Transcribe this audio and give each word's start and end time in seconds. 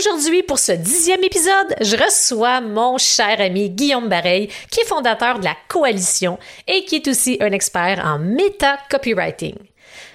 Aujourd'hui, 0.00 0.42
pour 0.42 0.58
ce 0.58 0.72
dixième 0.72 1.22
épisode, 1.24 1.74
je 1.82 1.94
reçois 1.94 2.62
mon 2.62 2.96
cher 2.96 3.38
ami 3.38 3.68
Guillaume 3.68 4.08
Bareil, 4.08 4.48
qui 4.70 4.80
est 4.80 4.86
fondateur 4.86 5.38
de 5.38 5.44
la 5.44 5.54
Coalition 5.68 6.38
et 6.66 6.86
qui 6.86 6.96
est 6.96 7.08
aussi 7.08 7.36
un 7.40 7.52
expert 7.52 8.00
en 8.02 8.18
méta-copywriting. 8.18 9.56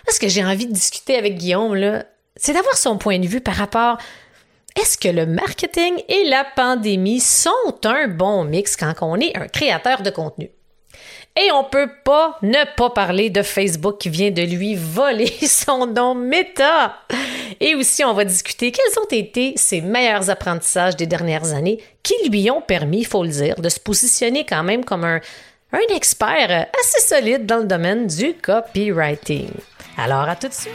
Ce 0.09 0.19
que 0.19 0.27
j'ai 0.27 0.43
envie 0.43 0.65
de 0.65 0.73
discuter 0.73 1.17
avec 1.17 1.37
Guillaume, 1.37 2.03
c'est 2.35 2.53
d'avoir 2.53 2.75
son 2.77 2.97
point 2.97 3.19
de 3.19 3.27
vue 3.27 3.41
par 3.41 3.53
rapport 3.53 3.99
est-ce 4.75 4.97
que 4.97 5.07
le 5.07 5.27
marketing 5.27 6.01
et 6.09 6.23
la 6.29 6.45
pandémie 6.55 7.19
sont 7.19 7.51
un 7.83 8.07
bon 8.07 8.43
mix 8.43 8.75
quand 8.75 8.93
on 9.01 9.19
est 9.19 9.37
un 9.37 9.47
créateur 9.47 10.01
de 10.01 10.09
contenu? 10.09 10.49
Et 11.37 11.51
on 11.51 11.65
peut 11.65 11.89
pas 12.05 12.37
ne 12.41 12.63
pas 12.77 12.89
parler 12.91 13.29
de 13.29 13.41
Facebook 13.41 13.97
qui 13.97 14.09
vient 14.09 14.31
de 14.31 14.41
lui 14.41 14.75
voler 14.75 15.27
son 15.47 15.85
nom 15.85 16.15
Meta. 16.15 16.95
Et 17.59 17.75
aussi, 17.75 18.05
on 18.05 18.13
va 18.13 18.23
discuter 18.23 18.71
quels 18.71 18.99
ont 18.99 19.07
été 19.11 19.53
ses 19.57 19.81
meilleurs 19.81 20.29
apprentissages 20.29 20.95
des 20.95 21.07
dernières 21.07 21.53
années 21.53 21.83
qui 22.03 22.13
lui 22.29 22.49
ont 22.49 22.61
permis, 22.61 22.99
il 22.99 23.05
faut 23.05 23.23
le 23.23 23.29
dire, 23.29 23.55
de 23.55 23.67
se 23.67 23.81
positionner 23.81 24.45
quand 24.45 24.63
même 24.63 24.85
comme 24.85 25.03
un, 25.03 25.19
un 25.73 25.95
expert 25.95 26.67
assez 26.79 27.01
solide 27.01 27.45
dans 27.45 27.57
le 27.57 27.65
domaine 27.65 28.07
du 28.07 28.33
copywriting. 28.35 29.49
Alors, 29.97 30.29
à 30.29 30.37
tout 30.37 30.47
de 30.47 30.53
suite. 30.53 30.71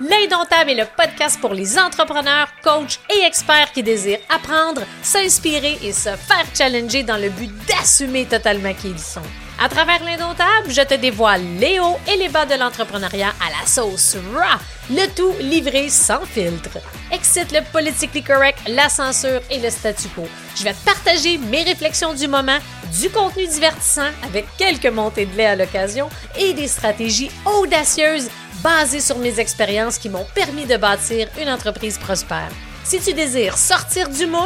L'Indomptable 0.00 0.70
est 0.70 0.74
le 0.74 0.86
podcast 0.96 1.40
pour 1.40 1.52
les 1.52 1.78
entrepreneurs, 1.78 2.48
coachs 2.64 2.98
et 3.14 3.24
experts 3.24 3.70
qui 3.72 3.82
désirent 3.84 4.20
apprendre, 4.30 4.82
s'inspirer 5.02 5.78
et 5.82 5.92
se 5.92 6.08
faire 6.08 6.46
challenger 6.54 7.02
dans 7.04 7.18
le 7.18 7.28
but 7.28 7.52
d'assumer 7.68 8.24
totalement 8.24 8.72
qui 8.74 8.88
ils 8.88 8.98
sont. 8.98 9.20
À 9.62 9.68
travers 9.68 10.02
l'Indomptable, 10.02 10.70
je 10.70 10.80
te 10.80 10.94
dévoile 10.94 11.42
les 11.58 11.78
hauts 11.80 11.98
et 12.10 12.16
les 12.16 12.30
bas 12.30 12.46
de 12.46 12.54
l'entrepreneuriat 12.54 13.34
à 13.46 13.50
la 13.60 13.66
sauce 13.66 14.16
raw, 14.32 14.58
le 14.88 15.06
tout 15.14 15.34
livré 15.38 15.90
sans 15.90 16.24
filtre. 16.24 16.78
Excite 17.12 17.52
le 17.52 17.60
politically 17.70 18.22
correct, 18.22 18.58
la 18.66 18.88
censure 18.88 19.42
et 19.50 19.58
le 19.58 19.68
statu 19.68 20.08
quo. 20.08 20.26
Je 20.56 20.64
vais 20.64 20.74
partager 20.86 21.36
mes 21.36 21.62
réflexions 21.62 22.14
du 22.14 22.26
moment, 22.26 22.56
du 22.98 23.10
contenu 23.10 23.46
divertissant 23.46 24.08
avec 24.24 24.46
quelques 24.56 24.86
montées 24.86 25.26
de 25.26 25.36
lait 25.36 25.44
à 25.44 25.56
l'occasion 25.56 26.08
et 26.38 26.54
des 26.54 26.66
stratégies 26.66 27.30
audacieuses 27.44 28.30
basées 28.62 29.00
sur 29.00 29.18
mes 29.18 29.40
expériences 29.40 29.98
qui 29.98 30.08
m'ont 30.08 30.26
permis 30.34 30.64
de 30.64 30.78
bâtir 30.78 31.28
une 31.38 31.50
entreprise 31.50 31.98
prospère. 31.98 32.48
Si 32.84 32.98
tu 33.00 33.12
désires 33.12 33.56
sortir 33.56 34.08
du 34.08 34.26
moule, 34.26 34.40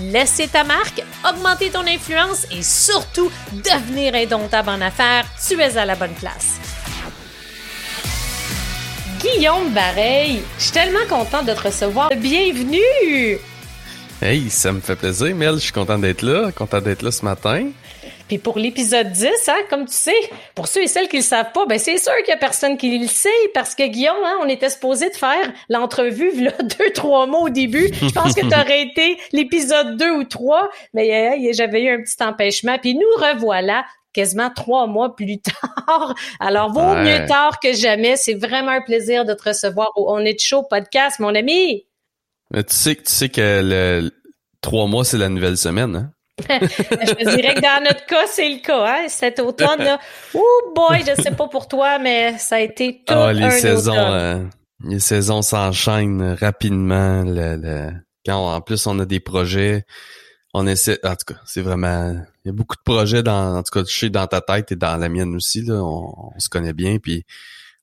laisser 0.00 0.48
ta 0.48 0.64
marque, 0.64 1.02
augmenter 1.28 1.70
ton 1.70 1.86
influence 1.86 2.46
et 2.50 2.62
surtout 2.62 3.30
devenir 3.52 4.14
indomptable 4.14 4.70
en 4.70 4.80
affaires, 4.80 5.26
tu 5.46 5.60
es 5.60 5.76
à 5.76 5.84
la 5.84 5.96
bonne 5.96 6.14
place. 6.14 6.58
Guillaume 9.20 9.70
Bareil, 9.74 10.40
je 10.58 10.62
suis 10.62 10.72
tellement 10.72 11.06
contente 11.08 11.44
de 11.46 11.52
te 11.52 11.62
recevoir. 11.62 12.10
Bienvenue! 12.16 13.38
Hey, 14.22 14.48
ça 14.48 14.72
me 14.72 14.80
fait 14.80 14.96
plaisir, 14.96 15.34
Mel. 15.34 15.54
Je 15.54 15.60
suis 15.60 15.72
content 15.72 15.98
d'être 15.98 16.22
là, 16.22 16.52
content 16.52 16.80
d'être 16.80 17.02
là 17.02 17.10
ce 17.10 17.24
matin. 17.24 17.68
Puis 18.30 18.38
pour 18.38 18.60
l'épisode 18.60 19.10
10, 19.10 19.28
hein, 19.48 19.56
comme 19.68 19.86
tu 19.86 19.92
sais, 19.92 20.14
pour 20.54 20.68
ceux 20.68 20.84
et 20.84 20.86
celles 20.86 21.08
qui 21.08 21.16
le 21.16 21.22
savent 21.24 21.50
pas, 21.50 21.66
ben 21.66 21.80
c'est 21.80 21.98
sûr 21.98 22.12
qu'il 22.18 22.28
y 22.28 22.32
a 22.32 22.36
personne 22.36 22.76
qui 22.76 22.96
le 22.96 23.08
sait 23.08 23.28
parce 23.54 23.74
que 23.74 23.84
Guillaume, 23.88 24.22
hein, 24.24 24.36
on 24.40 24.48
était 24.48 24.70
supposé 24.70 25.10
de 25.10 25.16
faire 25.16 25.52
l'entrevue 25.68 26.40
là 26.40 26.52
deux 26.62 26.92
trois 26.92 27.26
mois 27.26 27.40
au 27.40 27.48
début. 27.48 27.90
Je 27.92 28.12
pense 28.12 28.32
que 28.36 28.42
tu 28.42 28.54
aurais 28.54 28.82
été 28.82 29.18
l'épisode 29.32 29.96
2 29.96 30.10
ou 30.12 30.22
3, 30.22 30.70
mais 30.94 31.52
j'avais 31.54 31.82
eu 31.82 31.88
un 31.90 32.00
petit 32.04 32.22
empêchement. 32.22 32.78
Puis 32.78 32.94
nous 32.94 33.00
revoilà 33.16 33.84
quasiment 34.12 34.50
trois 34.54 34.86
mois 34.86 35.16
plus 35.16 35.40
tard. 35.40 36.14
Alors, 36.38 36.70
vaut 36.70 36.94
mieux 36.94 37.26
tard 37.26 37.58
que 37.58 37.72
jamais. 37.72 38.14
C'est 38.14 38.34
vraiment 38.34 38.70
un 38.70 38.82
plaisir 38.82 39.24
de 39.24 39.34
te 39.34 39.48
recevoir 39.48 39.88
au 39.96 40.14
On 40.14 40.20
est 40.20 40.40
chaud 40.40 40.62
podcast, 40.62 41.18
mon 41.18 41.34
ami. 41.34 41.84
Mais 42.52 42.62
tu 42.62 42.76
sais 42.76 42.94
que 42.94 43.02
tu 43.02 43.12
sais 43.12 43.28
que 43.28 43.60
le 43.64 44.12
trois 44.60 44.86
mois, 44.86 45.04
c'est 45.04 45.18
la 45.18 45.28
nouvelle 45.28 45.56
semaine, 45.56 45.96
hein? 45.96 46.12
Je 46.48 47.36
dirais 47.36 47.54
que 47.54 47.60
dans 47.60 47.84
notre 47.84 48.04
cas, 48.06 48.26
c'est 48.28 48.48
le 48.48 48.60
cas. 48.60 48.86
Hein? 48.86 49.08
Cet 49.08 49.40
automne-là, 49.40 49.98
oh 50.34 50.72
boy, 50.74 51.00
je 51.00 51.20
sais 51.22 51.32
pas 51.32 51.48
pour 51.48 51.68
toi, 51.68 51.98
mais 51.98 52.38
ça 52.38 52.56
a 52.56 52.60
été 52.60 53.02
tout 53.06 53.14
ah, 53.14 53.32
les 53.32 53.50
saisons, 53.50 53.94
euh, 53.96 54.42
les 54.84 55.00
saisons 55.00 55.42
s'enchaînent 55.42 56.36
rapidement. 56.40 57.22
Le, 57.24 57.90
Quand 58.24 58.54
en 58.54 58.60
plus 58.60 58.86
on 58.86 58.98
a 58.98 59.04
des 59.04 59.20
projets, 59.20 59.84
on 60.54 60.66
essaie. 60.66 60.98
En 61.04 61.14
tout 61.16 61.34
cas, 61.34 61.40
c'est 61.44 61.62
vraiment. 61.62 62.14
Il 62.44 62.48
y 62.48 62.50
a 62.50 62.52
beaucoup 62.52 62.76
de 62.76 62.82
projets 62.84 63.22
dans. 63.22 63.56
En 63.56 63.62
tout 63.62 63.78
cas, 63.78 63.84
je 63.86 63.98
sais 63.98 64.10
dans 64.10 64.26
ta 64.26 64.40
tête 64.40 64.72
et 64.72 64.76
dans 64.76 64.96
la 64.96 65.08
mienne 65.08 65.34
aussi. 65.34 65.62
Là, 65.62 65.74
on, 65.74 66.32
on 66.34 66.38
se 66.38 66.48
connaît 66.48 66.72
bien. 66.72 66.98
Puis 66.98 67.24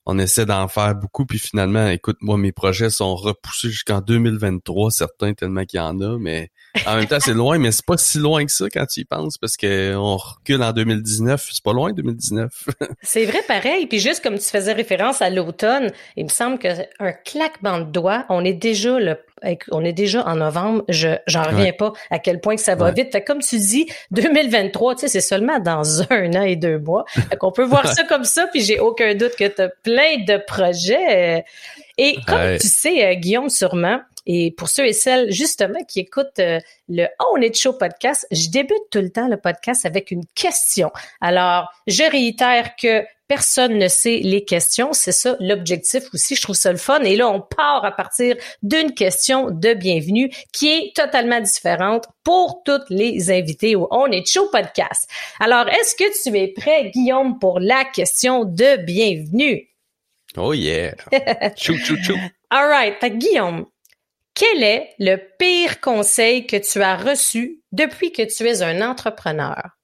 on 0.09 0.17
essaie 0.19 0.45
d'en 0.45 0.69
faire 0.69 0.95
beaucoup, 0.95 1.25
puis 1.25 1.37
finalement, 1.37 1.89
écoute, 1.89 2.15
moi, 2.21 2.37
mes 2.37 2.53
projets 2.53 2.89
sont 2.89 3.13
repoussés 3.13 3.69
jusqu'en 3.69 3.99
2023, 3.99 4.89
certains 4.89 5.33
tellement 5.33 5.65
qu'il 5.65 5.79
y 5.79 5.81
en 5.81 5.99
a, 5.99 6.17
mais 6.17 6.49
en 6.85 6.95
même 6.97 7.07
temps, 7.07 7.19
c'est 7.19 7.33
loin, 7.33 7.57
mais 7.57 7.71
c'est 7.71 7.85
pas 7.85 7.97
si 7.97 8.17
loin 8.17 8.45
que 8.45 8.51
ça 8.51 8.65
quand 8.71 8.85
tu 8.85 9.01
y 9.01 9.05
penses, 9.05 9.37
parce 9.37 9.57
que 9.57 9.95
on 9.95 10.17
recule 10.17 10.61
en 10.61 10.71
2019, 10.71 11.49
c'est 11.51 11.63
pas 11.63 11.73
loin 11.73 11.91
2019. 11.93 12.51
c'est 13.01 13.25
vrai 13.25 13.39
pareil, 13.47 13.87
puis 13.87 13.99
juste 13.99 14.23
comme 14.23 14.37
tu 14.37 14.45
faisais 14.45 14.73
référence 14.73 15.21
à 15.21 15.29
l'automne, 15.29 15.91
il 16.15 16.25
me 16.25 16.29
semble 16.29 16.59
qu'un 16.59 16.75
claquement 17.25 17.79
de 17.79 17.85
doigts, 17.85 18.25
on 18.29 18.43
est 18.45 18.53
déjà 18.53 18.99
le 18.99 19.17
on 19.71 19.85
est 19.85 19.93
déjà 19.93 20.25
en 20.27 20.37
novembre, 20.37 20.83
je 20.89 21.09
j'en 21.27 21.43
reviens 21.43 21.71
pas 21.71 21.93
à 22.09 22.19
quel 22.19 22.39
point 22.39 22.55
que 22.55 22.61
ça 22.61 22.75
va 22.75 22.91
vite. 22.91 23.11
Fait 23.11 23.23
comme 23.23 23.39
tu 23.39 23.57
dis, 23.57 23.87
2023, 24.11 24.95
tu 24.95 25.01
sais, 25.01 25.07
c'est 25.07 25.21
seulement 25.21 25.59
dans 25.59 26.01
un 26.11 26.33
an 26.33 26.41
et 26.41 26.55
deux 26.55 26.79
mois. 26.79 27.05
Fait 27.07 27.37
qu'on 27.37 27.51
peut 27.51 27.63
voir 27.63 27.87
ça 27.87 28.03
comme 28.03 28.23
ça, 28.23 28.47
puis 28.47 28.61
j'ai 28.61 28.79
aucun 28.79 29.13
doute 29.15 29.35
que 29.37 29.47
tu 29.47 29.61
as 29.61 29.69
plein 29.69 30.23
de 30.25 30.41
projets. 30.45 31.45
Et 31.97 32.17
comme 32.27 32.57
tu 32.59 32.67
sais, 32.67 33.05
euh, 33.05 33.13
Guillaume, 33.15 33.49
sûrement, 33.49 34.01
et 34.27 34.51
pour 34.51 34.67
ceux 34.67 34.85
et 34.85 34.93
celles 34.93 35.31
justement 35.31 35.83
qui 35.87 36.01
écoutent 36.01 36.39
euh, 36.39 36.59
le 36.89 37.07
On 37.33 37.41
est 37.41 37.55
chaud 37.55 37.73
podcast, 37.73 38.27
je 38.31 38.49
débute 38.49 38.83
tout 38.91 38.99
le 38.99 39.09
temps 39.09 39.29
le 39.29 39.37
podcast 39.37 39.85
avec 39.85 40.11
une 40.11 40.25
question. 40.35 40.91
Alors, 41.21 41.71
je 41.87 42.03
réitère 42.03 42.75
que 42.75 43.05
personne 43.29 43.77
ne 43.77 43.87
sait 43.87 44.19
les 44.23 44.43
questions. 44.43 44.91
C'est 44.91 45.13
ça 45.13 45.37
l'objectif 45.39 46.03
aussi. 46.13 46.35
Je 46.35 46.41
trouve 46.41 46.57
ça 46.57 46.71
le 46.71 46.77
fun. 46.77 47.01
Et 47.03 47.15
là, 47.15 47.29
on 47.29 47.39
part 47.39 47.85
à 47.85 47.91
partir 47.91 48.35
d'une 48.61 48.93
question 48.93 49.49
de 49.49 49.73
bienvenue 49.73 50.29
qui 50.51 50.69
est 50.69 50.95
totalement 50.95 51.39
différente 51.39 52.05
pour 52.23 52.63
toutes 52.65 52.89
les 52.89 53.31
invités 53.31 53.77
au 53.77 53.87
On 53.91 54.07
est 54.07 54.27
chaud 54.27 54.49
podcast. 54.51 55.09
Alors, 55.39 55.69
est-ce 55.69 55.95
que 55.95 56.23
tu 56.29 56.37
es 56.37 56.49
prêt, 56.49 56.91
Guillaume, 56.91 57.39
pour 57.39 57.61
la 57.61 57.85
question 57.85 58.43
de 58.43 58.75
bienvenue? 58.83 59.69
Oh 60.35 60.53
yeah! 60.53 60.93
chou, 61.55 61.77
chou, 61.77 61.95
chou. 62.03 62.15
All 62.49 62.67
right. 62.67 63.03
Guillaume, 63.17 63.65
quel 64.37 64.61
est 64.61 64.93
le 64.99 65.17
pire 65.39 65.81
conseil 65.81 66.45
que 66.45 66.57
tu 66.57 66.79
as 66.81 66.95
reçu 66.95 67.63
depuis 67.71 68.11
que 68.11 68.21
tu 68.21 68.47
es 68.47 68.61
un 68.61 68.87
entrepreneur? 68.87 69.77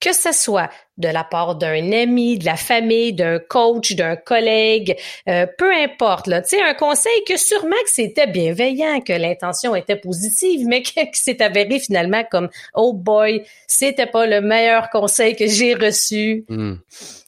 que 0.00 0.14
ce 0.14 0.32
soit 0.32 0.70
de 0.96 1.08
la 1.08 1.24
part 1.24 1.56
d'un 1.56 1.92
ami, 1.92 2.38
de 2.38 2.46
la 2.46 2.56
famille, 2.56 3.12
d'un 3.12 3.38
coach, 3.38 3.92
d'un 3.92 4.16
collègue, 4.16 4.96
euh, 5.28 5.46
peu 5.58 5.70
importe. 5.74 6.26
Là, 6.26 6.40
tu 6.40 6.56
sais, 6.56 6.62
un 6.62 6.72
conseil 6.72 7.22
que 7.28 7.36
sûrement 7.36 7.76
que 7.84 7.90
c'était 7.90 8.26
bienveillant, 8.26 9.02
que 9.02 9.12
l'intention 9.12 9.76
était 9.76 9.96
positive, 9.96 10.66
mais 10.66 10.82
que, 10.82 10.90
s'est 11.12 11.42
avéré 11.42 11.78
finalement 11.80 12.24
comme 12.30 12.48
oh 12.72 12.94
boy, 12.94 13.44
c'était 13.66 14.06
pas 14.06 14.26
le 14.26 14.40
meilleur 14.40 14.88
conseil 14.88 15.36
que 15.36 15.46
j'ai 15.46 15.74
reçu. 15.74 16.46
Hmm. 16.48 16.76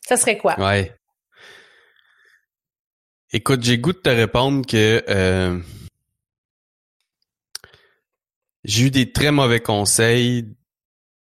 Ça 0.09 0.16
serait 0.16 0.38
quoi? 0.38 0.59
Ouais. 0.59 0.94
Écoute, 3.34 3.62
j'ai 3.62 3.76
goût 3.76 3.92
de 3.92 3.98
te 3.98 4.09
répondre 4.09 4.65
que 4.66 5.04
euh, 5.10 5.59
j'ai 8.65 8.87
eu 8.87 8.91
des 8.91 9.12
très 9.12 9.31
mauvais 9.31 9.61
conseils 9.61 10.47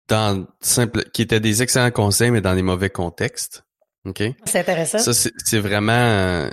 dans 0.09 0.47
simple, 0.61 1.05
qui 1.13 1.23
étaient 1.23 1.41
des 1.41 1.63
excellents 1.63 1.91
conseils, 1.91 2.31
mais 2.31 2.41
dans 2.41 2.55
des 2.55 2.63
mauvais 2.63 2.91
contextes. 2.91 3.65
OK? 4.05 4.23
C'est 4.45 4.59
intéressant. 4.59 4.99
Ça, 4.99 5.13
c'est 5.13 5.59
vraiment... 5.59 5.93
Euh, 5.93 6.51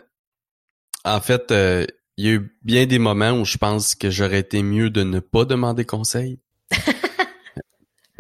en 1.04 1.22
fait, 1.22 1.52
euh, 1.52 1.86
il 2.18 2.26
y 2.26 2.30
a 2.30 2.34
eu 2.34 2.52
bien 2.64 2.86
des 2.86 3.00
moments 3.00 3.32
où 3.32 3.46
je 3.46 3.58
pense 3.58 3.96
que 3.96 4.10
j'aurais 4.10 4.40
été 4.40 4.62
mieux 4.62 4.90
de 4.90 5.04
ne 5.04 5.20
pas 5.20 5.46
demander 5.46 5.86
conseil. 5.86 6.40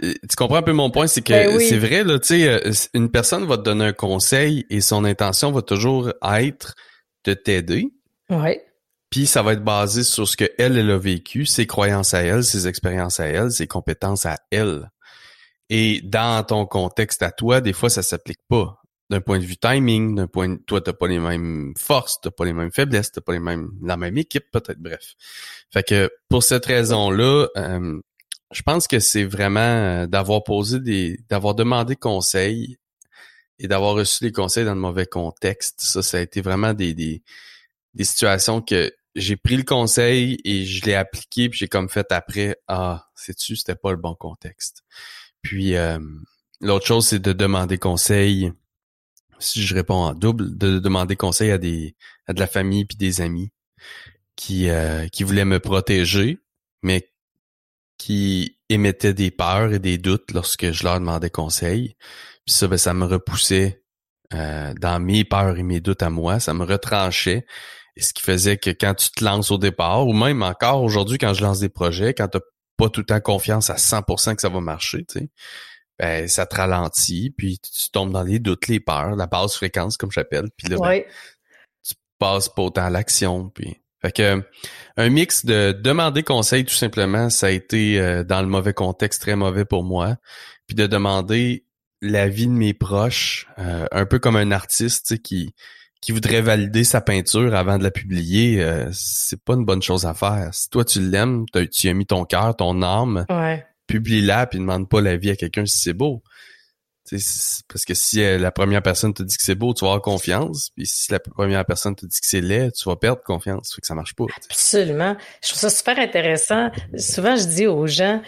Euh, 0.03 0.13
tu 0.29 0.35
comprends 0.35 0.57
un 0.57 0.61
peu 0.61 0.73
mon 0.73 0.91
point, 0.91 1.07
c'est 1.07 1.23
que 1.23 1.33
ben 1.33 1.59
c'est 1.59 1.79
vrai, 1.79 2.03
là, 2.03 2.19
tu 2.19 2.27
sais, 2.27 2.89
une 2.93 3.09
personne 3.09 3.47
va 3.47 3.57
te 3.57 3.63
donner 3.63 3.85
un 3.85 3.93
conseil 3.93 4.63
et 4.69 4.79
son 4.79 5.03
intention 5.05 5.51
va 5.51 5.63
toujours 5.63 6.13
être 6.23 6.75
de 7.23 7.33
t'aider. 7.33 7.89
Ouais. 8.29 8.63
Puis 9.09 9.25
ça 9.25 9.41
va 9.41 9.53
être 9.53 9.63
basé 9.63 10.03
sur 10.03 10.27
ce 10.27 10.35
que 10.35 10.49
elle, 10.57 10.77
elle 10.77 10.91
a 10.91 10.97
vécu, 10.97 11.45
ses 11.45 11.65
croyances 11.65 12.13
à 12.13 12.21
elle, 12.23 12.43
ses 12.43 12.67
expériences 12.67 13.19
à 13.19 13.27
elle, 13.27 13.51
ses 13.51 13.67
compétences 13.67 14.25
à 14.25 14.37
elle. 14.51 14.89
Et 15.69 16.01
dans 16.03 16.43
ton 16.45 16.65
contexte 16.65 17.23
à 17.23 17.31
toi, 17.31 17.61
des 17.61 17.73
fois, 17.73 17.89
ça 17.89 18.01
s'applique 18.01 18.41
pas. 18.49 18.81
D'un 19.09 19.21
point 19.21 19.39
de 19.39 19.45
vue 19.45 19.55
timing, 19.55 20.15
d'un 20.15 20.27
point 20.27 20.49
de, 20.49 20.55
toi, 20.55 20.81
t'as 20.81 20.91
pas 20.91 21.07
les 21.07 21.19
mêmes 21.19 21.73
forces, 21.77 22.19
t'as 22.21 22.31
pas 22.31 22.43
les 22.43 22.51
mêmes 22.51 22.71
faiblesses, 22.71 23.11
t'as 23.11 23.21
pas 23.21 23.31
les 23.31 23.39
mêmes, 23.39 23.71
la 23.81 23.95
même 23.95 24.17
équipe, 24.17 24.45
peut-être, 24.51 24.79
bref. 24.79 25.15
Fait 25.71 25.83
que, 25.83 26.11
pour 26.27 26.43
cette 26.43 26.65
raison-là, 26.65 27.47
euh, 27.55 28.01
je 28.51 28.61
pense 28.63 28.87
que 28.87 28.99
c'est 28.99 29.23
vraiment 29.23 29.59
euh, 29.59 30.07
d'avoir 30.07 30.43
posé 30.43 30.81
des, 30.81 31.19
d'avoir 31.29 31.55
demandé 31.55 31.95
conseil 31.95 32.77
et 33.59 33.67
d'avoir 33.67 33.95
reçu 33.95 34.23
des 34.25 34.33
conseils 34.33 34.65
dans 34.65 34.75
le 34.75 34.81
mauvais 34.81 35.05
contexte. 35.05 35.79
Ça, 35.79 36.01
ça 36.01 36.17
a 36.17 36.21
été 36.21 36.41
vraiment 36.41 36.73
des, 36.73 36.93
des, 36.93 37.23
des 37.97 38.05
situations 38.05 38.61
que 38.61 38.93
j'ai 39.15 39.35
pris 39.35 39.57
le 39.57 39.63
conseil 39.63 40.37
et 40.45 40.63
je 40.63 40.85
l'ai 40.85 40.93
appliqué 40.93 41.49
puis 41.49 41.57
j'ai 41.57 41.67
comme 41.67 41.89
fait 41.89 42.11
après 42.11 42.57
ah 42.67 43.07
sais-tu 43.15 43.55
c'était 43.55 43.75
pas 43.75 43.91
le 43.91 43.97
bon 43.97 44.13
contexte 44.13 44.83
puis 45.41 45.75
euh, 45.75 45.99
l'autre 46.61 46.85
chose 46.85 47.07
c'est 47.07 47.19
de 47.19 47.33
demander 47.33 47.77
conseil. 47.77 48.51
Si 49.39 49.61
je 49.61 49.75
réponds 49.75 49.95
en 49.95 50.13
double 50.13 50.57
de 50.57 50.79
demander 50.79 51.15
conseil 51.15 51.51
à 51.51 51.57
des 51.57 51.95
à 52.27 52.33
de 52.33 52.39
la 52.39 52.47
famille 52.47 52.85
puis 52.85 52.97
des 52.97 53.21
amis 53.21 53.51
qui 54.35 54.69
euh, 54.69 55.07
qui 55.07 55.23
voulaient 55.23 55.45
me 55.45 55.59
protéger 55.59 56.39
mais 56.81 57.09
qui 57.97 58.57
émettaient 58.69 59.13
des 59.13 59.31
peurs 59.31 59.73
et 59.73 59.79
des 59.79 59.97
doutes 59.97 60.31
lorsque 60.31 60.71
je 60.71 60.83
leur 60.83 60.99
demandais 60.99 61.29
conseil. 61.29 61.95
Puis 62.45 62.53
ça 62.53 62.67
ben, 62.67 62.77
ça 62.77 62.93
me 62.93 63.05
repoussait 63.05 63.83
euh, 64.33 64.73
dans 64.75 64.99
mes 64.99 65.23
peurs 65.23 65.57
et 65.57 65.63
mes 65.63 65.79
doutes 65.79 66.03
à 66.03 66.09
moi. 66.09 66.39
Ça 66.39 66.53
me 66.53 66.63
retranchait 66.63 67.45
ce 68.01 68.13
qui 68.13 68.23
faisait 68.23 68.57
que 68.57 68.69
quand 68.69 68.93
tu 68.93 69.11
te 69.11 69.23
lances 69.23 69.51
au 69.51 69.57
départ, 69.57 70.07
ou 70.07 70.13
même 70.13 70.43
encore 70.43 70.83
aujourd'hui 70.83 71.17
quand 71.17 71.33
je 71.33 71.43
lance 71.43 71.59
des 71.59 71.69
projets, 71.69 72.13
quand 72.13 72.27
tu 72.27 72.39
pas 72.77 72.89
tout 72.89 73.01
le 73.01 73.05
temps 73.05 73.19
confiance 73.19 73.69
à 73.69 73.75
100% 73.75 74.35
que 74.35 74.41
ça 74.41 74.49
va 74.49 74.61
marcher, 74.61 75.03
tu 75.05 75.19
sais, 75.19 75.29
ben, 75.97 76.27
ça 76.27 76.45
te 76.45 76.55
ralentit, 76.55 77.33
puis 77.35 77.59
tu 77.59 77.89
tombes 77.91 78.11
dans 78.11 78.21
les 78.21 78.37
doutes, 78.37 78.67
les 78.67 78.79
peurs, 78.79 79.15
la 79.15 79.25
basse 79.25 79.55
fréquence, 79.55 79.97
comme 79.97 80.11
j'appelle, 80.11 80.49
puis 80.55 80.67
là, 80.67 80.77
ben, 80.79 81.01
tu 81.83 81.95
passes 82.19 82.49
pas 82.49 82.61
autant 82.61 82.85
à 82.85 82.89
l'action, 82.89 83.49
puis... 83.49 83.81
Fait 83.99 84.11
que 84.11 84.43
un 84.95 85.09
mix 85.09 85.43
de 85.43 85.71
demander 85.71 86.21
conseil 86.21 86.63
tout 86.63 86.75
simplement, 86.75 87.31
ça 87.31 87.47
a 87.47 87.49
été 87.49 87.99
euh, 87.99 88.23
dans 88.23 88.41
le 88.41 88.47
mauvais 88.47 88.73
contexte 88.73 89.23
très 89.23 89.35
mauvais 89.35 89.65
pour 89.65 89.83
moi, 89.83 90.17
puis 90.67 90.75
de 90.75 90.85
demander 90.85 91.65
l'avis 92.03 92.45
de 92.45 92.51
mes 92.51 92.75
proches, 92.75 93.47
euh, 93.57 93.87
un 93.91 94.05
peu 94.05 94.19
comme 94.19 94.35
un 94.35 94.51
artiste 94.51 95.21
qui 95.23 95.55
qui 96.07 96.13
voudrait 96.13 96.39
valider 96.39 96.85
sa 96.85 97.01
peinture 97.01 97.53
avant 97.53 97.77
de 97.77 97.83
la 97.83 97.91
publier, 97.91 98.63
euh, 98.63 98.89
c'est 98.93 99.43
pas 99.43 99.55
une 99.55 99.65
bonne 99.65 99.81
chose 99.81 100.05
à 100.05 100.13
faire. 100.13 100.51
Si 100.53 100.69
toi 100.69 100.85
tu 100.85 101.01
l'aimes, 101.01 101.43
tu 101.69 101.89
as 101.89 101.93
mis 101.93 102.05
ton 102.05 102.23
cœur, 102.23 102.55
ton 102.55 102.81
âme, 102.81 103.25
publie-la 103.87 104.47
puis 104.47 104.57
demande 104.57 104.87
pas 104.87 105.01
l'avis 105.01 105.31
à 105.31 105.35
quelqu'un 105.35 105.65
si 105.65 105.79
c'est 105.79 105.93
beau. 105.93 106.23
parce 107.11 107.83
que 107.85 107.93
si 107.93 108.23
euh, 108.23 108.37
la 108.37 108.53
première 108.53 108.81
personne 108.81 109.13
te 109.13 109.21
dit 109.21 109.35
que 109.35 109.43
c'est 109.43 109.55
beau, 109.55 109.73
tu 109.73 109.83
vas 109.83 109.91
avoir 109.91 110.01
confiance. 110.01 110.69
Puis 110.77 110.85
si 110.85 111.11
la 111.11 111.19
première 111.19 111.65
personne 111.65 111.93
te 111.93 112.05
dit 112.05 112.21
que 112.21 112.25
c'est 112.25 112.39
laid, 112.39 112.71
tu 112.71 112.87
vas 112.87 112.95
perdre 112.95 113.21
confiance. 113.21 113.73
Fait 113.75 113.81
que 113.81 113.87
ça 113.87 113.93
marche 113.93 114.15
pas. 114.15 114.27
Absolument. 114.49 115.17
Je 115.43 115.49
trouve 115.49 115.59
ça 115.59 115.69
super 115.69 115.99
intéressant. 115.99 116.71
Souvent, 116.97 117.35
je 117.35 117.47
dis 117.47 117.67
aux 117.67 117.85
gens, 117.85 118.21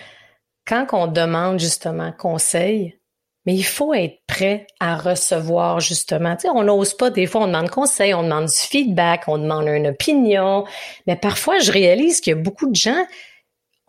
quand 0.67 0.85
on 0.91 1.07
demande 1.07 1.61
justement 1.61 2.11
conseil, 2.11 2.99
mais 3.45 3.53
il 3.53 3.63
faut 3.63 3.94
être 3.94 4.19
prêt 4.27 4.68
à 4.80 4.95
recevoir 4.95 5.80
justement. 5.80 6.36
Tu 6.36 6.44
sais, 6.44 6.50
on 6.50 6.63
n'ose 6.63 6.94
pas, 6.94 7.09
des 7.09 7.25
fois, 7.25 7.41
on 7.41 7.47
demande 7.47 7.69
conseil, 7.69 8.13
on 8.13 8.24
demande 8.24 8.45
du 8.45 8.56
feedback, 8.56 9.24
on 9.27 9.38
demande 9.38 9.68
une 9.68 9.88
opinion, 9.88 10.65
mais 11.07 11.15
parfois, 11.15 11.59
je 11.59 11.71
réalise 11.71 12.21
qu'il 12.21 12.36
y 12.36 12.39
a 12.39 12.39
beaucoup 12.39 12.69
de 12.69 12.75
gens, 12.75 13.06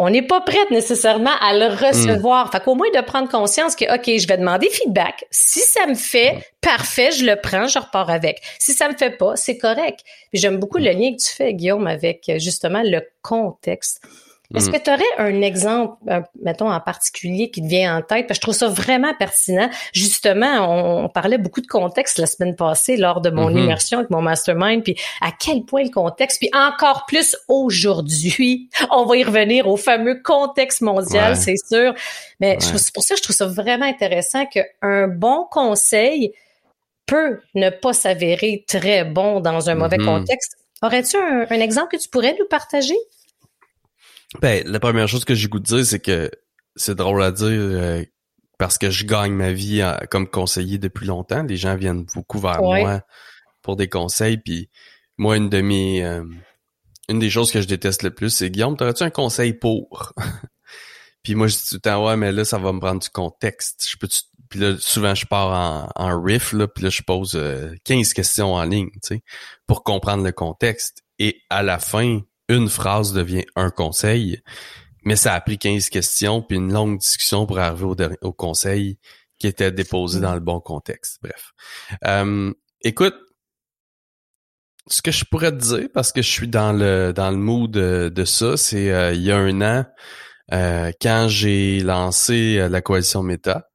on 0.02 0.08
n'est 0.08 0.22
pas 0.22 0.40
prête 0.40 0.70
nécessairement 0.70 1.36
à 1.42 1.52
le 1.52 1.66
recevoir. 1.66 2.46
Mm. 2.46 2.52
Fait 2.52 2.60
qu'au 2.60 2.74
moins 2.74 2.90
de 2.94 3.02
prendre 3.02 3.28
conscience 3.28 3.76
que, 3.76 3.84
OK, 3.94 4.18
je 4.18 4.26
vais 4.26 4.38
demander 4.38 4.70
feedback. 4.70 5.26
Si 5.30 5.60
ça 5.60 5.86
me 5.86 5.94
fait, 5.94 6.42
parfait, 6.62 7.12
je 7.12 7.26
le 7.26 7.36
prends, 7.36 7.66
je 7.66 7.78
repars 7.78 8.08
avec. 8.08 8.40
Si 8.58 8.72
ça 8.72 8.88
me 8.88 8.96
fait 8.96 9.18
pas, 9.18 9.36
c'est 9.36 9.58
correct. 9.58 10.00
Puis 10.30 10.40
j'aime 10.40 10.56
beaucoup 10.56 10.78
le 10.78 10.84
lien 10.84 11.12
que 11.12 11.22
tu 11.22 11.28
fais, 11.28 11.52
Guillaume, 11.52 11.86
avec 11.86 12.32
justement 12.38 12.80
le 12.82 13.02
contexte. 13.20 14.00
Est-ce 14.54 14.68
mm. 14.68 14.72
que 14.72 14.78
tu 14.78 14.90
aurais 14.90 15.02
un 15.18 15.42
exemple, 15.42 15.94
mettons, 16.42 16.70
en 16.70 16.80
particulier 16.80 17.50
qui 17.50 17.62
te 17.62 17.68
vient 17.68 17.96
en 17.96 18.02
tête? 18.02 18.26
Parce 18.26 18.38
que 18.38 18.42
je 18.46 18.52
trouve 18.52 18.54
ça 18.54 18.68
vraiment 18.68 19.14
pertinent. 19.14 19.70
Justement, 19.92 21.04
on, 21.04 21.08
parlait 21.08 21.38
beaucoup 21.38 21.60
de 21.60 21.68
contexte 21.68 22.18
la 22.18 22.26
semaine 22.26 22.56
passée 22.56 22.96
lors 22.96 23.20
de 23.20 23.30
mon 23.30 23.48
mm-hmm. 23.48 23.62
immersion 23.62 23.98
avec 23.98 24.10
mon 24.10 24.22
mastermind, 24.22 24.82
puis 24.82 24.96
à 25.20 25.30
quel 25.30 25.64
point 25.64 25.84
le 25.84 25.90
contexte, 25.90 26.38
puis 26.40 26.50
encore 26.52 27.06
plus 27.06 27.36
aujourd'hui, 27.48 28.68
on 28.90 29.04
va 29.04 29.16
y 29.16 29.24
revenir 29.24 29.68
au 29.68 29.76
fameux 29.76 30.20
contexte 30.22 30.80
mondial, 30.80 31.36
c'est 31.36 31.56
sûr. 31.56 31.94
Mais 32.40 32.58
c'est 32.60 32.92
pour 32.92 33.04
ça 33.04 33.14
que 33.14 33.18
je 33.18 33.22
trouve 33.22 33.36
ça 33.36 33.46
vraiment 33.46 33.86
intéressant 33.86 34.46
qu'un 34.46 35.06
bon 35.06 35.46
conseil 35.50 36.32
peut 37.06 37.40
ne 37.54 37.70
pas 37.70 37.92
s'avérer 37.92 38.64
très 38.66 39.04
bon 39.04 39.40
dans 39.40 39.70
un 39.70 39.74
mauvais 39.74 39.96
mm-hmm. 39.96 40.20
contexte. 40.20 40.56
Aurais-tu 40.82 41.16
un 41.16 41.60
exemple 41.60 41.96
que 41.96 42.02
tu 42.02 42.08
pourrais 42.08 42.34
nous 42.38 42.46
partager? 42.46 42.96
Ben, 44.40 44.66
la 44.66 44.78
première 44.78 45.08
chose 45.08 45.24
que 45.24 45.34
j'ai 45.34 45.48
goût 45.48 45.58
de 45.58 45.64
dire, 45.64 45.84
c'est 45.84 46.00
que 46.00 46.30
c'est 46.76 46.94
drôle 46.94 47.22
à 47.22 47.32
dire 47.32 47.48
euh, 47.48 48.04
parce 48.58 48.78
que 48.78 48.90
je 48.90 49.04
gagne 49.04 49.32
ma 49.32 49.52
vie 49.52 49.82
comme 50.10 50.28
conseiller 50.28 50.78
depuis 50.78 51.06
longtemps. 51.06 51.42
Les 51.42 51.56
gens 51.56 51.76
viennent 51.76 52.06
beaucoup 52.14 52.38
vers 52.38 52.62
moi 52.62 53.02
pour 53.62 53.76
des 53.76 53.88
conseils. 53.88 54.38
Puis 54.38 54.70
moi, 55.18 55.36
une 55.36 55.48
de 55.48 55.60
mes 55.60 56.04
euh, 56.04 56.24
une 57.08 57.18
des 57.18 57.30
choses 57.30 57.50
que 57.50 57.60
je 57.60 57.66
déteste 57.66 58.04
le 58.04 58.14
plus, 58.14 58.30
c'est 58.30 58.50
Guillaume, 58.50 58.76
t'aurais-tu 58.76 59.02
un 59.02 59.10
conseil 59.10 59.52
pour? 59.52 60.12
puis 61.24 61.34
moi, 61.34 61.48
je 61.48 61.56
dis 61.56 61.64
tout 61.68 61.74
le 61.74 61.80
temps, 61.80 62.06
ouais, 62.06 62.16
mais 62.16 62.30
là, 62.30 62.44
ça 62.44 62.58
va 62.58 62.72
me 62.72 62.78
prendre 62.78 63.02
du 63.02 63.10
contexte. 63.10 63.84
Je 63.88 63.96
peux 63.96 64.08
puis 64.50 64.58
là, 64.58 64.76
souvent, 64.78 65.14
je 65.14 65.26
pars 65.26 65.92
en, 65.96 66.04
en 66.04 66.22
riff, 66.22 66.52
là, 66.52 66.66
puis 66.66 66.82
là, 66.82 66.90
je 66.90 67.02
pose 67.02 67.32
15 67.84 68.10
euh, 68.10 68.14
questions 68.14 68.54
en 68.54 68.64
ligne, 68.64 68.90
tu 68.94 69.00
sais, 69.02 69.22
pour 69.66 69.84
comprendre 69.84 70.24
le 70.24 70.32
contexte. 70.32 71.04
Et 71.20 71.40
à 71.50 71.62
la 71.62 71.78
fin, 71.78 72.20
une 72.50 72.68
phrase 72.68 73.12
devient 73.12 73.44
un 73.56 73.70
conseil, 73.70 74.42
mais 75.04 75.16
ça 75.16 75.34
a 75.34 75.40
pris 75.40 75.58
15 75.58 75.88
questions 75.88 76.42
puis 76.42 76.58
une 76.58 76.72
longue 76.72 76.98
discussion 76.98 77.46
pour 77.46 77.58
arriver 77.58 77.84
au, 77.84 77.96
au 78.28 78.32
conseil 78.32 78.98
qui 79.38 79.46
était 79.46 79.72
déposé 79.72 80.20
dans 80.20 80.34
le 80.34 80.40
bon 80.40 80.60
contexte. 80.60 81.18
Bref. 81.22 81.52
Euh, 82.04 82.52
écoute, 82.82 83.14
ce 84.86 85.02
que 85.02 85.10
je 85.10 85.24
pourrais 85.24 85.52
te 85.52 85.56
dire, 85.56 85.88
parce 85.94 86.12
que 86.12 86.22
je 86.22 86.30
suis 86.30 86.48
dans 86.48 86.72
le 86.72 87.12
dans 87.12 87.30
le 87.30 87.36
mood 87.36 87.70
de, 87.70 88.24
ça, 88.24 88.56
c'est 88.56 88.92
euh, 88.92 89.14
il 89.14 89.22
y 89.22 89.30
a 89.30 89.38
un 89.38 89.60
an, 89.62 89.84
euh, 90.52 90.92
quand 91.00 91.26
j'ai 91.28 91.80
lancé 91.80 92.68
la 92.68 92.82
coalition 92.82 93.22
Meta, 93.22 93.68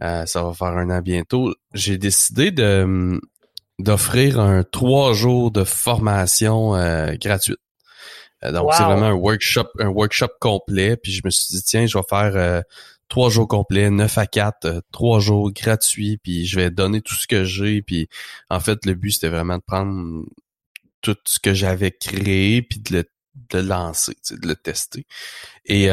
ça 0.00 0.42
va 0.42 0.52
faire 0.52 0.76
un 0.76 0.90
an 0.90 1.00
bientôt, 1.00 1.54
j'ai 1.72 1.98
décidé 1.98 2.50
de 2.50 3.18
d'offrir 3.78 4.38
un 4.38 4.62
trois 4.62 5.14
jours 5.14 5.50
de 5.50 5.64
formation 5.64 6.72
gratuite. 7.20 7.58
Euh, 8.44 8.52
donc, 8.52 8.72
c'est 8.72 8.82
vraiment 8.82 9.06
un 9.06 9.14
workshop, 9.14 9.68
un 9.78 9.88
workshop 9.88 10.28
complet. 10.40 10.96
Puis 10.96 11.12
je 11.12 11.22
me 11.24 11.30
suis 11.30 11.54
dit, 11.54 11.62
tiens, 11.62 11.86
je 11.86 11.96
vais 11.96 12.04
faire 12.08 12.32
euh, 12.36 12.62
trois 13.08 13.30
jours 13.30 13.48
complets, 13.48 13.90
9 13.90 14.18
à 14.18 14.26
4, 14.26 14.64
euh, 14.64 14.80
trois 14.92 15.20
jours 15.20 15.52
gratuits, 15.52 16.18
puis 16.18 16.46
je 16.46 16.56
vais 16.58 16.70
donner 16.70 17.00
tout 17.00 17.14
ce 17.14 17.26
que 17.26 17.44
j'ai. 17.44 17.82
Puis 17.82 18.08
en 18.48 18.60
fait, 18.60 18.84
le 18.86 18.94
but, 18.94 19.12
c'était 19.12 19.28
vraiment 19.28 19.58
de 19.58 19.62
prendre 19.62 20.24
tout 21.00 21.16
ce 21.24 21.38
que 21.38 21.54
j'avais 21.54 21.92
créé, 21.92 22.62
puis 22.62 22.80
de 22.80 23.04
le, 23.52 23.62
lancer, 23.62 24.16
de 24.30 24.48
le 24.48 24.56
tester. 24.56 25.06
Et 25.64 25.88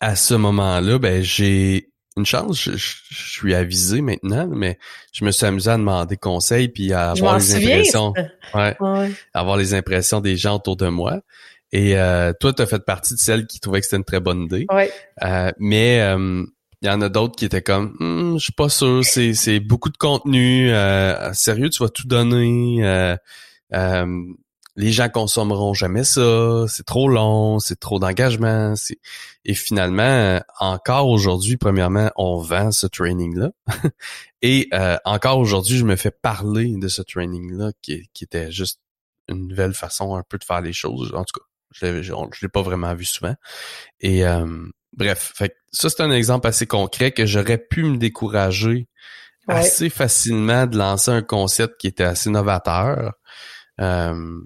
à 0.00 0.16
ce 0.16 0.34
moment-là, 0.34 0.98
ben 0.98 1.22
j'ai 1.22 1.90
une 2.18 2.26
chance, 2.26 2.60
je, 2.60 2.76
suis 3.10 3.54
avisé 3.54 4.00
maintenant, 4.00 4.46
mais 4.46 4.78
je 5.12 5.24
me 5.24 5.30
suis 5.30 5.46
amusé 5.46 5.70
à 5.70 5.76
demander 5.76 6.16
conseil 6.16 6.68
puis 6.68 6.92
à 6.92 7.10
avoir 7.12 7.38
les 7.38 7.54
impressions, 7.54 8.12
ouais, 8.54 8.76
avoir 9.32 9.56
les 9.56 9.74
impressions 9.74 10.20
des 10.20 10.36
gens 10.36 10.56
autour 10.56 10.76
de 10.76 10.88
moi. 10.88 11.20
Et 11.72 11.98
euh, 11.98 12.32
toi, 12.38 12.52
tu 12.52 12.62
as 12.62 12.66
fait 12.66 12.84
partie 12.84 13.14
de 13.14 13.18
celles 13.18 13.46
qui 13.46 13.60
trouvaient 13.60 13.80
que 13.80 13.86
c'était 13.86 13.98
une 13.98 14.04
très 14.04 14.20
bonne 14.20 14.42
idée. 14.42 14.66
Euh, 15.22 15.52
mais 15.58 16.00
euh, 16.00 16.44
il 16.80 16.88
y 16.88 16.90
en 16.90 17.00
a 17.00 17.08
d'autres 17.08 17.36
qui 17.36 17.44
étaient 17.44 17.62
comme, 17.62 17.96
hm, 18.00 18.38
je 18.38 18.44
suis 18.44 18.52
pas 18.52 18.68
sûr, 18.68 19.04
c'est 19.04 19.34
c'est 19.34 19.60
beaucoup 19.60 19.90
de 19.90 19.96
contenu. 19.96 20.70
Euh, 20.72 21.32
sérieux, 21.32 21.70
tu 21.70 21.82
vas 21.82 21.88
tout 21.88 22.06
donner. 22.06 23.16
Euh, 23.74 24.06
les 24.78 24.92
gens 24.92 25.08
consommeront 25.08 25.74
jamais 25.74 26.04
ça, 26.04 26.64
c'est 26.68 26.86
trop 26.86 27.08
long, 27.08 27.58
c'est 27.58 27.80
trop 27.80 27.98
d'engagement. 27.98 28.74
Et 29.44 29.54
finalement, 29.54 30.40
encore 30.60 31.08
aujourd'hui, 31.08 31.56
premièrement, 31.56 32.12
on 32.14 32.38
vend 32.38 32.70
ce 32.70 32.86
training-là. 32.86 33.50
Et 34.42 34.68
euh, 34.72 34.96
encore 35.04 35.38
aujourd'hui, 35.38 35.76
je 35.78 35.84
me 35.84 35.96
fais 35.96 36.12
parler 36.12 36.76
de 36.76 36.86
ce 36.86 37.02
training-là 37.02 37.72
qui, 37.82 38.08
était 38.22 38.52
juste 38.52 38.80
une 39.28 39.48
nouvelle 39.48 39.74
façon 39.74 40.14
un 40.14 40.22
peu 40.22 40.38
de 40.38 40.44
faire 40.44 40.60
les 40.60 40.72
choses. 40.72 41.12
En 41.12 41.24
tout 41.24 41.40
cas, 41.40 41.44
je 41.72 42.12
ne 42.12 42.40
l'ai 42.40 42.48
pas 42.48 42.62
vraiment 42.62 42.94
vu 42.94 43.04
souvent. 43.04 43.34
Et 43.98 44.24
euh, 44.24 44.46
bref, 44.92 45.32
fait, 45.34 45.56
ça 45.72 45.90
c'est 45.90 46.02
un 46.04 46.12
exemple 46.12 46.46
assez 46.46 46.68
concret 46.68 47.10
que 47.10 47.26
j'aurais 47.26 47.58
pu 47.58 47.82
me 47.82 47.96
décourager 47.96 48.86
assez 49.48 49.90
facilement 49.90 50.66
de 50.66 50.78
lancer 50.78 51.10
un 51.10 51.22
concept 51.22 51.80
qui 51.80 51.88
était 51.88 52.04
assez 52.04 52.30
novateur. 52.30 53.14
Euh, 53.80 54.40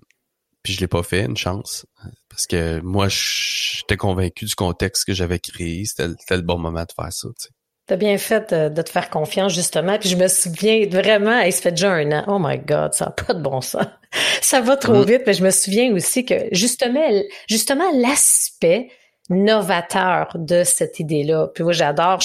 puis 0.63 0.73
je 0.73 0.81
l'ai 0.81 0.89
pas 0.89 1.03
fait, 1.03 1.25
une 1.25 1.37
chance. 1.37 1.87
Parce 2.29 2.47
que 2.47 2.81
moi, 2.81 3.07
j'étais 3.09 3.97
convaincu 3.97 4.45
du 4.45 4.55
contexte 4.55 5.05
que 5.05 5.13
j'avais 5.13 5.39
créé. 5.39 5.85
C'était 5.85 6.37
le 6.37 6.43
bon 6.43 6.59
moment 6.59 6.83
de 6.83 6.93
faire 6.95 7.13
ça. 7.13 7.29
Tu 7.41 7.49
T'as 7.87 7.97
bien 7.97 8.17
fait 8.17 8.55
de, 8.55 8.83
te 8.83 8.89
faire 8.89 9.11
confiance, 9.11 9.53
justement. 9.53 9.99
Puis 9.99 10.09
je 10.09 10.17
me 10.17 10.29
souviens 10.29 10.87
vraiment, 10.89 11.41
il 11.41 11.53
se 11.53 11.61
fait 11.61 11.73
déjà 11.73 11.93
un 11.93 12.13
an. 12.13 12.25
Oh 12.29 12.39
my 12.41 12.59
God, 12.59 12.95
ça 12.95 13.07
n'a 13.07 13.11
pas 13.11 13.35
de 13.35 13.43
bon 13.43 13.61
sens. 13.61 13.87
Ça 14.41 14.61
va 14.61 14.77
trop 14.77 15.03
mm. 15.03 15.05
vite. 15.05 15.23
Mais 15.27 15.35
je 15.35 15.45
me 15.45 15.51
souviens 15.51 15.93
aussi 15.93 16.25
que 16.25 16.35
justement, 16.53 17.05
justement, 17.49 17.91
l'aspect 17.95 18.89
novateur 19.31 20.37
de 20.37 20.63
cette 20.65 21.01
idée-là. 21.01 21.49
Puis 21.55 21.65
moi, 21.65 21.73
j'adore, 21.73 22.21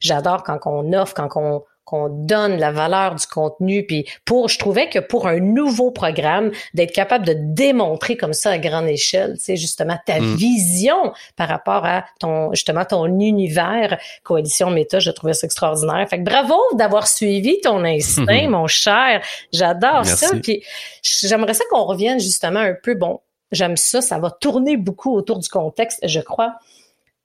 j'adore 0.00 0.42
quand 0.42 0.58
on 0.66 0.92
offre, 0.92 1.14
quand 1.14 1.28
on 1.36 1.62
qu'on 1.88 2.08
donne 2.10 2.58
la 2.58 2.70
valeur 2.70 3.14
du 3.14 3.26
contenu. 3.26 3.86
Puis 3.86 4.06
pour, 4.24 4.48
je 4.48 4.58
trouvais 4.58 4.90
que 4.90 4.98
pour 4.98 5.26
un 5.26 5.40
nouveau 5.40 5.90
programme, 5.90 6.50
d'être 6.74 6.92
capable 6.92 7.24
de 7.24 7.34
démontrer 7.34 8.16
comme 8.16 8.34
ça 8.34 8.50
à 8.50 8.58
grande 8.58 8.88
échelle, 8.88 9.36
c'est 9.38 9.56
justement 9.56 9.98
ta 10.04 10.20
mm. 10.20 10.34
vision 10.34 11.12
par 11.36 11.48
rapport 11.48 11.86
à 11.86 12.04
ton 12.20 12.52
justement 12.52 12.84
ton 12.84 13.06
univers 13.06 13.98
coalition 14.22 14.70
méta, 14.70 14.98
je 14.98 15.10
trouvais 15.10 15.32
ça 15.32 15.46
extraordinaire. 15.46 16.06
Fait 16.08 16.18
que 16.18 16.24
bravo 16.24 16.56
d'avoir 16.74 17.08
suivi 17.08 17.60
ton 17.60 17.84
instinct, 17.84 18.48
mon 18.50 18.66
cher. 18.66 19.22
J'adore 19.52 20.04
ça. 20.04 20.28
Puis 20.42 20.62
j'aimerais 21.02 21.54
ça 21.54 21.64
qu'on 21.70 21.84
revienne 21.84 22.20
justement 22.20 22.60
un 22.60 22.74
peu. 22.74 22.94
Bon, 22.94 23.20
j'aime 23.50 23.76
ça. 23.76 24.02
Ça 24.02 24.18
va 24.18 24.30
tourner 24.30 24.76
beaucoup 24.76 25.14
autour 25.14 25.38
du 25.38 25.48
contexte, 25.48 26.00
je 26.06 26.20
crois, 26.20 26.54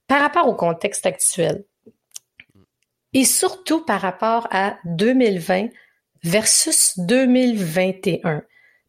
par 0.08 0.22
rapport 0.22 0.48
au 0.48 0.56
contexte 0.56 1.06
actuel 1.06 1.64
et 3.14 3.26
surtout 3.26 3.86
par 3.86 4.02
rapport 4.02 4.48
à 4.52 4.78
2020 4.86 5.70
versus 6.24 6.94
2021 6.98 8.44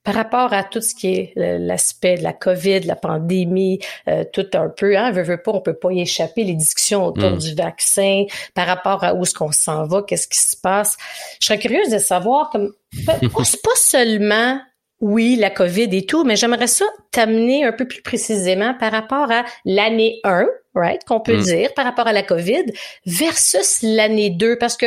par 0.04 0.14
rapport 0.14 0.52
à 0.52 0.62
tout 0.62 0.82
ce 0.82 0.94
qui 0.94 1.08
est 1.08 1.32
l'aspect 1.34 2.18
de 2.18 2.22
la 2.22 2.34
COVID, 2.34 2.80
la 2.80 2.94
pandémie, 2.94 3.80
euh, 4.06 4.22
tout 4.30 4.46
un 4.52 4.68
peu, 4.68 4.98
hein, 4.98 5.10
veut, 5.10 5.22
veut 5.22 5.42
pas, 5.42 5.52
on 5.52 5.62
peut 5.62 5.78
pas 5.78 5.92
y 5.92 6.02
échapper, 6.02 6.44
les 6.44 6.54
discussions 6.54 7.06
autour 7.06 7.30
mm. 7.30 7.38
du 7.38 7.54
vaccin, 7.54 8.24
par 8.54 8.66
rapport 8.66 9.02
à 9.02 9.14
où 9.14 9.22
est-ce 9.22 9.32
qu'on 9.32 9.50
s'en 9.50 9.86
va, 9.86 10.02
qu'est-ce 10.02 10.28
qui 10.28 10.38
se 10.38 10.56
passe. 10.56 10.98
Je 11.40 11.46
serais 11.46 11.58
curieuse 11.58 11.88
de 11.88 11.98
savoir, 11.98 12.50
comme, 12.50 12.70
pas, 13.06 13.18
pas 13.18 13.76
seulement 13.76 14.60
oui, 15.04 15.36
la 15.36 15.50
COVID 15.50 15.90
et 15.92 16.06
tout, 16.06 16.24
mais 16.24 16.34
j'aimerais 16.34 16.66
ça 16.66 16.86
t'amener 17.10 17.62
un 17.62 17.72
peu 17.72 17.86
plus 17.86 18.00
précisément 18.00 18.72
par 18.72 18.90
rapport 18.90 19.30
à 19.30 19.44
l'année 19.66 20.18
1, 20.24 20.46
right, 20.74 21.04
qu'on 21.04 21.20
peut 21.20 21.36
mm. 21.36 21.42
dire, 21.42 21.74
par 21.74 21.84
rapport 21.84 22.06
à 22.06 22.14
la 22.14 22.22
COVID, 22.22 22.64
versus 23.04 23.80
l'année 23.82 24.30
2, 24.30 24.56
parce 24.56 24.78
que 24.78 24.86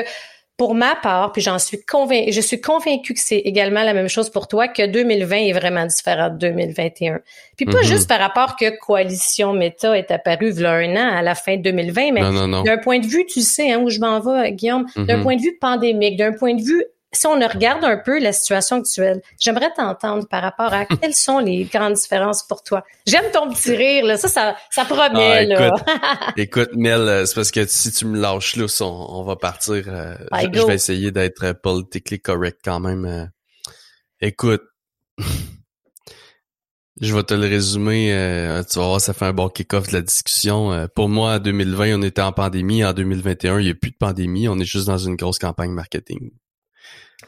pour 0.57 0.73
ma 0.73 0.95
part, 0.95 1.33
puis 1.33 1.43
j'en 1.43 1.59
suis 1.59 1.83
convaincue, 1.83 2.31
je 2.31 2.41
suis 2.41 2.59
convaincue 2.59 3.13
que 3.13 3.19
c'est 3.19 3.37
également 3.37 3.83
la 3.83 3.93
même 3.93 4.07
chose 4.07 4.31
pour 4.31 4.47
toi, 4.47 4.67
que 4.67 4.87
2020 4.87 5.35
est 5.35 5.51
vraiment 5.51 5.85
différent 5.85 6.31
de 6.31 6.37
2021. 6.37 7.19
Puis 7.55 7.67
pas 7.67 7.73
mm-hmm. 7.73 7.83
juste 7.83 8.09
par 8.09 8.19
rapport 8.19 8.55
que 8.55 8.75
Coalition 8.79 9.53
Méta 9.53 9.95
est 9.95 10.09
apparue 10.09 10.49
il 10.49 10.61
y 10.61 10.65
a 10.65 10.71
un 10.71 10.95
an 10.95 11.15
à 11.15 11.21
la 11.21 11.35
fin 11.35 11.57
de 11.57 11.61
2020, 11.61 12.11
mais 12.11 12.21
d'un 12.63 12.77
point 12.79 12.97
de 12.97 13.05
vue, 13.05 13.27
tu 13.27 13.41
sais 13.41 13.71
hein, 13.71 13.81
où 13.83 13.91
je 13.91 13.99
m'en 13.99 14.19
vais, 14.19 14.51
Guillaume, 14.53 14.87
d'un 14.95 15.03
mm-hmm. 15.03 15.21
point 15.21 15.35
de 15.35 15.41
vue 15.41 15.57
pandémique, 15.61 16.17
d'un 16.17 16.33
point 16.33 16.55
de 16.55 16.63
vue 16.63 16.83
si 17.13 17.25
on 17.25 17.39
regarde 17.39 17.83
un 17.83 17.97
peu 17.97 18.19
la 18.19 18.33
situation 18.33 18.77
actuelle, 18.77 19.21
j'aimerais 19.39 19.71
t'entendre 19.75 20.27
par 20.27 20.41
rapport 20.41 20.73
à 20.73 20.85
quelles 20.85 21.13
sont 21.13 21.39
les 21.39 21.63
grandes 21.63 21.93
différences 21.93 22.43
pour 22.43 22.63
toi. 22.63 22.83
J'aime 23.05 23.31
ton 23.31 23.49
petit 23.49 23.75
rire, 23.75 24.05
là. 24.05 24.17
Ça, 24.17 24.27
ça, 24.27 24.57
ça 24.71 24.83
promet, 24.83 25.31
ah, 25.31 25.43
là. 25.43 26.33
écoute, 26.35 26.69
Mel, 26.75 27.01
euh, 27.01 27.25
c'est 27.25 27.35
parce 27.35 27.51
que 27.51 27.65
si 27.65 27.91
tu 27.91 28.05
me 28.05 28.19
lâches 28.19 28.57
là, 28.57 28.65
on, 28.81 29.23
va 29.23 29.35
partir. 29.37 29.85
Euh, 29.87 30.15
je, 30.53 30.65
vais 30.65 30.75
essayer 30.75 31.11
d'être 31.11 31.45
euh, 31.45 31.53
politically 31.53 32.19
correct 32.19 32.59
quand 32.63 32.81
même. 32.81 33.31
écoute, 34.19 34.63
je 37.01 37.15
vais 37.15 37.23
te 37.23 37.33
le 37.33 37.47
résumer. 37.47 38.07
tu 38.69 38.79
vas 38.79 38.85
voir, 38.85 39.01
ça 39.01 39.13
fait 39.13 39.25
un 39.25 39.33
bon 39.33 39.47
kick-off 39.47 39.87
de 39.87 39.93
la 39.93 40.01
discussion. 40.01 40.89
pour 40.93 41.07
moi, 41.07 41.35
en 41.35 41.39
2020, 41.39 41.99
on 41.99 42.01
était 42.01 42.21
en 42.21 42.33
pandémie. 42.33 42.83
En 42.83 42.91
2021, 42.91 43.59
il 43.59 43.65
n'y 43.65 43.71
a 43.71 43.75
plus 43.75 43.91
de 43.91 43.97
pandémie. 43.97 44.49
On 44.49 44.59
est 44.59 44.65
juste 44.65 44.87
dans 44.87 44.97
une 44.97 45.15
grosse 45.15 45.39
campagne 45.39 45.71
marketing. 45.71 46.31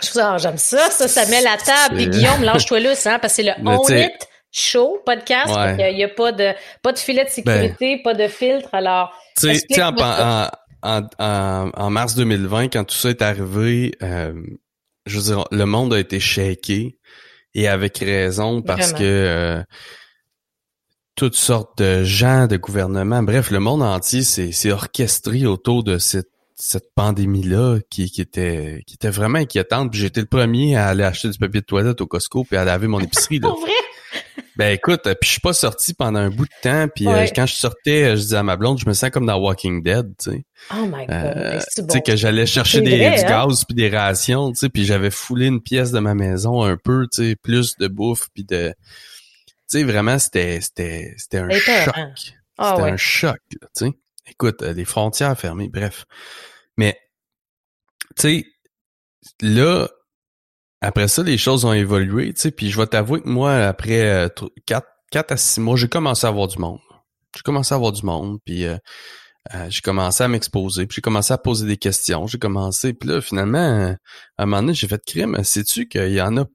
J'aime 0.01 0.57
ça, 0.57 0.89
ça, 0.89 1.07
ça 1.07 1.25
met 1.27 1.41
la 1.41 1.57
table. 1.57 2.01
Et 2.01 2.07
Guillaume, 2.07 2.43
lâche-toi 2.43 2.79
là, 2.79 2.91
hein, 3.05 3.19
parce 3.19 3.35
que 3.35 3.41
c'est 3.41 3.43
le 3.43 3.51
On 3.65 3.87
It 3.87 4.27
Show 4.51 5.01
podcast. 5.05 5.53
Il 5.79 5.95
n'y 5.95 6.03
a, 6.03 6.07
pas 6.07 6.31
de 6.31 6.53
pas 6.81 6.91
de 6.91 6.99
filet 6.99 7.25
de 7.25 7.29
sécurité, 7.29 7.97
ben. 7.97 8.03
pas 8.03 8.13
de 8.13 8.27
filtre. 8.27 8.69
Alors, 8.71 9.13
tu 9.37 9.53
sais, 9.53 9.81
en, 9.81 10.49
en, 10.81 11.71
en, 11.73 11.89
mars 11.89 12.15
2020, 12.15 12.69
quand 12.69 12.85
tout 12.85 12.95
ça 12.95 13.09
est 13.09 13.21
arrivé, 13.21 13.93
euh, 14.01 14.33
je 15.05 15.17
veux 15.17 15.23
dire, 15.23 15.45
le 15.51 15.65
monde 15.65 15.93
a 15.93 15.99
été 15.99 16.19
shaké 16.19 16.97
et 17.53 17.67
avec 17.67 17.97
raison 17.99 18.61
parce 18.61 18.93
que 18.93 19.03
euh, 19.03 19.63
toutes 21.15 21.35
sortes 21.35 21.79
de 21.79 22.03
gens, 22.03 22.47
de 22.47 22.57
gouvernements, 22.57 23.23
bref, 23.23 23.51
le 23.51 23.59
monde 23.59 23.83
entier 23.83 24.23
s'est 24.23 24.71
orchestré 24.71 25.45
autour 25.45 25.83
de 25.83 25.97
cette 25.97 26.29
cette 26.59 26.93
pandémie-là 26.93 27.79
qui, 27.89 28.11
qui, 28.11 28.21
était 28.21 28.83
qui 28.85 28.95
était 28.95 29.09
vraiment 29.09 29.39
inquiétante. 29.39 29.91
Puis 29.91 30.01
j'étais 30.01 30.21
le 30.21 30.27
premier 30.27 30.75
à 30.75 30.87
aller 30.87 31.03
acheter 31.03 31.29
du 31.29 31.37
papier 31.37 31.61
de 31.61 31.65
toilette 31.65 32.01
au 32.01 32.07
Costco 32.07 32.43
puis 32.43 32.57
à 32.57 32.65
laver 32.65 32.87
mon 32.87 32.99
épicerie. 33.01 33.39
Là. 33.39 33.49
vrai? 33.49 33.71
Ben 34.57 34.73
écoute, 34.73 35.03
puis 35.03 35.15
je 35.21 35.29
suis 35.29 35.39
pas 35.39 35.53
sorti 35.53 35.93
pendant 35.93 36.19
un 36.19 36.29
bout 36.29 36.43
de 36.43 36.51
temps. 36.61 36.89
Puis 36.93 37.07
euh, 37.07 37.27
quand 37.33 37.45
je 37.45 37.55
sortais, 37.55 38.17
je 38.17 38.21
disais 38.21 38.35
à 38.35 38.43
ma 38.43 38.57
blonde, 38.57 38.77
je 38.77 38.85
me 38.87 38.93
sens 38.93 39.09
comme 39.09 39.25
dans 39.25 39.37
Walking 39.37 39.81
Dead, 39.81 40.13
tu 40.21 40.31
sais. 40.31 40.45
Oh 40.73 40.85
my 40.85 41.05
god, 41.05 41.11
euh, 41.11 41.59
Tu 41.77 41.83
sais 41.89 42.01
que 42.01 42.17
j'allais 42.17 42.45
chercher 42.45 42.81
des, 42.81 42.97
du 42.97 43.05
hein? 43.05 43.23
gaz 43.23 43.63
puis 43.63 43.73
des 43.73 43.89
rations, 43.89 44.51
tu 44.51 44.59
sais, 44.59 44.69
puis 44.69 44.83
j'avais 44.83 45.11
foulé 45.11 45.45
une 45.45 45.61
pièce 45.61 45.91
de 45.91 45.99
ma 45.99 46.13
maison 46.13 46.61
un 46.61 46.75
peu, 46.75 47.07
tu 47.09 47.29
sais, 47.29 47.35
plus 47.37 47.77
de 47.77 47.87
bouffe 47.87 48.27
puis 48.33 48.43
de, 48.43 48.73
tu 49.69 49.79
sais, 49.79 49.83
vraiment 49.85 50.19
c'était 50.19 50.59
c'était 50.59 51.13
c'était 51.15 51.37
un 51.37 51.49
choc. 51.51 51.93
Ah 52.57 52.73
c'était 52.75 52.89
un 52.89 52.97
choc, 52.97 53.39
tu 53.49 53.57
sais. 53.71 53.91
Écoute, 54.29 54.61
les 54.61 54.85
frontières 54.85 55.37
fermées, 55.37 55.69
bref. 55.69 56.05
Mais, 56.77 56.97
tu 58.15 58.21
sais, 58.21 58.45
là, 59.41 59.87
après 60.81 61.07
ça, 61.07 61.23
les 61.23 61.37
choses 61.37 61.65
ont 61.65 61.73
évolué, 61.73 62.33
tu 62.33 62.41
sais, 62.41 62.51
puis 62.51 62.71
je 62.71 62.77
vais 62.77 62.87
t'avouer 62.87 63.21
que 63.21 63.27
moi, 63.27 63.53
après 63.53 64.29
4, 64.65 64.87
euh, 65.15 65.21
à 65.29 65.37
6 65.37 65.59
mois, 65.59 65.75
j'ai 65.75 65.89
commencé 65.89 66.25
à 66.25 66.29
avoir 66.29 66.47
du 66.47 66.57
monde. 66.57 66.79
J'ai 67.35 67.41
commencé 67.43 67.73
à 67.73 67.75
avoir 67.75 67.91
du 67.91 68.05
monde, 68.05 68.39
puis 68.45 68.65
euh, 68.65 68.77
euh, 69.53 69.67
j'ai 69.69 69.81
commencé 69.81 70.23
à 70.23 70.27
m'exposer, 70.29 70.87
puis 70.87 70.95
j'ai 70.95 71.01
commencé 71.01 71.33
à 71.33 71.37
poser 71.37 71.67
des 71.67 71.77
questions, 71.77 72.27
j'ai 72.27 72.39
commencé, 72.39 72.93
puis 72.93 73.09
là, 73.09 73.21
finalement, 73.21 73.95
à 74.37 74.43
un 74.43 74.45
moment 74.45 74.61
donné, 74.61 74.73
j'ai 74.73 74.87
fait 74.87 75.03
crime. 75.05 75.37
Sais-tu 75.43 75.87
qu'il 75.87 76.13
y 76.13 76.21
en 76.21 76.37
a... 76.37 76.45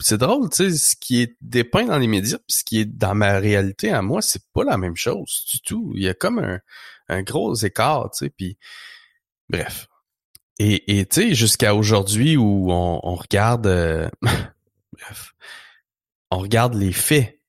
C'est 0.00 0.18
drôle, 0.18 0.48
tu 0.50 0.70
sais, 0.70 0.76
ce 0.76 0.96
qui 0.96 1.22
est 1.22 1.36
dépeint 1.40 1.86
dans 1.86 1.98
les 1.98 2.06
médias, 2.06 2.38
puis 2.38 2.56
ce 2.56 2.64
qui 2.64 2.80
est 2.80 2.84
dans 2.84 3.14
ma 3.14 3.38
réalité 3.38 3.90
à 3.90 4.02
moi, 4.02 4.22
c'est 4.22 4.42
pas 4.52 4.64
la 4.64 4.76
même 4.76 4.96
chose 4.96 5.44
du 5.50 5.60
tout. 5.60 5.92
Il 5.96 6.02
y 6.02 6.08
a 6.08 6.14
comme 6.14 6.38
un, 6.38 6.60
un 7.08 7.22
gros 7.22 7.54
écart, 7.54 8.10
tu 8.10 8.26
sais, 8.26 8.30
puis 8.30 8.58
Bref. 9.48 9.88
Et 10.60 11.06
tu 11.06 11.22
sais, 11.22 11.34
jusqu'à 11.34 11.74
aujourd'hui 11.74 12.36
où 12.36 12.72
on, 12.72 13.14
regarde 13.14 13.68
euh, 13.68 14.08
bref, 14.22 15.34
on 16.30 16.38
regarde 16.38 16.74
les 16.74 16.92
faits. 16.92 17.40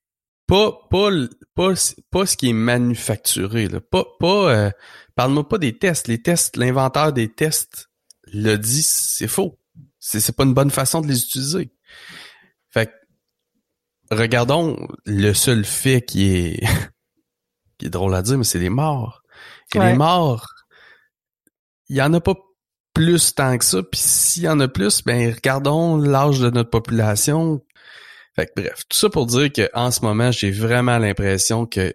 Pas, 0.46 0.72
pas, 0.90 1.10
pas, 1.54 1.74
pas 2.10 2.26
ce 2.26 2.36
qui 2.36 2.50
est 2.50 2.54
manufacturé. 2.54 3.66
Là. 3.68 3.80
Pas, 3.80 4.04
pas 4.20 4.52
euh, 4.52 4.70
parle-moi 5.16 5.48
pas 5.48 5.58
des 5.58 5.76
tests. 5.76 6.06
Les 6.06 6.22
tests, 6.22 6.56
l'inventeur 6.56 7.12
des 7.12 7.28
tests 7.32 7.90
le 8.32 8.56
dit, 8.56 8.84
c'est 8.84 9.28
faux. 9.28 9.58
C'est, 9.98 10.20
c'est 10.20 10.34
pas 10.34 10.44
une 10.44 10.54
bonne 10.54 10.70
façon 10.70 11.00
de 11.00 11.08
les 11.08 11.20
utiliser. 11.20 11.72
Fait 12.68 12.86
que, 12.86 14.14
regardons 14.14 14.76
le 15.04 15.32
seul 15.32 15.64
fait 15.64 16.02
qui 16.02 16.32
est 16.32 16.64
qui 17.78 17.86
est 17.86 17.90
drôle 17.90 18.14
à 18.14 18.22
dire, 18.22 18.38
mais 18.38 18.44
c'est 18.44 18.60
les 18.60 18.70
morts. 18.70 19.19
Et 19.74 19.78
les 19.78 19.94
morts, 19.94 20.48
il 21.88 21.96
y 21.96 22.02
en 22.02 22.12
a 22.14 22.20
pas 22.20 22.34
plus 22.94 23.34
tant 23.34 23.56
que 23.58 23.64
ça. 23.64 23.82
Puis 23.82 24.00
s'il 24.00 24.44
y 24.44 24.48
en 24.48 24.60
a 24.60 24.68
plus, 24.68 25.02
ben 25.02 25.32
regardons 25.32 25.96
l'âge 25.96 26.40
de 26.40 26.50
notre 26.50 26.70
population. 26.70 27.64
Fait 28.36 28.46
que, 28.46 28.62
bref, 28.62 28.84
tout 28.88 28.96
ça 28.96 29.10
pour 29.10 29.26
dire 29.26 29.52
que 29.52 29.68
en 29.74 29.90
ce 29.90 30.02
moment, 30.02 30.30
j'ai 30.30 30.50
vraiment 30.50 30.98
l'impression 30.98 31.66
que 31.66 31.94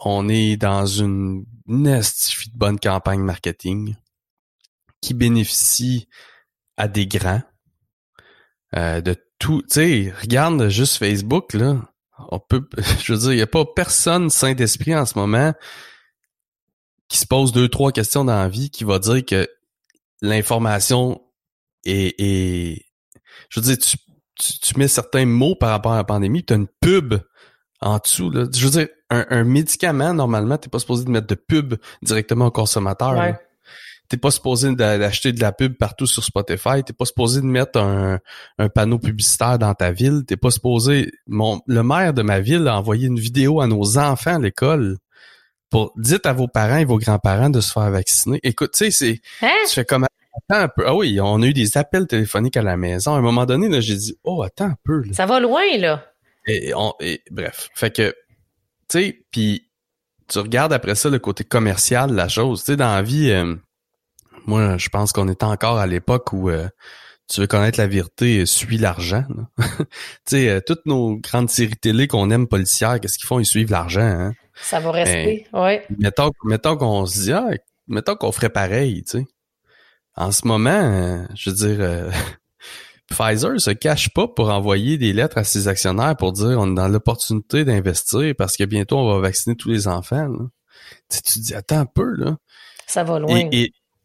on 0.00 0.28
est 0.28 0.56
dans 0.56 0.86
une 0.86 1.44
nestifie 1.66 2.50
de 2.50 2.58
bonne 2.58 2.78
campagne 2.78 3.20
marketing 3.20 3.96
qui 5.00 5.14
bénéficie 5.14 6.08
à 6.76 6.88
des 6.88 7.06
grands 7.06 7.42
euh, 8.76 9.00
de 9.00 9.16
tout. 9.38 9.62
Tu 9.62 9.74
sais, 9.74 10.14
regarde 10.20 10.68
juste 10.68 10.96
Facebook 10.96 11.54
là. 11.54 11.80
On 12.30 12.38
peut, 12.38 12.68
je 13.02 13.12
veux 13.12 13.18
dire, 13.18 13.32
il 13.32 13.38
y 13.38 13.42
a 13.42 13.46
pas 13.46 13.64
personne 13.64 14.30
saint 14.30 14.54
d'esprit 14.54 14.94
en 14.94 15.06
ce 15.06 15.18
moment 15.18 15.52
qui 17.08 17.18
se 17.18 17.26
pose 17.26 17.52
deux, 17.52 17.68
trois 17.68 17.92
questions 17.92 18.24
dans 18.24 18.36
la 18.36 18.48
vie, 18.48 18.70
qui 18.70 18.84
va 18.84 18.98
dire 18.98 19.24
que 19.24 19.48
l'information 20.22 21.20
est, 21.84 22.84
Je 23.50 23.60
veux 23.60 23.66
dire, 23.66 23.78
tu, 23.78 23.96
tu, 24.60 24.78
mets 24.78 24.88
certains 24.88 25.26
mots 25.26 25.54
par 25.54 25.70
rapport 25.70 25.92
à 25.92 25.96
la 25.96 26.04
pandémie, 26.04 26.44
tu 26.44 26.52
as 26.52 26.56
une 26.56 26.68
pub 26.80 27.14
en 27.80 27.98
dessous. 27.98 28.30
Là. 28.30 28.46
Je 28.52 28.64
veux 28.64 28.70
dire, 28.70 28.88
un, 29.10 29.44
médicament, 29.44 30.14
normalement, 30.14 30.58
t'es 30.58 30.68
pas 30.68 30.78
supposé 30.78 31.04
de 31.04 31.10
mettre 31.10 31.26
de 31.26 31.34
pub 31.34 31.74
directement 32.02 32.46
au 32.46 32.50
consommateur. 32.50 33.16
Ouais. 33.16 33.36
T'es 34.08 34.16
pas 34.16 34.30
supposé 34.30 34.74
d'acheter 34.74 35.32
de 35.32 35.40
la 35.40 35.52
pub 35.52 35.76
partout 35.76 36.06
sur 36.06 36.22
Spotify. 36.22 36.82
T'es 36.84 36.92
pas 36.92 37.06
supposé 37.06 37.40
de 37.40 37.46
mettre 37.46 37.78
un, 37.78 38.18
un, 38.58 38.68
panneau 38.68 38.98
publicitaire 38.98 39.58
dans 39.58 39.72
ta 39.74 39.92
ville. 39.92 40.24
T'es 40.26 40.36
pas 40.36 40.50
supposé. 40.50 41.10
Mon, 41.26 41.60
le 41.66 41.82
maire 41.82 42.12
de 42.12 42.22
ma 42.22 42.40
ville 42.40 42.68
a 42.68 42.76
envoyé 42.78 43.06
une 43.06 43.18
vidéo 43.18 43.60
à 43.60 43.66
nos 43.66 43.96
enfants 43.96 44.36
à 44.36 44.38
l'école 44.38 44.98
dites 45.96 46.26
à 46.26 46.32
vos 46.32 46.48
parents 46.48 46.78
et 46.78 46.84
vos 46.84 46.98
grands-parents 46.98 47.50
de 47.50 47.60
se 47.60 47.72
faire 47.72 47.90
vacciner. 47.90 48.40
Écoute, 48.42 48.72
tu 48.72 48.84
sais, 48.84 48.90
c'est, 48.90 49.20
hein? 49.42 49.52
tu 49.66 49.74
fais 49.74 49.84
comme, 49.84 50.04
attends 50.04 50.62
un 50.62 50.68
peu. 50.68 50.84
Ah 50.86 50.94
oui, 50.94 51.18
on 51.20 51.42
a 51.42 51.46
eu 51.46 51.52
des 51.52 51.76
appels 51.76 52.06
téléphoniques 52.06 52.56
à 52.56 52.62
la 52.62 52.76
maison. 52.76 53.14
À 53.14 53.18
un 53.18 53.22
moment 53.22 53.46
donné, 53.46 53.68
là, 53.68 53.80
j'ai 53.80 53.96
dit, 53.96 54.16
oh, 54.24 54.42
attends 54.42 54.66
un 54.66 54.76
peu, 54.84 55.02
Ça 55.12 55.26
va 55.26 55.40
loin, 55.40 55.62
là. 55.78 56.04
Et, 56.46 56.74
on, 56.74 56.92
bref. 57.30 57.70
Fait 57.74 57.94
que, 57.94 58.14
tu 58.88 58.98
sais, 58.98 59.24
puis 59.30 59.68
tu 60.28 60.38
regardes 60.38 60.72
après 60.72 60.94
ça 60.94 61.10
le 61.10 61.18
côté 61.18 61.44
commercial 61.44 62.10
de 62.10 62.16
la 62.16 62.28
chose. 62.28 62.60
Tu 62.60 62.72
sais, 62.72 62.76
dans 62.76 62.94
la 62.94 63.02
vie, 63.02 63.30
euh, 63.30 63.54
moi, 64.46 64.76
je 64.78 64.88
pense 64.88 65.12
qu'on 65.12 65.28
est 65.28 65.42
encore 65.42 65.78
à 65.78 65.86
l'époque 65.86 66.32
où 66.32 66.50
euh, 66.50 66.68
tu 67.28 67.40
veux 67.40 67.46
connaître 67.46 67.78
la 67.78 67.86
vérité, 67.86 68.44
suis 68.46 68.78
l'argent. 68.78 69.24
tu 69.58 69.64
sais, 70.26 70.48
euh, 70.48 70.60
toutes 70.64 70.84
nos 70.86 71.16
grandes 71.16 71.50
séries 71.50 71.76
télé 71.76 72.06
qu'on 72.06 72.30
aime 72.30 72.46
policières, 72.46 73.00
qu'est-ce 73.00 73.18
qu'ils 73.18 73.26
font? 73.26 73.40
Ils 73.40 73.46
suivent 73.46 73.70
l'argent. 73.70 74.02
Hein? 74.02 74.34
Ça 74.60 74.80
va 74.80 74.90
rester, 74.92 75.46
oui. 75.52 75.78
Mettons, 75.98 76.30
mettons 76.44 76.76
qu'on 76.76 77.06
se 77.06 77.22
dit, 77.22 77.32
ah, 77.32 77.48
mettons 77.88 78.16
qu'on 78.16 78.32
ferait 78.32 78.50
pareil, 78.50 79.02
tu 79.04 79.18
sais. 79.18 79.26
En 80.16 80.30
ce 80.30 80.46
moment, 80.46 80.70
euh, 80.70 81.24
je 81.34 81.50
veux 81.50 81.56
dire, 81.56 82.12
Pfizer 83.10 83.60
se 83.60 83.70
cache 83.70 84.10
pas 84.10 84.28
pour 84.28 84.50
envoyer 84.50 84.96
des 84.96 85.12
lettres 85.12 85.38
à 85.38 85.44
ses 85.44 85.68
actionnaires 85.68 86.16
pour 86.16 86.32
dire 86.32 86.58
on 86.58 86.72
est 86.72 86.74
dans 86.74 86.88
l'opportunité 86.88 87.64
d'investir 87.64 88.34
parce 88.36 88.56
que 88.56 88.64
bientôt 88.64 88.98
on 88.98 89.12
va 89.12 89.20
vacciner 89.20 89.56
tous 89.56 89.68
les 89.68 89.88
enfants. 89.88 90.28
Tu, 91.10 91.22
te 91.22 91.38
dis 91.38 91.54
attends 91.54 91.80
un 91.80 91.86
peu 91.86 92.14
là. 92.16 92.36
Ça 92.86 93.04
va 93.04 93.18
loin. 93.18 93.48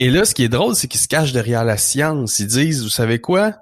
Et, 0.01 0.11
là, 0.11 0.23
ce 0.23 0.33
qui 0.33 0.43
est 0.43 0.49
drôle, 0.49 0.75
c'est 0.75 0.87
qu'ils 0.87 1.01
se 1.01 1.09
cachent 1.09 1.33
derrière 1.33 1.65
la 1.65 1.75
science. 1.75 2.39
Ils 2.39 2.47
disent, 2.47 2.83
vous 2.83 2.89
savez 2.89 3.19
quoi? 3.19 3.55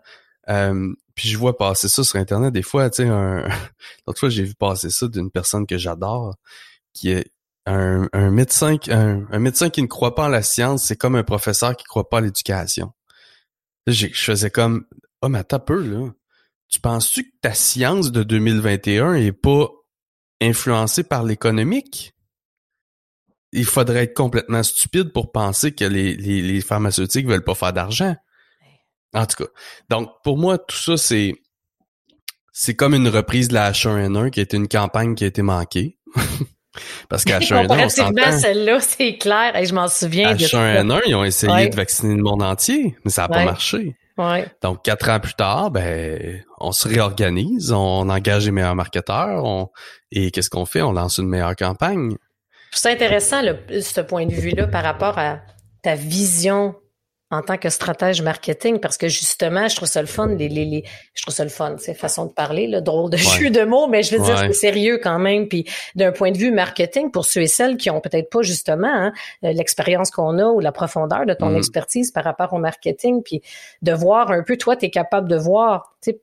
Euh, 0.49 0.93
puis 1.15 1.29
je 1.29 1.35
vois 1.35 1.57
passer 1.57 1.87
ça 1.87 2.03
sur 2.03 2.19
Internet 2.19 2.53
des 2.53 2.61
fois, 2.61 2.91
tu 2.91 3.03
sais, 3.03 3.09
un... 3.09 3.47
l'autre 4.07 4.19
fois 4.19 4.29
j'ai 4.29 4.43
vu 4.43 4.53
passer 4.53 4.91
ça 4.91 5.07
d'une 5.07 5.31
personne 5.31 5.65
que 5.65 5.77
j'adore, 5.77 6.35
qui 6.97 7.11
est 7.11 7.31
un, 7.65 8.31
médecin, 8.31 8.77
un, 8.89 9.25
un 9.29 9.39
médecin 9.39 9.69
qui 9.69 9.81
ne 9.81 9.87
croit 9.87 10.15
pas 10.15 10.25
en 10.25 10.29
la 10.29 10.41
science, 10.41 10.85
c'est 10.85 10.95
comme 10.95 11.15
un 11.15 11.23
professeur 11.23 11.75
qui 11.75 11.83
ne 11.83 11.87
croit 11.87 12.09
pas 12.09 12.19
à 12.19 12.21
l'éducation. 12.21 12.93
Je 13.87 14.07
faisais 14.13 14.49
comme 14.49 14.85
oh, 15.21 15.29
mais 15.29 15.39
attends 15.39 15.59
peu, 15.59 15.81
là. 15.81 16.11
Tu 16.69 16.79
penses-tu 16.79 17.23
que 17.23 17.37
ta 17.41 17.53
science 17.53 18.11
de 18.11 18.23
2021 18.23 19.13
est 19.13 19.31
pas 19.31 19.69
influencée 20.41 21.03
par 21.03 21.23
l'économique? 21.23 22.13
Il 23.53 23.65
faudrait 23.65 24.03
être 24.03 24.13
complètement 24.13 24.63
stupide 24.63 25.13
pour 25.13 25.31
penser 25.31 25.73
que 25.73 25.85
les, 25.85 26.15
les, 26.15 26.41
les 26.41 26.61
pharmaceutiques 26.61 27.27
veulent 27.27 27.43
pas 27.43 27.55
faire 27.55 27.71
d'argent. 27.71 28.15
En 29.13 29.25
tout 29.25 29.43
cas. 29.43 29.49
Donc, 29.89 30.11
pour 30.23 30.37
moi, 30.37 30.57
tout 30.57 30.75
ça, 30.75 30.97
c'est 30.97 31.35
c'est 32.51 32.75
comme 32.75 32.95
une 32.95 33.07
reprise 33.07 33.47
de 33.49 33.53
la 33.53 33.71
H1N1 33.71 34.31
qui 34.31 34.39
a 34.39 34.43
été 34.43 34.57
une 34.57 34.67
campagne 34.67 35.15
qui 35.15 35.23
a 35.23 35.27
été 35.27 35.43
manquée. 35.43 35.99
Parce 37.09 37.23
qu'à 37.25 37.39
H1N1, 37.39 37.85
on 37.85 37.89
s'entend... 37.89 38.31
celle-là, 38.31 38.79
c'est 38.79 39.17
clair. 39.17 39.55
Et 39.55 39.65
je 39.65 39.73
m'en 39.73 39.87
souviens. 39.87 40.33
H1N1, 40.33 41.01
ils 41.07 41.15
ont 41.15 41.23
essayé 41.23 41.69
de 41.69 41.75
vacciner 41.75 42.15
le 42.15 42.23
monde 42.23 42.43
entier, 42.43 42.95
mais 43.03 43.11
ça 43.11 43.23
n'a 43.23 43.27
pas 43.29 43.45
marché. 43.45 43.95
Donc, 44.63 44.83
quatre 44.83 45.09
ans 45.09 45.19
plus 45.19 45.35
tard, 45.35 45.69
ben, 45.69 46.41
on 46.59 46.71
se 46.71 46.87
réorganise, 46.87 47.71
on 47.71 48.09
engage 48.09 48.45
les 48.45 48.51
meilleurs 48.51 48.75
marketeurs, 48.75 49.45
on... 49.45 49.69
et 50.11 50.31
qu'est-ce 50.31 50.49
qu'on 50.49 50.65
fait? 50.65 50.81
On 50.81 50.91
lance 50.91 51.19
une 51.19 51.27
meilleure 51.27 51.55
campagne. 51.55 52.15
C'est 52.71 52.91
intéressant, 52.91 53.41
ce 53.69 54.01
point 54.01 54.25
de 54.25 54.33
vue-là, 54.33 54.67
par 54.67 54.83
rapport 54.83 55.19
à 55.19 55.41
ta 55.83 55.95
vision 55.95 56.75
en 57.29 57.41
tant 57.41 57.57
que 57.57 57.69
stratège 57.69 58.21
marketing 58.21 58.79
parce 58.79 58.97
que 58.97 59.09
justement, 59.09 59.67
je 59.67 59.75
trouve 59.75 59.87
ça 59.87 60.01
le 60.01 60.07
fun, 60.07 60.27
les, 60.27 60.47
les, 60.47 60.65
les 60.65 60.83
je 61.13 61.21
trouve 61.23 61.33
ça 61.33 61.43
le 61.43 61.49
fun, 61.49 61.75
c'est 61.77 61.93
façon 61.93 62.25
de 62.25 62.31
parler, 62.31 62.67
le 62.67 62.81
drôle 62.81 63.09
de 63.09 63.17
jeu 63.17 63.49
de 63.49 63.63
mots, 63.63 63.87
mais 63.87 64.01
je 64.03 64.15
veux 64.15 64.23
dire, 64.23 64.37
c'est 64.37 64.53
sérieux 64.53 64.99
quand 65.03 65.19
même. 65.19 65.47
Puis 65.47 65.65
d'un 65.95 66.11
point 66.11 66.31
de 66.31 66.37
vue 66.37 66.51
marketing, 66.51 67.11
pour 67.11 67.25
ceux 67.25 67.41
et 67.41 67.47
celles 67.47 67.75
qui 67.77 67.89
ont 67.89 67.99
peut-être 67.99 68.29
pas 68.29 68.41
justement 68.41 68.87
hein, 68.87 69.11
euh, 69.43 69.51
l'expérience 69.51 70.09
qu'on 70.09 70.39
a 70.39 70.45
ou 70.45 70.59
la 70.61 70.71
profondeur 70.71 71.25
de 71.25 71.33
ton 71.33 71.49
mm. 71.49 71.57
expertise 71.57 72.11
par 72.11 72.23
rapport 72.23 72.53
au 72.53 72.59
marketing, 72.59 73.21
puis 73.23 73.41
de 73.81 73.91
voir 73.91 74.31
un 74.31 74.43
peu, 74.43 74.55
toi, 74.55 74.75
tu 74.77 74.85
es 74.85 74.89
capable 74.89 75.27
de 75.27 75.35
voir, 75.35 75.95
tu 76.01 76.11
sais, 76.11 76.21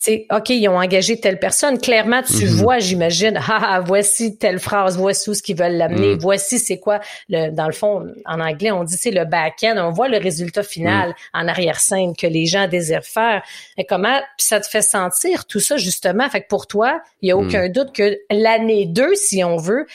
sais, 0.00 0.26
OK, 0.32 0.48
ils 0.50 0.68
ont 0.68 0.78
engagé 0.78 1.20
telle 1.20 1.38
personne. 1.38 1.78
Clairement, 1.78 2.22
tu 2.22 2.46
mhm. 2.46 2.54
vois, 2.54 2.78
j'imagine, 2.78 3.38
ah, 3.48 3.60
ah, 3.62 3.80
voici 3.80 4.36
telle 4.36 4.58
phrase, 4.58 4.96
voici 4.96 5.30
où 5.30 5.34
ce 5.34 5.42
qu'ils 5.42 5.56
veulent 5.56 5.76
l'amener, 5.76 6.14
mhm. 6.14 6.18
voici 6.18 6.58
c'est 6.58 6.78
quoi, 6.78 7.00
le, 7.28 7.50
dans 7.50 7.66
le 7.66 7.72
fond, 7.72 8.06
en 8.24 8.40
anglais, 8.40 8.70
on 8.70 8.84
dit 8.84 8.96
c'est 8.96 9.10
le 9.10 9.24
back-end. 9.24 9.76
On 9.76 9.90
voit 9.90 10.08
le 10.08 10.18
résultat 10.18 10.62
final 10.62 11.10
mhm. 11.10 11.14
en 11.34 11.48
arrière-scène 11.48 12.16
que 12.16 12.26
les 12.26 12.46
gens 12.46 12.66
désirent 12.66 13.04
faire. 13.04 13.42
Et 13.76 13.84
comment 13.84 14.20
ça 14.38 14.60
te 14.60 14.68
fait 14.68 14.82
sentir 14.82 15.46
tout 15.46 15.60
ça, 15.60 15.76
justement? 15.76 16.28
Fait 16.28 16.40
que 16.40 16.48
pour 16.48 16.66
toi, 16.66 17.00
il 17.22 17.26
n'y 17.26 17.32
a 17.32 17.36
aucun 17.36 17.68
doute 17.68 17.92
que 17.92 18.18
l'année 18.30 18.86
2, 18.86 19.14
si 19.14 19.44
on 19.44 19.56
veut, 19.56 19.86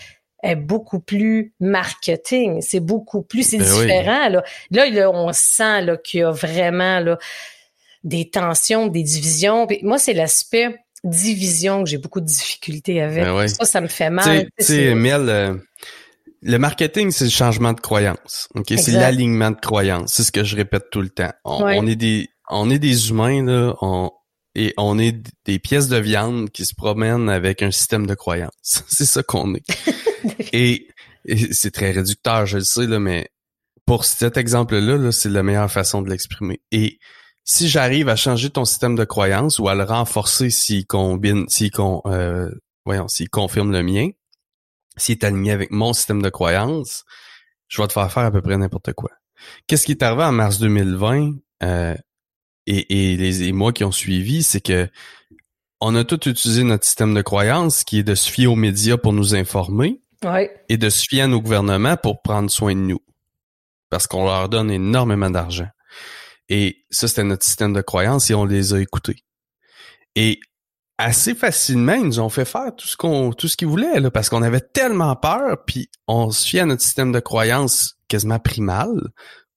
est 0.44 0.56
beaucoup 0.56 1.00
plus 1.00 1.54
marketing. 1.60 2.62
C'est 2.62 2.80
beaucoup 2.80 3.22
plus, 3.22 3.44
c'est 3.44 3.58
ben 3.58 3.65
différent. 3.65 4.30
Là. 4.30 4.44
là, 4.70 5.12
on 5.12 5.32
sent 5.34 5.82
là, 5.82 5.98
qu'il 5.98 6.20
y 6.20 6.24
a 6.24 6.32
vraiment 6.32 7.00
là, 7.00 7.18
des 8.06 8.30
tensions, 8.30 8.88
des 8.88 9.04
divisions. 9.04 9.68
moi, 9.82 9.98
c'est 9.98 10.13
l'aspect 10.13 10.76
division 11.04 11.84
que 11.84 11.89
j'ai 11.89 11.98
beaucoup 11.98 12.22
de 12.22 12.26
difficultés 12.26 13.02
avec. 13.02 13.26
Ben 13.26 13.48
ça, 13.48 13.65
ça 13.65 13.82
me 13.82 13.88
fait 13.88 14.10
mal. 14.10 14.48
Tu 14.58 14.65
sais, 14.65 14.94
euh, 14.94 15.56
le 16.41 16.58
marketing, 16.58 17.12
c'est 17.12 17.26
le 17.26 17.32
changement 17.32 17.74
de 17.74 17.82
croyance. 17.82 18.48
Ok, 18.56 18.74
c'est 18.78 18.91
l'alignement 18.91 19.52
de 19.52 19.60
croyance. 19.60 20.13
C'est 20.13 20.24
ce 20.24 20.32
que 20.32 20.44
je 20.44 20.56
répète 20.56 20.89
tout 20.91 21.02
le 21.02 21.10
temps. 21.10 21.34
On, 21.44 21.86
est 21.86 21.96
des, 21.96 22.30
on 22.50 22.70
est 22.70 22.80
des 22.80 23.10
humains 23.10 23.44
là, 23.44 23.74
et 24.54 24.74
on 24.78 24.98
est 25.00 25.18
des 25.46 25.60
pièces 25.60 25.89
de 25.89 25.98
viande 25.98 26.50
qui 26.52 26.65
se 26.65 26.74
promènent 26.76 27.30
avec 27.30 27.62
un 27.62 27.72
système 27.72 28.08
de 28.08 28.13
croyance. 28.13 28.54
c'est 28.88 29.06
ça 29.06 29.24
qu'on 29.24 29.56
est. 29.56 29.63
et, 30.54 30.88
c'est 31.52 31.74
très 31.74 31.89
réducteur, 31.89 32.46
je 32.46 32.60
le 32.60 32.63
sais 32.63 32.86
là, 32.86 33.00
mais 33.00 33.30
pour 33.88 34.06
cet 34.06 34.38
exemple-là, 34.38 34.98
-là, 34.98 35.12
c'est 35.12 35.30
la 35.30 35.41
meilleure 35.41 35.72
façon 35.72 36.04
de 36.04 36.10
l'exprimer. 36.12 36.62
Et 36.72 37.00
si 37.45 37.69
j'arrive 37.69 38.10
à 38.10 38.15
changer 38.15 38.49
ton 38.49 38.65
système 38.65 38.95
de 38.95 39.05
croyance 39.05 39.60
ou 39.60 39.69
à 39.69 39.75
le 39.75 39.84
renforcer 39.84 40.49
s'il 40.49 40.86
combine, 40.86 41.47
s'il 41.47 41.71
con, 41.71 42.01
euh, 42.08 42.49
voyons, 42.86 43.08
s'il 43.08 43.29
confirme 43.29 43.71
le 43.71 43.84
mien, 43.84 44.10
s'il 44.97 45.13
est 45.13 45.23
aligné 45.23 45.51
avec 45.51 45.71
mon 45.71 45.93
système 45.93 46.21
de 46.21 46.29
croyance, 46.29 47.05
je 47.67 47.81
vais 47.81 47.88
te 47.88 47.93
faire 47.93 48.12
faire 48.12 48.23
à 48.23 48.31
peu 48.31 48.41
près 48.41 48.58
n'importe 48.58 48.93
quoi. 48.93 49.12
Qu'est-ce 49.67 49.86
qui 49.86 49.91
est 49.91 50.03
arrivé 50.03 50.23
en 50.23 50.31
mars 50.31 50.58
2020 50.58 51.34
euh, 51.63 51.95
et, 52.65 53.12
et 53.13 53.15
les 53.15 53.51
mois 53.51 53.71
qui 53.71 53.84
ont 53.84 53.91
suivi, 53.91 54.41
c'est 54.41 54.62
que 54.62 54.89
on 55.79 55.93
a 55.95 56.03
tout 56.03 56.27
utilisé 56.27 56.63
notre 56.63 56.86
système 56.86 57.13
de 57.13 57.21
croyance 57.21 57.84
qui 57.84 57.99
est 57.99 58.03
de 58.03 58.15
se 58.15 58.29
fier 58.29 58.47
aux 58.47 58.55
médias 58.55 58.97
pour 58.97 59.13
nous 59.13 59.36
informer 59.36 60.01
et 60.69 60.77
de 60.77 60.89
se 60.89 61.05
fier 61.08 61.21
à 61.21 61.27
nos 61.27 61.41
gouvernements 61.41 61.97
pour 61.97 62.23
prendre 62.23 62.49
soin 62.49 62.73
de 62.73 62.79
nous. 62.79 63.01
Parce 63.91 64.08
qu'on 64.08 64.25
leur 64.25 64.49
donne 64.49 64.71
énormément 64.71 65.29
d'argent. 65.29 65.67
Et 66.49 66.86
ça, 66.89 67.08
c'était 67.08 67.23
notre 67.23 67.45
système 67.45 67.73
de 67.73 67.81
croyance 67.81 68.29
et 68.29 68.36
on 68.36 68.45
les 68.45 68.73
a 68.73 68.79
écoutés. 68.79 69.23
Et 70.15 70.39
assez 70.97 71.36
facilement, 71.36 71.93
ils 71.93 72.05
nous 72.05 72.19
ont 72.19 72.29
fait 72.29 72.45
faire 72.45 72.73
tout 72.75 72.88
ce 72.88 72.95
qu'on, 72.95 73.34
tout 73.34 73.47
ce 73.47 73.58
qu'ils 73.58 73.67
voulaient, 73.67 73.99
là, 73.99 74.12
parce 74.12 74.29
qu'on 74.29 74.43
avait 74.43 74.62
tellement 74.62 75.15
peur, 75.15 75.63
puis 75.65 75.89
on 76.08 76.31
se 76.31 76.47
fiait 76.47 76.62
à 76.62 76.65
notre 76.65 76.81
système 76.81 77.12
de 77.12 77.19
croyance 77.19 77.97
quasiment 78.08 78.39
primal 78.39 78.89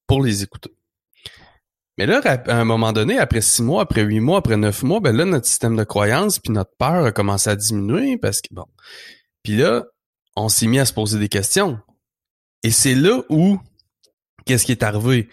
pour 0.07 0.23
les 0.23 0.43
écouter. 0.43 0.71
Mais 1.99 2.07
là, 2.07 2.21
à 2.25 2.57
un 2.57 2.65
moment 2.65 2.93
donné, 2.93 3.19
après 3.19 3.41
six 3.41 3.63
mois, 3.63 3.83
après 3.83 4.03
huit 4.03 4.21
mois, 4.21 4.39
après 4.39 4.57
neuf 4.57 4.85
mois, 4.85 5.01
ben 5.01 5.17
là, 5.17 5.25
notre 5.25 5.47
système 5.47 5.77
de 5.77 5.83
croyance 5.83 6.39
puis 6.39 6.53
notre 6.53 6.75
peur 6.79 7.05
a 7.05 7.13
commencé 7.13 7.51
à 7.51 7.57
diminuer 7.57 8.17
parce 8.17 8.41
que 8.41 8.49
bon. 8.53 8.67
Puis 9.43 9.57
là, 9.57 9.85
on 10.37 10.49
s'est 10.49 10.69
mis 10.69 10.79
à 10.79 10.85
se 10.85 10.93
poser 10.93 11.19
des 11.19 11.29
questions. 11.29 11.81
Et 12.63 12.71
c'est 12.71 12.95
là 12.95 13.23
où 13.29 13.59
qu'est-ce 14.47 14.65
qui 14.65 14.73
est 14.73 14.85
arrivé? 14.85 15.29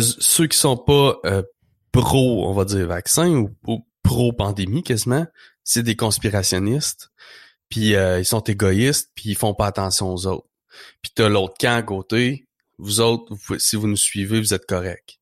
Ceux 0.00 0.46
qui 0.46 0.58
sont 0.58 0.76
pas 0.76 1.18
euh, 1.24 1.42
pro, 1.92 2.48
on 2.48 2.52
va 2.52 2.64
dire, 2.64 2.86
vaccin 2.86 3.28
ou, 3.30 3.50
pro-pandémie 4.02 4.84
quasiment, 4.84 5.26
c'est 5.64 5.82
des 5.82 5.96
conspirationnistes. 5.96 7.10
Puis 7.68 7.96
euh, 7.96 8.20
ils 8.20 8.24
sont 8.24 8.40
égoïstes, 8.40 9.10
puis 9.14 9.30
ils 9.30 9.36
font 9.36 9.54
pas 9.54 9.66
attention 9.66 10.12
aux 10.12 10.26
autres. 10.26 10.46
Puis 11.02 11.10
t'as 11.14 11.28
l'autre 11.28 11.54
camp 11.58 11.76
à 11.76 11.82
côté. 11.82 12.46
Vous 12.78 13.00
autres, 13.00 13.34
si 13.58 13.74
vous 13.74 13.88
nous 13.88 13.96
suivez, 13.96 14.38
vous 14.38 14.54
êtes 14.54 14.66
corrects. 14.66 15.18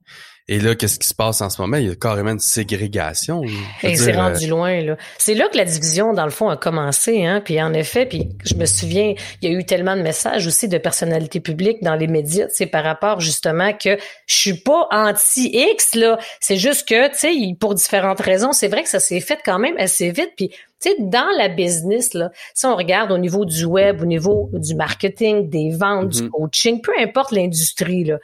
Et 0.46 0.60
là, 0.60 0.74
qu'est-ce 0.74 0.98
qui 0.98 1.08
se 1.08 1.14
passe 1.14 1.40
en 1.40 1.48
ce 1.48 1.62
moment? 1.62 1.78
Il 1.78 1.86
y 1.86 1.90
a 1.90 1.94
carrément 1.94 2.32
une 2.32 2.38
ségrégation. 2.38 3.42
Et 3.82 3.96
c'est 3.96 4.12
rendu 4.12 4.44
euh, 4.44 4.48
loin, 4.48 4.80
là. 4.82 4.98
C'est 5.16 5.32
là 5.32 5.48
que 5.48 5.56
la 5.56 5.64
division, 5.64 6.12
dans 6.12 6.26
le 6.26 6.30
fond, 6.30 6.50
a 6.50 6.58
commencé, 6.58 7.24
hein. 7.24 7.40
Puis 7.42 7.62
en 7.62 7.72
effet, 7.72 8.04
puis 8.04 8.28
je 8.44 8.54
me 8.54 8.66
souviens, 8.66 9.14
il 9.40 9.50
y 9.50 9.54
a 9.54 9.58
eu 9.58 9.64
tellement 9.64 9.96
de 9.96 10.02
messages 10.02 10.46
aussi 10.46 10.68
de 10.68 10.76
personnalités 10.76 11.40
publiques 11.40 11.82
dans 11.82 11.94
les 11.94 12.08
médias, 12.08 12.46
c'est 12.50 12.66
par 12.66 12.84
rapport 12.84 13.20
justement 13.20 13.72
que 13.72 13.96
je 14.26 14.34
suis 14.34 14.58
pas 14.58 14.86
anti-X, 14.90 15.94
là. 15.94 16.18
C'est 16.40 16.58
juste 16.58 16.86
que, 16.86 17.08
tu 17.08 17.18
sais, 17.18 17.56
pour 17.58 17.74
différentes 17.74 18.20
raisons, 18.20 18.52
c'est 18.52 18.68
vrai 18.68 18.82
que 18.82 18.90
ça 18.90 19.00
s'est 19.00 19.20
fait 19.20 19.38
quand 19.42 19.58
même 19.58 19.76
assez 19.78 20.10
vite. 20.10 20.32
Puis 20.36 20.50
tu 20.50 20.90
sais, 20.90 20.96
dans 20.98 21.30
la 21.38 21.48
business, 21.48 22.12
là, 22.12 22.30
si 22.52 22.66
on 22.66 22.76
regarde 22.76 23.10
au 23.12 23.18
niveau 23.18 23.46
du 23.46 23.64
web, 23.64 24.02
au 24.02 24.04
niveau 24.04 24.50
du 24.52 24.74
marketing, 24.74 25.48
des 25.48 25.70
ventes, 25.70 26.10
du 26.10 26.22
mm-hmm. 26.24 26.28
coaching, 26.28 26.80
peu 26.82 26.92
importe 27.00 27.32
l'industrie, 27.32 28.04
là, 28.04 28.18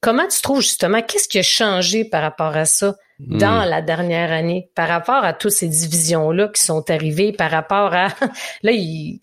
Comment 0.00 0.26
tu 0.28 0.40
trouves 0.42 0.60
justement, 0.60 1.02
qu'est-ce 1.02 1.28
qui 1.28 1.38
a 1.38 1.42
changé 1.42 2.04
par 2.04 2.22
rapport 2.22 2.56
à 2.56 2.64
ça 2.64 2.96
dans 3.18 3.64
hmm. 3.64 3.70
la 3.70 3.80
dernière 3.80 4.30
année, 4.30 4.70
par 4.74 4.88
rapport 4.88 5.24
à 5.24 5.32
toutes 5.32 5.52
ces 5.52 5.68
divisions-là 5.68 6.48
qui 6.48 6.62
sont 6.62 6.90
arrivées, 6.90 7.32
par 7.32 7.50
rapport 7.50 7.94
à, 7.94 8.08
là, 8.62 8.72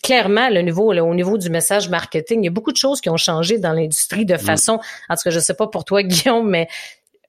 clairement, 0.01 0.49
le 0.49 0.61
niveau, 0.61 0.91
au 0.91 1.13
niveau 1.13 1.37
du 1.37 1.49
message 1.51 1.89
marketing, 1.89 2.41
il 2.41 2.45
y 2.45 2.47
a 2.47 2.51
beaucoup 2.51 2.71
de 2.71 2.77
choses 2.77 3.01
qui 3.01 3.09
ont 3.11 3.17
changé 3.17 3.59
dans 3.59 3.71
l'industrie 3.71 4.25
de 4.25 4.33
hmm. 4.33 4.39
façon, 4.39 4.79
en 5.09 5.15
tout 5.15 5.21
cas, 5.23 5.29
je 5.29 5.39
sais 5.39 5.53
pas 5.53 5.67
pour 5.67 5.85
toi, 5.85 6.01
Guillaume, 6.03 6.49
mais 6.49 6.67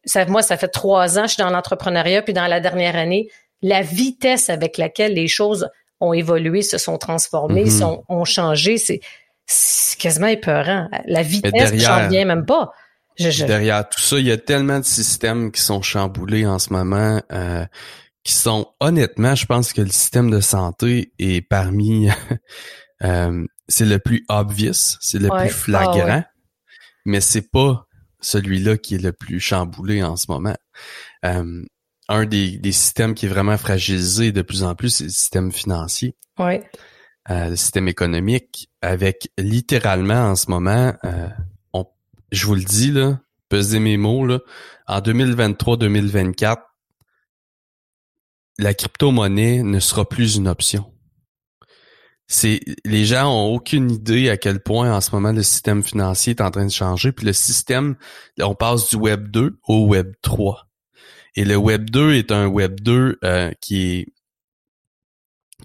ça, 0.06 0.24
moi, 0.24 0.42
ça 0.42 0.56
fait 0.56 0.68
trois 0.68 1.18
ans, 1.18 1.24
je 1.26 1.34
suis 1.34 1.42
dans 1.42 1.50
l'entrepreneuriat, 1.50 2.22
puis 2.22 2.32
dans 2.32 2.46
la 2.46 2.60
dernière 2.60 2.96
année, 2.96 3.28
la 3.60 3.82
vitesse 3.82 4.48
avec 4.48 4.78
laquelle 4.78 5.14
les 5.14 5.28
choses 5.28 5.68
ont 6.00 6.14
évolué, 6.14 6.62
se 6.62 6.78
sont 6.78 6.96
transformées, 6.96 7.64
hmm. 7.64 7.78
sont, 7.78 8.04
ont 8.08 8.24
changé, 8.24 8.78
c'est, 8.78 9.00
quasiment 9.98 10.28
épeurant. 10.28 10.88
La 11.06 11.22
vitesse, 11.22 11.74
j'en 11.74 12.08
viens 12.08 12.24
même 12.24 12.46
pas. 12.46 12.72
Derrière 13.18 13.88
tout 13.88 14.00
ça, 14.00 14.18
il 14.18 14.26
y 14.26 14.32
a 14.32 14.38
tellement 14.38 14.80
de 14.80 14.84
systèmes 14.84 15.52
qui 15.52 15.60
sont 15.60 15.82
chamboulés 15.82 16.46
en 16.46 16.58
ce 16.58 16.72
moment, 16.72 17.22
euh, 17.32 17.64
qui 18.24 18.32
sont 18.32 18.66
honnêtement, 18.80 19.34
je 19.34 19.46
pense 19.46 19.72
que 19.72 19.82
le 19.82 19.90
système 19.90 20.30
de 20.30 20.40
santé 20.40 21.12
est 21.18 21.42
parmi, 21.42 22.08
euh, 23.04 23.46
c'est 23.68 23.84
le 23.84 23.98
plus 23.98 24.24
obvious, 24.28 24.96
c'est 25.00 25.20
le 25.20 25.28
plus 25.28 25.50
flagrant, 25.50 26.22
ah 26.22 26.28
mais 27.04 27.20
c'est 27.20 27.50
pas 27.50 27.86
celui-là 28.20 28.78
qui 28.78 28.94
est 28.94 29.02
le 29.02 29.12
plus 29.12 29.38
chamboulé 29.38 30.02
en 30.02 30.16
ce 30.16 30.26
moment. 30.28 30.56
Euh, 31.24 31.62
un 32.08 32.26
des, 32.26 32.58
des, 32.58 32.72
systèmes 32.72 33.14
qui 33.14 33.26
est 33.26 33.28
vraiment 33.30 33.56
fragilisé 33.56 34.32
de 34.32 34.42
plus 34.42 34.62
en 34.62 34.74
plus, 34.74 34.90
c'est 34.90 35.04
le 35.04 35.10
système 35.10 35.52
financier. 35.52 36.16
Oui. 36.38 36.60
Euh, 37.30 37.50
le 37.50 37.56
système 37.56 37.88
économique, 37.88 38.68
avec 38.82 39.30
littéralement 39.38 40.28
en 40.28 40.36
ce 40.36 40.50
moment, 40.50 40.92
euh, 41.04 41.28
je 42.34 42.46
vous 42.46 42.54
le 42.54 42.64
dis, 42.64 42.90
là, 42.90 43.20
pesez 43.48 43.78
mes 43.78 43.96
mots, 43.96 44.26
là, 44.26 44.40
en 44.86 45.00
2023-2024, 45.00 46.58
la 48.58 48.74
crypto-monnaie 48.74 49.62
ne 49.62 49.80
sera 49.80 50.08
plus 50.08 50.36
une 50.36 50.48
option. 50.48 50.90
C'est 52.26 52.60
les 52.84 53.04
gens 53.04 53.30
ont 53.30 53.54
aucune 53.54 53.90
idée 53.90 54.30
à 54.30 54.36
quel 54.36 54.60
point 54.60 54.94
en 54.94 55.00
ce 55.00 55.10
moment 55.10 55.32
le 55.32 55.42
système 55.42 55.82
financier 55.82 56.30
est 56.30 56.40
en 56.40 56.50
train 56.50 56.64
de 56.64 56.70
changer. 56.70 57.12
Puis 57.12 57.26
le 57.26 57.34
système, 57.34 57.96
on 58.40 58.54
passe 58.54 58.88
du 58.90 58.96
Web 58.96 59.28
2 59.30 59.58
au 59.68 59.86
Web 59.86 60.14
3. 60.22 60.66
Et 61.36 61.44
le 61.44 61.56
Web 61.56 61.90
2 61.90 62.14
est 62.14 62.32
un 62.32 62.46
Web 62.46 62.80
2 62.80 63.18
euh, 63.24 63.50
qui 63.60 63.82
est 63.82 64.06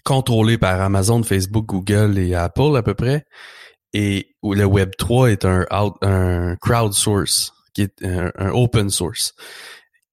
contrôlé 0.03 0.57
par 0.57 0.81
Amazon, 0.81 1.23
Facebook, 1.23 1.65
Google 1.65 2.17
et 2.17 2.35
Apple 2.35 2.75
à 2.75 2.83
peu 2.83 2.93
près. 2.93 3.25
Et 3.93 4.35
le 4.43 4.65
Web 4.65 4.91
3 4.97 5.31
est 5.31 5.45
un, 5.45 5.65
un 5.71 6.55
crowdsource, 6.57 7.53
qui 7.73 7.81
est 7.81 8.03
un, 8.03 8.49
open 8.51 8.89
source, 8.89 9.33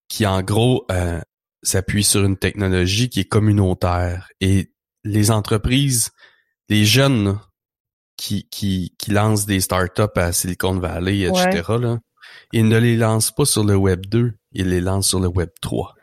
qui 0.08 0.26
en 0.26 0.42
gros 0.42 0.86
euh, 0.90 1.20
s'appuie 1.62 2.04
sur 2.04 2.24
une 2.24 2.36
technologie 2.36 3.08
qui 3.08 3.20
est 3.20 3.28
communautaire. 3.28 4.28
Et 4.40 4.72
les 5.04 5.30
entreprises, 5.30 6.10
les 6.68 6.84
jeunes 6.84 7.38
qui, 8.16 8.48
qui, 8.48 8.94
qui 8.98 9.10
lancent 9.10 9.46
des 9.46 9.60
startups 9.60 10.02
à 10.16 10.32
Silicon 10.32 10.78
Valley, 10.78 11.20
etc., 11.20 11.62
là, 11.80 11.98
ils 12.52 12.68
ne 12.68 12.78
les 12.78 12.96
lancent 12.96 13.32
pas 13.32 13.44
sur 13.44 13.64
le 13.64 13.76
Web 13.76 14.06
2, 14.06 14.32
ils 14.52 14.68
les 14.68 14.80
lancent 14.80 15.08
sur 15.08 15.20
le 15.20 15.28
Web 15.28 15.50
3. 15.60 15.94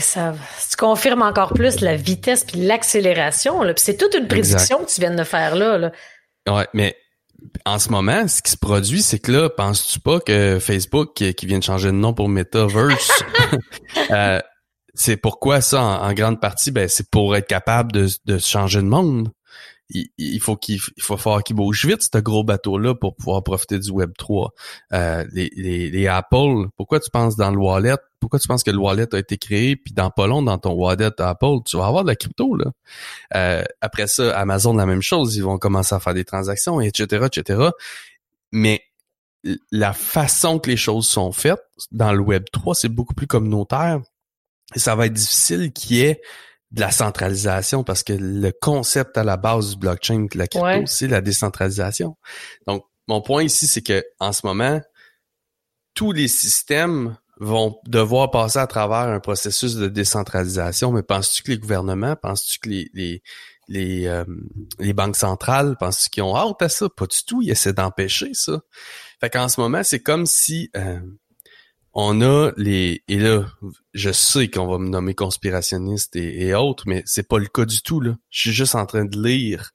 ça, 0.00 0.34
tu 0.70 0.76
confirmes 0.76 1.22
encore 1.22 1.52
plus 1.52 1.80
la 1.80 1.96
vitesse 1.96 2.44
puis 2.44 2.60
l'accélération. 2.60 3.60
C'est 3.76 3.96
toute 3.96 4.14
une 4.14 4.28
prédiction 4.28 4.84
que 4.84 4.90
tu 4.90 5.00
viens 5.00 5.14
de 5.14 5.24
faire 5.24 5.56
là, 5.56 5.78
là. 5.78 5.92
Ouais, 6.48 6.66
mais 6.72 6.96
en 7.64 7.78
ce 7.78 7.90
moment, 7.90 8.26
ce 8.28 8.42
qui 8.42 8.50
se 8.50 8.56
produit, 8.56 9.02
c'est 9.02 9.18
que 9.18 9.32
là, 9.32 9.48
penses-tu 9.48 10.00
pas 10.00 10.20
que 10.20 10.58
Facebook, 10.60 11.14
qui, 11.14 11.46
vient 11.46 11.58
de 11.58 11.64
changer 11.64 11.88
de 11.88 11.92
nom 11.92 12.14
pour 12.14 12.28
Metaverse, 12.28 13.24
euh, 14.10 14.40
c'est 14.94 15.16
pourquoi 15.16 15.60
ça, 15.60 15.82
en, 15.82 16.12
grande 16.12 16.40
partie, 16.40 16.70
ben, 16.70 16.88
c'est 16.88 17.10
pour 17.10 17.36
être 17.36 17.46
capable 17.46 17.92
de, 17.92 18.08
de 18.24 18.38
changer 18.38 18.80
de 18.80 18.86
monde 18.86 19.30
il, 19.90 20.40
faut 20.40 20.56
qu'il 20.56 20.78
faut 21.00 21.16
falloir 21.16 21.42
qu'il 21.42 21.56
bouge 21.56 21.86
vite 21.86 22.02
ce 22.02 22.18
gros 22.18 22.44
bateau 22.44 22.78
là 22.78 22.94
pour 22.94 23.16
pouvoir 23.16 23.42
profiter 23.42 23.78
du 23.78 23.90
Web 23.90 24.12
3. 24.18 24.50
Euh, 24.92 25.24
les, 25.32 25.50
les, 25.56 25.90
les, 25.90 26.06
Apple, 26.06 26.68
pourquoi 26.76 27.00
tu 27.00 27.10
penses 27.10 27.36
dans 27.36 27.50
le 27.50 27.58
wallet 27.58 27.96
Pourquoi 28.20 28.38
tu 28.38 28.48
penses 28.48 28.62
que 28.62 28.70
le 28.70 28.78
wallet 28.78 29.14
a 29.14 29.18
été 29.18 29.38
créé 29.38 29.76
puis 29.76 29.94
dans 29.94 30.10
pas 30.10 30.26
long 30.26 30.42
dans 30.42 30.58
ton 30.58 30.72
wallet 30.72 31.10
Apple, 31.18 31.58
tu 31.64 31.76
vas 31.76 31.86
avoir 31.86 32.04
de 32.04 32.08
la 32.08 32.16
crypto 32.16 32.56
là. 32.56 32.66
Euh, 33.34 33.64
après 33.80 34.06
ça, 34.06 34.36
Amazon 34.38 34.74
la 34.74 34.86
même 34.86 35.02
chose, 35.02 35.36
ils 35.36 35.42
vont 35.42 35.58
commencer 35.58 35.94
à 35.94 36.00
faire 36.00 36.14
des 36.14 36.24
transactions 36.24 36.80
etc 36.80 37.26
etc. 37.26 37.70
Mais 38.52 38.82
la 39.70 39.92
façon 39.92 40.58
que 40.58 40.68
les 40.68 40.76
choses 40.76 41.06
sont 41.06 41.32
faites 41.32 41.62
dans 41.92 42.12
le 42.12 42.20
Web 42.20 42.44
3, 42.52 42.74
c'est 42.74 42.88
beaucoup 42.88 43.14
plus 43.14 43.26
communautaire 43.26 44.00
et 44.74 44.78
ça 44.78 44.94
va 44.94 45.06
être 45.06 45.12
difficile 45.14 45.72
qu'il 45.72 45.96
y 45.96 46.00
ait 46.02 46.20
de 46.70 46.80
la 46.80 46.90
centralisation 46.90 47.84
parce 47.84 48.02
que 48.02 48.12
le 48.12 48.52
concept 48.52 49.16
à 49.16 49.24
la 49.24 49.36
base 49.36 49.70
du 49.70 49.76
blockchain 49.76 50.26
de 50.30 50.38
la 50.38 50.46
crypto, 50.46 50.86
c'est 50.86 51.06
la 51.06 51.20
décentralisation. 51.20 52.16
Donc, 52.66 52.84
mon 53.06 53.22
point 53.22 53.42
ici, 53.42 53.66
c'est 53.66 53.80
que 53.80 54.04
en 54.20 54.32
ce 54.32 54.46
moment, 54.46 54.80
tous 55.94 56.12
les 56.12 56.28
systèmes 56.28 57.16
vont 57.40 57.78
devoir 57.86 58.30
passer 58.30 58.58
à 58.58 58.66
travers 58.66 59.12
un 59.12 59.20
processus 59.20 59.74
de 59.74 59.88
décentralisation. 59.88 60.92
Mais 60.92 61.02
penses-tu 61.02 61.42
que 61.42 61.50
les 61.50 61.58
gouvernements, 61.58 62.16
penses-tu 62.16 62.58
que 62.58 62.68
les 62.68 62.90
les 62.94 63.22
les, 63.70 64.06
euh, 64.06 64.24
les 64.78 64.94
banques 64.94 65.16
centrales, 65.16 65.76
penses-tu 65.78 66.08
qu'ils 66.08 66.22
ont 66.22 66.34
hâte 66.34 66.62
à 66.62 66.70
ça? 66.70 66.88
Pas 66.88 67.06
du 67.06 67.18
tout. 67.26 67.42
Ils 67.42 67.50
essaient 67.50 67.74
d'empêcher 67.74 68.32
ça. 68.32 68.62
Fait 69.20 69.28
qu'en 69.28 69.48
ce 69.48 69.60
moment, 69.60 69.82
c'est 69.82 70.00
comme 70.00 70.24
si 70.24 70.70
euh, 70.74 70.98
on 72.00 72.20
a 72.20 72.52
les 72.56 73.02
et 73.08 73.18
là 73.18 73.44
je 73.92 74.10
sais 74.12 74.48
qu'on 74.48 74.66
va 74.66 74.78
me 74.78 74.88
nommer 74.88 75.14
conspirationniste 75.14 76.14
et, 76.16 76.54
autres 76.54 76.84
mais 76.86 77.02
c'est 77.06 77.26
pas 77.26 77.38
le 77.38 77.46
cas 77.46 77.64
du 77.64 77.82
tout 77.82 78.00
là 78.00 78.14
je 78.30 78.40
suis 78.40 78.52
juste 78.52 78.76
en 78.76 78.86
train 78.86 79.04
de 79.04 79.20
lire 79.20 79.72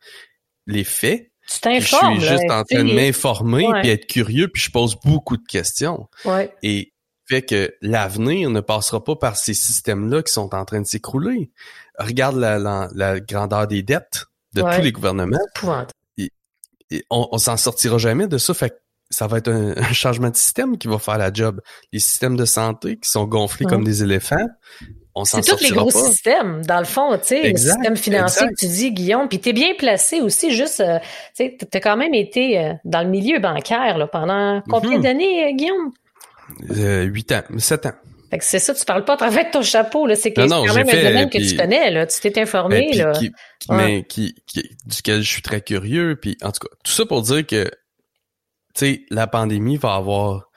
les 0.67 0.84
faits 0.86 1.32
tu 1.49 1.60
t'informes 1.60 2.21
je 2.21 2.26
suis 2.26 2.38
juste 2.38 2.52
en 2.52 2.63
train 2.63 2.84
de 2.84 2.93
m'informer 2.93 3.67
puis 3.82 3.89
être 3.89 4.06
curieux 4.06 4.47
puis 4.47 4.62
je 4.62 4.71
pose 4.71 4.95
beaucoup 5.04 5.36
de 5.36 5.45
questions 5.45 6.08
ouais. 6.23 6.54
et 6.63 6.92
fait 7.34 7.41
que 7.41 7.76
l'avenir 7.82 8.52
ne 8.52 8.62
passera 8.62 9.04
pas 9.04 9.15
par 9.15 9.38
ces 9.38 9.56
systèmes 9.56 10.08
là 10.12 10.22
qui 10.22 10.32
sont 10.32 10.54
en 10.54 10.65
train 10.65 10.82
de 10.82 10.86
s'écrouler. 10.86 11.50
Regarde 11.98 12.38
la, 12.38 13.19
grandeur 13.22 13.67
des 13.67 13.82
dettes 13.82 14.26
de 14.54 14.62
tous 14.62 14.82
les 14.82 14.91
gouvernements. 14.91 15.39
On, 17.10 17.28
on 17.32 17.38
s'en 17.39 17.58
sortira 17.58 17.98
jamais 17.98 18.28
de 18.28 18.38
ça. 18.38 18.54
Fait 18.54 18.84
ça 19.10 19.26
va 19.26 19.39
être 19.39 19.50
un, 19.52 19.93
changement 19.93 20.30
de 20.30 20.36
système 20.36 20.78
qui 20.78 20.88
va 20.88 21.00
faire 21.00 21.17
la 21.17 21.34
job. 21.34 21.60
Les 21.91 22.00
systèmes 22.00 22.36
de 22.36 22.46
santé 22.46 22.98
qui 22.98 23.10
sont 23.10 23.26
gonflés 23.26 23.65
comme 23.65 23.84
des 23.84 24.04
éléphants, 24.04 24.48
on 25.15 25.26
s'en 25.26 25.41
C'est 25.41 25.56
tous 25.56 25.63
les 25.63 25.72
gros 25.72 25.89
systèmes, 25.89 26.63
dans 26.65 26.80
le 26.80 26.86
fond, 26.86 27.17
tu 27.17 27.26
sais, 27.26 27.52
le 27.52 27.58
système 27.58 27.96
financier 27.96 28.48
que 28.48 28.56
tu 28.56 28.67
dis, 28.67 28.91
Guillaume, 28.91 29.28
puis 29.28 29.39
t'es 29.39 29.54
bien 29.54 29.74
placé 29.78 30.22
aussi, 30.22 30.52
juste, 30.52 30.80
euh, 30.82 31.00
tu 31.36 31.46
sais, 31.46 31.58
t'as 31.69 31.80
quand 31.80 31.98
même 31.98 32.13
été 32.13 32.60
euh, 32.60 32.74
dans 32.84 33.04
le 33.04 33.10
milieu 33.10 33.39
bancaire 33.39 33.98
là, 33.98 34.08
pendant 34.08 34.62
combien 34.69 34.98
mhm. 34.98 35.04
d'années, 35.04 35.46
euh, 35.46 35.56
Guillaume? 35.56 35.91
Huit 36.69 37.32
ans, 37.32 37.43
sept 37.58 37.86
ans. 37.86 37.93
Fait 38.29 38.39
que 38.39 38.45
c'est 38.45 38.60
ça, 38.60 38.73
tu 38.73 38.84
parles 38.84 39.06
pas 39.06 39.13
à 39.13 39.17
travers 39.17 39.51
ton 39.51 39.62
chapeau, 39.62 40.08
là. 40.08 40.15
C'est 40.15 40.34
quand 40.34 40.47
même 40.47 40.89
un 40.89 41.03
domaine 41.03 41.29
que 41.29 41.38
tu 41.38 41.56
connais, 41.56 41.91
là. 41.91 42.08
Tu 42.08 42.19
t'es 42.19 42.41
informé, 42.41 42.91
ben, 42.91 43.13
là. 43.13 43.19
Mais 43.69 44.03
qui, 44.03 44.36
duquel 44.86 45.21
je 45.21 45.29
suis 45.29 45.41
très 45.41 45.62
curieux. 45.62 46.17
Puis, 46.19 46.38
en 46.41 46.51
tout 46.51 46.67
cas, 46.67 46.75
tout 46.84 46.91
ça 46.91 47.06
pour 47.06 47.21
dire 47.21 47.45
que 47.45 47.69
tu 48.73 48.86
sais, 48.86 49.01
la 49.12 49.27
pandémie 49.27 49.77
va 49.77 49.93
avoir 49.93 50.49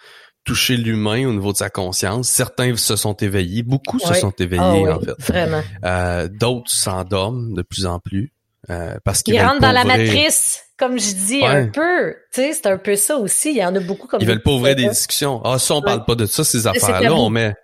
touché 0.44 0.76
l'humain 0.76 1.26
au 1.28 1.32
niveau 1.32 1.52
de 1.52 1.58
sa 1.58 1.68
conscience. 1.68 2.28
Certains 2.28 2.76
se 2.76 2.96
sont 2.96 3.14
éveillés, 3.14 3.62
beaucoup 3.62 3.98
se 3.98 4.14
sont 4.14 4.30
éveillés 4.30 4.86
ah 4.88 4.96
en 4.96 5.00
fait. 5.00 5.14
Vraiment. 5.18 5.62
Euh, 5.84 6.28
D'autres 6.28 6.70
s'endorment 6.70 7.52
de 7.52 7.62
plus 7.62 7.84
en 7.84 7.98
plus 7.98 8.32
euh, 8.70 8.94
parce 9.04 9.22
qu'ils 9.22 9.34
ils 9.34 9.42
rentrent 9.42 9.60
dans 9.60 9.72
la 9.72 9.84
matrice, 9.84 10.62
comme 10.78 10.98
je 10.98 11.14
dis 11.14 11.44
un 11.44 11.68
peu. 11.68 12.14
Tu 12.32 12.42
sais, 12.42 12.52
c'est 12.52 12.66
un 12.66 12.78
peu 12.78 12.96
ça 12.96 13.16
aussi. 13.16 13.50
Il 13.50 13.56
y 13.56 13.64
en 13.64 13.74
a 13.74 13.80
beaucoup 13.80 14.06
comme. 14.06 14.20
Ils 14.20 14.26
veulent 14.26 14.42
pas 14.42 14.52
ouvrir 14.52 14.76
des 14.76 14.88
discussions. 14.88 15.40
Ah, 15.44 15.58
ça 15.58 15.74
on 15.74 15.82
parle 15.82 16.04
pas 16.04 16.14
de 16.14 16.26
ça 16.26 16.44
ces 16.44 16.66
affaires-là. 16.66 17.14
On 17.14 17.30
met, 17.30 17.54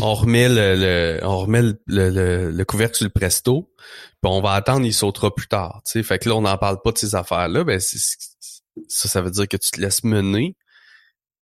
on 0.00 0.14
remet 0.14 0.48
le, 0.48 1.18
on 1.22 1.38
remet 1.38 1.62
le, 1.62 1.78
le, 1.86 2.50
le, 2.50 2.64
couvercle 2.64 2.96
sur 2.96 3.04
le 3.04 3.10
presto, 3.10 3.72
puis 4.22 4.30
on 4.32 4.40
va 4.40 4.52
attendre, 4.52 4.86
il 4.86 4.94
sautera 4.94 5.34
plus 5.34 5.48
tard. 5.48 5.82
Tu 5.84 5.92
sais, 5.92 6.02
fait 6.02 6.18
que 6.18 6.28
là 6.28 6.36
on 6.36 6.42
n'en 6.42 6.56
parle 6.56 6.80
pas 6.82 6.92
de 6.92 6.98
ces 6.98 7.14
affaires-là. 7.14 7.64
Ben 7.64 7.80
c'est 7.80 7.98
ça, 8.88 9.08
ça 9.08 9.20
veut 9.20 9.30
dire 9.30 9.48
que 9.48 9.56
tu 9.56 9.70
te 9.70 9.80
laisses 9.80 10.04
mener. 10.04 10.56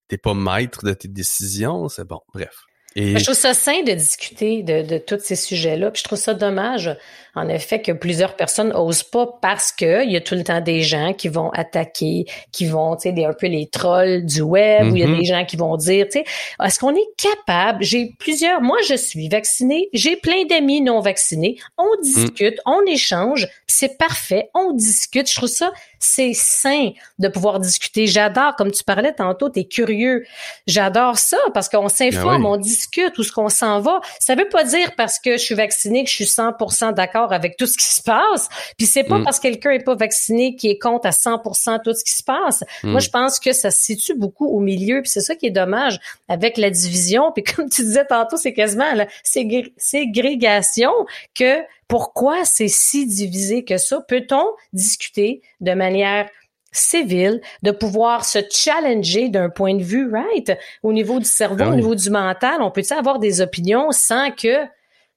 T'es 0.08 0.17
pas 0.17 0.34
maître 0.34 0.84
de 0.84 0.93
tes 0.93 1.08
décisions. 1.08 1.88
C'est 1.89 2.08
bon. 2.08 2.21
Bref. 2.34 2.65
Et... 2.99 3.17
Je 3.17 3.23
trouve 3.23 3.35
ça 3.35 3.53
sain 3.53 3.81
de 3.83 3.93
discuter 3.93 4.63
de, 4.63 4.81
de 4.81 4.97
tous 4.97 5.19
ces 5.19 5.35
sujets-là. 5.35 5.91
Puis 5.91 6.01
je 6.01 6.03
trouve 6.03 6.17
ça 6.17 6.33
dommage, 6.33 6.95
en 7.35 7.47
effet, 7.47 7.81
que 7.81 7.91
plusieurs 7.91 8.35
personnes 8.35 8.73
osent 8.73 9.03
pas 9.03 9.27
parce 9.41 9.71
que 9.71 10.03
il 10.03 10.12
y 10.12 10.17
a 10.17 10.21
tout 10.21 10.35
le 10.35 10.43
temps 10.43 10.62
des 10.62 10.81
gens 10.81 11.13
qui 11.13 11.29
vont 11.29 11.49
attaquer, 11.51 12.25
qui 12.51 12.65
vont, 12.65 12.95
tu 12.95 13.13
sais, 13.13 13.25
un 13.25 13.33
peu 13.33 13.47
les 13.47 13.67
trolls 13.67 14.25
du 14.25 14.41
web, 14.41 14.91
où 14.91 14.95
il 14.95 15.01
y 15.01 15.03
a 15.03 15.07
mm-hmm. 15.07 15.17
des 15.17 15.25
gens 15.25 15.45
qui 15.45 15.55
vont 15.55 15.77
dire, 15.77 16.05
tu 16.05 16.19
sais, 16.19 16.25
est-ce 16.63 16.79
qu'on 16.79 16.95
est 16.95 17.09
capable? 17.17 17.83
J'ai 17.83 18.13
plusieurs, 18.19 18.62
moi 18.62 18.77
je 18.88 18.95
suis 18.95 19.29
vaccinée, 19.29 19.89
j'ai 19.93 20.17
plein 20.17 20.45
d'amis 20.45 20.81
non 20.81 20.99
vaccinés. 20.99 21.57
On 21.77 21.83
mm. 21.83 22.01
discute, 22.03 22.59
on 22.65 22.81
échange, 22.85 23.47
c'est 23.71 23.97
parfait, 23.97 24.49
on 24.53 24.73
discute. 24.73 25.29
Je 25.29 25.36
trouve 25.36 25.49
ça 25.49 25.71
c'est 25.99 26.34
sain 26.34 26.91
de 27.19 27.27
pouvoir 27.27 27.60
discuter. 27.60 28.08
J'adore, 28.08 28.55
comme 28.55 28.71
tu 28.71 28.84
parlais 28.84 29.13
tantôt, 29.13 29.49
tu 29.49 29.60
es 29.60 29.65
curieux. 29.65 30.25
J'adore 30.65 31.17
ça 31.17 31.38
parce 31.53 31.67
qu'on 31.67 31.89
s'informe, 31.89 32.43
ben 32.43 32.49
on 32.49 32.58
discute 32.58 33.17
où 33.17 33.23
ce 33.23 33.32
qu'on 33.32 33.49
s'en 33.49 33.82
va. 33.82 33.99
Ça 34.19 34.36
veut 34.36 34.47
pas 34.47 34.63
dire 34.63 34.95
parce 34.95 35.19
que 35.19 35.34
je 35.34 35.43
suis 35.43 35.55
vacciné 35.55 36.03
que 36.05 36.10
je 36.10 36.15
suis 36.15 36.25
100% 36.25 36.93
d'accord 36.93 37.34
avec 37.34 37.58
tout 37.58 37.67
ce 37.67 37.77
qui 37.77 37.86
se 37.86 38.01
passe. 38.01 38.47
Puis 38.77 38.88
c'est 38.88 39.03
pas 39.03 39.19
mm. 39.19 39.23
parce 39.25 39.39
que 39.39 39.43
quelqu'un 39.43 39.71
est 39.71 39.84
pas 39.84 39.95
vacciné 39.95 40.55
qui 40.55 40.69
est 40.69 40.77
contre 40.79 41.08
à 41.08 41.12
100% 41.12 41.82
tout 41.84 41.93
ce 41.93 42.03
qui 42.03 42.13
se 42.13 42.23
passe. 42.23 42.63
Mm. 42.84 42.91
Moi, 42.91 42.99
je 43.01 43.10
pense 43.10 43.39
que 43.39 43.51
ça 43.51 43.69
se 43.69 43.84
situe 43.84 44.15
beaucoup 44.15 44.47
au 44.47 44.60
milieu. 44.60 45.01
Puis 45.01 45.12
c'est 45.12 45.21
ça 45.21 45.36
qui 45.36 45.47
est 45.47 45.51
dommage 45.51 45.99
avec 46.29 46.58
la 46.58 46.69
division. 46.69 47.32
Puis 47.34 47.43
comme 47.43 47.69
tu 47.69 47.84
disais 47.84 48.05
tantôt, 48.05 48.38
c'est 48.38 48.53
quasiment 48.53 48.93
la 48.93 49.08
ségrégation 49.23 50.91
que 51.36 51.60
pourquoi 51.89 52.45
c'est 52.45 52.69
si 52.69 53.06
divisé 53.06 53.65
que 53.65 53.78
ça? 53.78 53.99
Peut-on 54.08 54.45
discuter 54.71 55.41
de 55.60 55.73
manière 55.73 56.30
civil, 56.71 57.41
de 57.63 57.71
pouvoir 57.71 58.23
se 58.23 58.39
challenger 58.52 59.30
d'un 59.30 59.49
point 59.49 59.75
de 59.75 59.84
vue, 59.84 60.10
right? 60.13 60.54
Au 60.84 60.93
niveau 60.93 61.19
du 61.19 61.25
cerveau, 61.25 61.65
au 61.65 61.75
niveau 61.75 61.95
du 61.95 62.10
mental, 62.12 62.62
on 62.62 62.69
peut-tu 62.69 62.93
avoir 62.93 63.17
des 63.17 63.41
opinions 63.41 63.91
sans 63.91 64.30
que, 64.30 64.65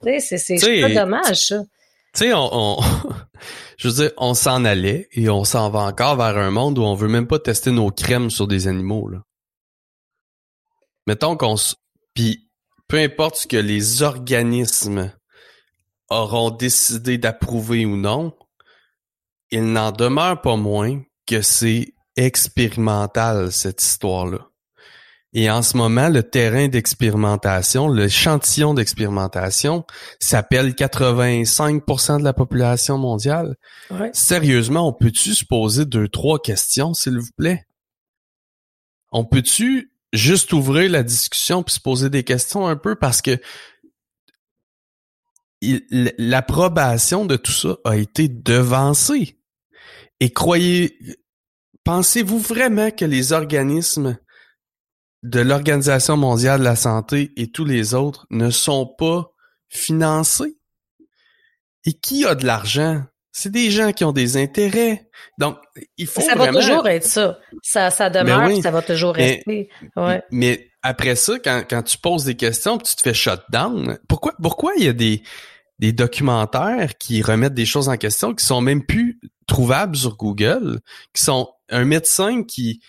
tu 0.03 0.19
sais, 0.19 0.39
c'est, 0.39 0.81
pas 0.81 0.89
dommage, 0.95 1.49
ça. 1.49 1.63
Tu 2.15 2.25
sais, 2.25 2.33
on, 2.33 2.49
on- 2.53 2.81
je 3.77 3.89
veux 3.89 3.95
dire, 3.95 4.13
on 4.17 4.33
s'en 4.33 4.65
allait 4.65 5.09
et 5.13 5.29
on 5.29 5.45
s'en 5.45 5.69
va 5.69 5.81
encore 5.81 6.17
vers 6.17 6.39
un 6.39 6.51
monde 6.51 6.79
où 6.79 6.83
on 6.83 6.95
veut 6.95 7.09
même 7.09 7.27
pas 7.27 7.39
tester 7.39 7.71
nos 7.71 7.91
crèmes 7.91 8.31
sur 8.31 8.47
des 8.47 8.67
animaux, 8.67 9.09
là. 9.09 9.19
Mettons 11.07 11.37
qu'on 11.37 11.57
puis 12.15 12.49
peu 12.89 12.97
importe 12.99 13.37
ce 13.37 13.47
que 13.47 13.57
les 13.57 14.03
organismes 14.03 15.13
auront 16.13 16.51
décidé 16.51 17.19
d'approuver 17.19 17.87
ou 17.87 17.97
non, 17.97 18.35
il 19.51 19.73
n'en 19.73 19.93
demeure 19.93 20.41
pas 20.41 20.57
moins 20.57 21.03
que 21.27 21.43
c'est 21.43 21.95
expérimental, 22.17 23.53
cette 23.53 23.83
histoire-là. 23.83 24.49
Et 25.35 25.51
en 25.51 25.63
ce 25.63 25.79
moment, 25.79 26.11
le 26.11 26.23
terrain 26.23 26.69
d'expérimentation, 26.69 27.89
l'échantillon 27.89 28.75
d'expérimentation 28.75 29.85
s'appelle 30.21 30.73
85% 30.73 32.19
de 32.19 32.25
la 32.25 32.35
population 32.35 32.99
mondiale. 32.99 33.57
Ouais. 33.91 34.11
Sérieusement, 34.13 34.87
on 34.87 34.93
peut-tu 34.93 35.33
se 35.33 35.47
poser 35.47 35.87
deux, 35.87 36.09
trois 36.09 36.39
questions, 36.39 36.93
s'il 36.93 37.19
vous 37.19 37.33
plaît? 37.37 37.65
On 39.11 39.25
peut-tu 39.25 39.93
juste 40.13 40.53
ouvrir 40.53 40.91
la 40.91 41.03
discussion 41.03 41.63
puis 41.63 41.75
se 41.75 41.81
poser 41.81 42.11
des 42.11 42.25
questions 42.25 42.67
un 42.67 42.77
peu 42.77 42.95
parce 42.95 43.23
que 43.23 43.41
l'approbation 46.19 47.25
de 47.25 47.37
tout 47.37 47.53
ça 47.53 47.77
a 47.85 47.97
été 47.97 48.29
devancée. 48.29 49.39
Et 50.21 50.31
croyez, 50.31 50.99
pensez-vous 51.85 52.39
vraiment 52.39 52.91
que 52.91 53.05
les 53.05 53.33
organismes 53.33 54.19
de 55.23 55.41
l'Organisation 55.41 56.17
mondiale 56.17 56.61
de 56.61 56.65
la 56.65 56.77
santé 56.77 57.33
et 57.37 57.51
tous 57.51 57.65
les 57.65 57.95
autres 57.95 58.27
ne 58.31 58.51
sont 58.51 58.87
pas 58.87 59.31
financés? 59.69 60.57
Et 61.85 61.93
qui 61.95 62.25
a 62.25 62.35
de 62.35 62.47
l'argent? 62.47 63.03
C'est 63.35 63.51
des 63.51 63.71
gens 63.71 63.93
qui 63.93 64.05
ont 64.05 64.13
des 64.13 64.37
intérêts. 64.37 65.09
Donc, 65.39 65.57
il 65.97 66.07
faut 66.07 66.21
Ça 66.21 66.35
va 66.35 66.49
toujours 66.49 66.87
être 66.87 67.05
ça. 67.07 67.39
Ça, 67.63 67.91
ça 67.91 68.11
demeure, 68.11 68.41
Ben 68.41 68.47
oui. 68.49 68.53
puis 68.55 68.63
ça 68.63 68.71
va 68.71 68.83
toujours 68.83 69.15
Mais- 69.17 69.37
rester. 69.47 69.71
Ouais. 69.97 70.23
Mais 70.31 70.69
après 70.83 71.17
ça, 71.17 71.39
quand, 71.39 71.65
quand 71.69 71.83
tu 71.83 71.97
poses 71.97 72.25
des 72.25 72.35
questions, 72.37 72.77
tu 72.79 72.95
te 72.95 73.01
fais 73.01 73.15
shut 73.15 73.41
down, 73.51 73.99
pourquoi 74.09 74.35
pourquoi 74.43 74.73
il 74.77 74.85
y 74.85 74.89
a 74.89 74.93
des 74.93 75.23
des 75.83 75.93
documentaires 75.93 76.97
qui 76.97 77.23
remettent 77.23 77.55
des 77.55 77.67
choses 77.67 77.89
en 77.89 77.97
question 77.97 78.35
qui 78.35 78.47
sont 78.47 78.61
même 78.61 78.87
plus 78.87 79.19
trouvables 79.49 79.97
sur 79.97 80.17
Google, 80.17 80.79
qui 81.13 81.23
sont 81.23 81.49
un 81.71 81.85
médecin 81.85 82.45
qui 82.45 82.81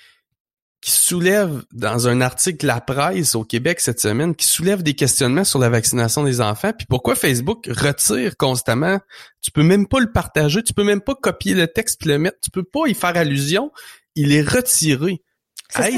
qui 0.79 0.91
soulève 0.91 1.63
dans 1.71 2.07
un 2.07 2.21
article 2.21 2.67
La 2.67 2.81
Presse 2.81 3.33
au 3.33 3.45
Québec 3.45 3.79
cette 3.79 3.99
semaine, 3.99 4.35
qui 4.35 4.45
soulève 4.45 4.83
des 4.83 4.93
questionnements 4.93 5.45
sur 5.45 5.57
la 5.57 5.69
vaccination 5.69 6.23
des 6.23 6.39
enfants, 6.39 6.71
puis 6.77 6.85
pourquoi 6.87 7.15
Facebook 7.15 7.65
retire 7.67 8.37
constamment, 8.37 8.99
tu 9.41 9.49
peux 9.49 9.63
même 9.63 9.87
pas 9.87 9.99
le 9.99 10.11
partager, 10.11 10.61
tu 10.61 10.73
peux 10.73 10.83
même 10.83 11.01
pas 11.01 11.15
copier 11.15 11.55
le 11.55 11.67
texte 11.67 11.99
puis 11.99 12.09
le 12.09 12.19
mettre, 12.19 12.37
tu 12.43 12.51
peux 12.51 12.63
pas 12.63 12.81
y 12.85 12.93
faire 12.93 13.17
allusion, 13.17 13.71
il 14.13 14.33
est 14.33 14.47
retiré. 14.47 15.23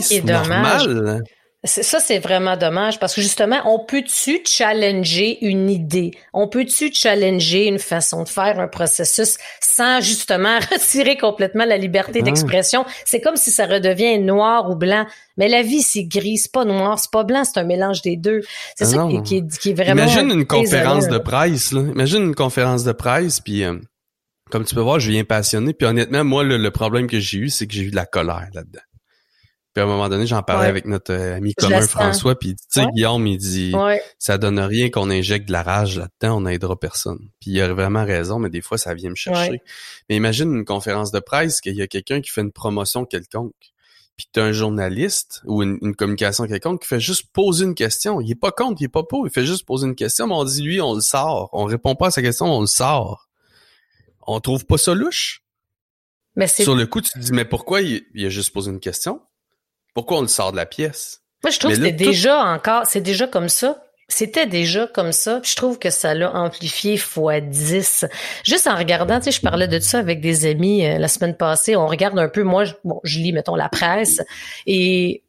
C'est 0.01 0.21
dommage. 0.21 0.87
normal? 0.87 1.23
Ça, 1.65 1.99
c'est 1.99 2.19
vraiment 2.19 2.57
dommage 2.57 2.99
parce 2.99 3.13
que 3.13 3.21
justement, 3.21 3.61
on 3.65 3.79
peut-tu 3.83 4.41
challenger 4.45 5.43
une 5.45 5.69
idée? 5.69 6.11
On 6.33 6.47
peut-tu 6.47 6.93
challenger 6.93 7.65
une 7.67 7.79
façon 7.79 8.23
de 8.23 8.29
faire 8.29 8.59
un 8.59 8.67
processus 8.67 9.37
sans 9.61 10.01
justement 10.01 10.59
retirer 10.71 11.17
complètement 11.17 11.65
la 11.65 11.77
liberté 11.77 12.21
d'expression? 12.21 12.85
C'est 13.05 13.21
comme 13.21 13.35
si 13.35 13.51
ça 13.51 13.65
redevient 13.65 14.19
noir 14.19 14.69
ou 14.69 14.75
blanc. 14.75 15.05
Mais 15.37 15.49
la 15.49 15.63
vie, 15.63 15.81
c'est 15.81 16.05
gris, 16.05 16.37
c'est 16.37 16.51
pas 16.51 16.65
noir, 16.65 16.97
c'est 16.97 17.11
pas 17.11 17.23
blanc, 17.23 17.43
c'est 17.43 17.59
un 17.59 17.65
mélange 17.65 18.01
des 18.01 18.15
deux. 18.15 18.41
C'est 18.75 18.85
Ah 18.85 18.89
ça 18.89 19.07
qui, 19.09 19.21
qui 19.23 19.37
est, 19.37 19.57
qui 19.57 19.69
est 19.71 19.73
vraiment. 19.73 20.03
Imagine 20.03 20.31
une 20.31 20.45
conférence 20.45 21.07
de 21.07 21.17
presse, 21.17 21.71
là. 21.71 21.81
Imagine 21.81 22.23
une 22.23 22.35
conférence 22.35 22.83
de 22.83 22.93
presse, 22.93 23.41
puis 23.41 23.63
euh, 23.63 23.77
comme 24.49 24.63
tu 24.63 24.75
peux 24.75 24.81
voir, 24.81 24.99
je 24.99 25.11
viens 25.11 25.23
passionné. 25.25 25.73
Puis 25.73 25.87
honnêtement, 25.87 26.23
moi, 26.23 26.43
le, 26.43 26.57
le 26.57 26.71
problème 26.71 27.07
que 27.07 27.19
j'ai 27.19 27.39
eu, 27.39 27.49
c'est 27.49 27.67
que 27.67 27.73
j'ai 27.73 27.83
eu 27.83 27.91
de 27.91 27.95
la 27.95 28.05
colère 28.05 28.47
là-dedans. 28.53 28.81
Puis 29.75 29.81
à 29.81 29.83
un 29.85 29.87
moment 29.89 30.07
donné, 30.07 30.25
j'en 30.25 30.41
parlais 30.41 30.63
Ouais. 30.63 30.69
avec 30.69 30.85
notre 30.85 31.11
euh, 31.11 31.35
ami 31.35 31.53
Je 31.59 31.65
commun. 31.67 31.81
François, 31.81 32.39
puis 32.39 32.55
tu 32.55 32.63
sais, 32.69 32.85
Ouais. 32.85 32.91
Guillaume, 32.95 33.27
il 33.27 33.37
dit 33.37 33.73
Ouais. 33.75 34.01
ça 34.17 34.37
donne 34.37 34.57
rien 34.57 34.89
qu'on 34.89 35.09
injecte 35.09 35.47
de 35.49 35.51
la 35.51 35.63
rage 35.63 35.97
là-dedans, 35.97 36.37
on 36.37 36.41
n'aidera 36.41 36.79
personne. 36.79 37.19
Puis 37.41 37.51
il 37.51 37.61
a 37.61 37.73
vraiment 37.73 38.05
raison, 38.05 38.39
mais 38.39 38.49
des 38.49 38.61
fois, 38.61 38.77
ça 38.77 38.93
vient 38.93 39.09
me 39.09 39.15
chercher. 39.15 39.61
Mais 40.09 40.15
imagine 40.15 40.53
une 40.55 40.63
conférence 40.63 41.11
de 41.11 41.19
presse 41.19 41.59
qu'il 41.59 41.75
y 41.75 41.81
a 41.81 41.87
quelqu'un 41.87 42.21
qui 42.21 42.31
fait 42.31 42.39
une 42.39 42.53
promotion 42.53 43.03
quelconque. 43.03 43.51
Puis 44.15 44.27
t'as 44.31 44.43
un 44.43 44.53
journaliste 44.53 45.41
ou 45.43 45.61
une, 45.61 45.77
une 45.81 45.93
communication 45.93 46.47
quelconque 46.47 46.83
qui 46.83 46.87
fait 46.87 47.01
juste 47.01 47.25
poser 47.33 47.65
une 47.65 47.75
question. 47.75 48.21
Il 48.21 48.31
est 48.31 48.35
pas 48.35 48.53
contre, 48.53 48.81
il 48.81 48.85
est 48.85 48.87
pas 48.87 49.03
pour, 49.03 49.27
il 49.27 49.29
fait 49.29 49.45
juste 49.45 49.65
poser 49.65 49.87
une 49.87 49.95
question, 49.95 50.25
mais 50.27 50.35
on 50.35 50.45
dit 50.45 50.61
lui, 50.61 50.79
on 50.79 50.95
le 50.95 51.01
sort. 51.01 51.49
On 51.51 51.65
répond 51.65 51.95
pas 51.95 52.07
à 52.07 52.11
sa 52.11 52.21
question, 52.21 52.45
on 52.45 52.61
le 52.61 52.67
sort. 52.67 53.27
On 54.25 54.39
trouve 54.39 54.65
pas 54.65 54.77
ça 54.77 54.93
louche? 54.93 55.43
Mais 56.37 56.47
c'est 56.47 56.63
Sur 56.63 56.75
le 56.75 56.87
coup, 56.87 57.01
tu 57.01 57.09
te 57.11 57.19
dis, 57.19 57.33
mais 57.33 57.43
pourquoi 57.43 57.81
il, 57.81 58.03
il 58.13 58.25
a 58.25 58.29
juste 58.29 58.53
posé 58.53 58.71
une 58.71 58.79
question? 58.79 59.21
Pourquoi 59.95 60.19
on 60.19 60.21
le 60.21 60.27
sort 60.27 60.51
de 60.51 60.57
la 60.57 60.67
pièce? 60.67 61.21
Moi, 61.43 61.49
je 61.51 61.57
trouve 61.59 61.71
Mais 61.79 61.91
que 61.91 61.97
tout- 61.97 62.09
déjà 62.09 62.43
encore, 62.43 62.85
c'est 62.85 63.01
déjà 63.01 63.25
comme 63.27 63.49
ça. 63.49 63.81
C'était 64.07 64.45
déjà 64.45 64.85
comme 64.85 65.11
ça. 65.11 65.39
Puis 65.41 65.51
Je 65.51 65.55
trouve 65.55 65.79
que 65.79 65.89
ça 65.89 66.13
l'a 66.13 66.31
amplifié 66.35 66.97
fois 66.97 67.39
10. 67.39 68.05
Juste 68.43 68.67
en 68.67 68.75
regardant, 68.75 69.17
tu 69.17 69.25
sais, 69.25 69.31
je 69.31 69.41
parlais 69.41 69.67
de 69.67 69.79
ça 69.79 69.97
avec 69.97 70.21
des 70.21 70.45
amis 70.45 70.85
euh, 70.85 70.99
la 70.99 71.07
semaine 71.07 71.35
passée. 71.35 71.75
On 71.75 71.87
regarde 71.87 72.19
un 72.19 72.27
peu, 72.29 72.43
moi, 72.43 72.65
je, 72.65 72.73
bon, 72.83 72.99
je 73.03 73.17
lis, 73.17 73.33
mettons, 73.33 73.55
la 73.55 73.67
presse 73.69 74.21
et 74.67 75.23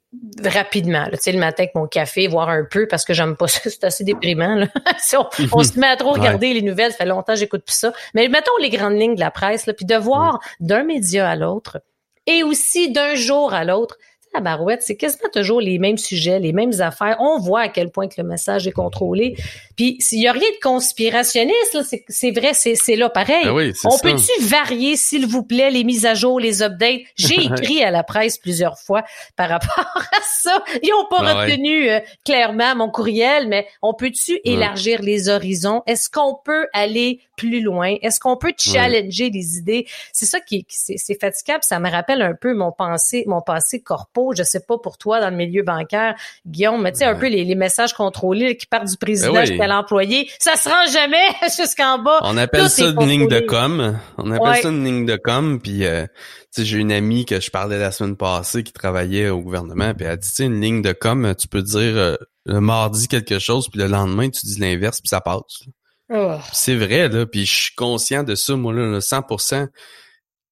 rapidement, 0.44 1.05
là, 1.05 1.11
tu 1.12 1.22
sais, 1.22 1.33
le 1.33 1.38
matin 1.38 1.64
avec 1.64 1.74
mon 1.74 1.87
café, 1.87 2.26
voir 2.29 2.48
un 2.48 2.64
peu 2.70 2.87
parce 2.87 3.05
que 3.05 3.14
j'aime 3.14 3.37
pas 3.37 3.48
ça. 3.48 3.61
C'est 3.64 3.85
assez 3.85 4.05
déprimant, 4.05 4.55
là. 4.55 4.66
Si 4.98 5.16
on, 5.16 5.26
on 5.52 5.62
se 5.62 5.79
met 5.79 5.87
à 5.87 5.96
trop 5.96 6.12
regarder 6.12 6.52
les 6.52 6.62
nouvelles, 6.62 6.90
ça 6.92 6.98
fait 6.98 7.07
longtemps 7.07 7.35
que 7.35 7.38
j'écoute 7.38 7.64
plus 7.64 7.76
ça. 7.76 7.92
Mais 8.14 8.29
mettons 8.29 8.57
les 8.61 8.70
grandes 8.70 8.98
lignes 8.98 9.14
de 9.14 9.20
la 9.20 9.31
presse, 9.31 9.66
là, 9.66 9.72
puis 9.74 9.87
de 9.87 9.96
voir 9.96 10.40
d'un 10.61 10.85
média 10.85 11.29
à 11.29 11.37
l'autre 11.37 11.79
et 12.26 12.42
aussi 12.42 12.90
d'un 12.90 13.14
jour 13.14 13.55
à 13.55 13.64
l'autre. 13.64 13.96
La 14.35 14.41
barouette, 14.41 14.83
c'est 14.83 14.97
quasiment 14.97 15.31
toujours 15.33 15.61
les 15.61 15.79
mêmes 15.79 15.97
sujets, 15.97 16.39
les 16.39 16.53
mêmes 16.53 16.81
affaires. 16.81 17.17
On 17.21 17.39
voit 17.39 17.61
à 17.61 17.69
quel 17.69 17.91
point 17.91 18.07
que 18.07 18.21
le 18.21 18.29
message 18.29 18.67
est 18.67 18.73
contrôlé. 18.73 19.35
Puis 19.77 19.97
s'il 20.01 20.21
y 20.21 20.27
a 20.27 20.33
rien 20.33 20.51
de 20.51 20.61
conspirationniste, 20.62 21.79
c'est, 22.09 22.31
vrai, 22.33 22.53
c'est, 22.53 22.97
là 22.97 23.09
pareil. 23.09 23.45
Ben 23.45 23.55
oui, 23.55 23.73
On 23.85 23.99
peut-tu 23.99 24.45
varier, 24.45 24.97
s'il 24.97 25.27
vous 25.27 25.43
plaît, 25.43 25.71
les 25.71 25.85
mises 25.85 26.05
à 26.05 26.15
jour, 26.15 26.39
les 26.39 26.62
updates? 26.62 27.01
J'ai 27.17 27.45
écrit 27.45 27.83
à 27.83 27.91
la 27.91 28.03
presse 28.03 28.37
plusieurs 28.37 28.79
fois 28.79 29.05
par 29.37 29.49
rapport 29.49 29.87
à 29.97 30.21
ça. 30.23 30.62
Ils 30.83 30.91
n'ont 30.91 31.09
pas 31.09 31.23
ouais. 31.23 31.45
retenu 31.45 31.89
euh, 31.89 32.01
clairement 32.25 32.75
mon 32.77 32.91
courriel, 32.91 33.49
mais 33.49 33.67
on 33.81 33.95
peut-tu 33.95 34.39
élargir 34.45 35.01
les 35.03 35.29
horizons? 35.29 35.83
Est-ce 35.87 36.11
qu'on 36.11 36.35
peut 36.45 36.67
aller 36.73 37.21
plus 37.37 37.61
loin? 37.61 37.94
Est-ce 38.03 38.18
qu'on 38.20 38.37
peut 38.37 38.53
challenger 38.59 39.31
les 39.31 39.59
idées? 39.59 39.87
C'est 40.12 40.27
ça 40.27 40.40
qui, 40.40 40.64
qui- 40.64 40.77
c'est, 40.79 40.96
c'est 40.96 41.18
fatigable. 41.20 41.62
Ça 41.62 41.79
me 41.79 41.90
rappelle 41.90 42.22
un 42.22 42.35
peu 42.35 42.55
mon 42.55 42.72
passé, 42.72 43.25
mon 43.27 43.40
passé 43.42 43.81
corpo. 43.83 44.33
Je 44.37 44.42
sais 44.42 44.61
pas 44.61 44.79
pour 44.79 44.99
toi 44.99 45.20
dans 45.20 45.31
le 45.31 45.37
milieu 45.37 45.62
bancaire, 45.62 46.14
Guillaume, 46.46 46.83
mais 46.83 46.92
tu 46.92 46.99
sais, 46.99 47.05
un 47.05 47.14
Ouais. 47.14 47.20
peu 47.20 47.29
les, 47.29 47.44
les 47.44 47.55
messages 47.55 47.92
contrôlés 47.92 48.57
qui 48.57 48.66
partent 48.66 48.88
du 48.88 48.96
président 48.96 49.33
Ben 49.33 49.40
oui. 49.40 49.46
jusqu'à 49.46 49.66
l'employé. 49.66 50.29
Ça 50.38 50.57
se 50.57 50.68
rend 50.68 50.90
jamais 50.92 51.16
jusqu'en 51.57 51.99
bas. 51.99 52.18
On 52.22 52.37
appelle 52.37 52.62
Tout 52.62 52.68
ça 52.68 52.88
une 52.88 53.07
ligne 53.07 53.29
de 53.29 53.40
com. 53.40 53.99
On 54.18 54.31
appelle 54.31 54.49
Ouais. 54.49 54.62
ça 54.62 54.68
une 54.68 54.85
ligne 54.85 55.07
de 55.07 55.16
com. 55.16 55.61
Puis, 55.62 55.85
euh, 55.85 56.07
tu 56.55 56.62
sais, 56.62 56.64
j'ai 56.64 56.79
une 56.79 56.92
amie 56.92 57.25
que 57.27 57.40
je 57.40 57.51
parlais 57.51 57.79
la 57.79 57.92
semaine 57.92 58.16
passée 58.16 58.62
qui 58.62 58.72
travaillait 58.72 59.29
au 59.29 59.40
gouvernement. 59.40 59.92
Puis 59.94 60.05
elle 60.07 60.12
a 60.12 60.16
dit, 60.16 60.29
tu 60.29 60.35
sais, 60.35 60.44
une 60.44 60.61
ligne 60.61 60.83
de 60.83 60.92
com, 60.92 61.35
tu 61.38 61.49
peux 61.49 61.62
dire 61.62 61.96
euh, 61.96 62.16
le 62.44 62.61
mardi 62.61 63.09
quelque 63.09 63.38
chose, 63.38 63.68
puis 63.68 63.81
le 63.81 63.87
lendemain, 63.88 64.31
tu 64.31 64.46
dis 64.46 64.59
l'inverse, 64.61 65.01
puis 65.01 65.09
ça 65.09 65.20
passe. 65.20 65.64
Oh. 66.11 66.38
C'est 66.53 66.77
vrai, 66.77 67.09
là. 67.09 67.27
Puis 67.27 67.47
je 67.47 67.55
suis 67.55 67.75
conscient 67.75 68.23
de 68.23 68.35
ça, 68.35 68.57
moi, 68.57 68.73
là, 68.73 68.87
là, 68.87 68.99
100%. 69.01 69.69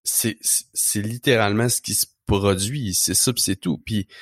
C'est, 0.02 0.36
c'est 0.40 0.64
c'est 0.74 1.00
littéralement 1.00 1.68
ce 1.68 1.80
qui 1.80 1.94
se 1.94 2.06
produit. 2.26 2.94
C'est 2.94 3.14
ça, 3.14 3.32
c'est 3.36 3.56
tout. 3.56 3.78
Puis, 3.78 4.06
tu 4.06 4.12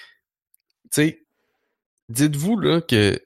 sais, 0.93 1.27
dites-vous, 2.09 2.59
là, 2.59 2.81
que 2.81 3.21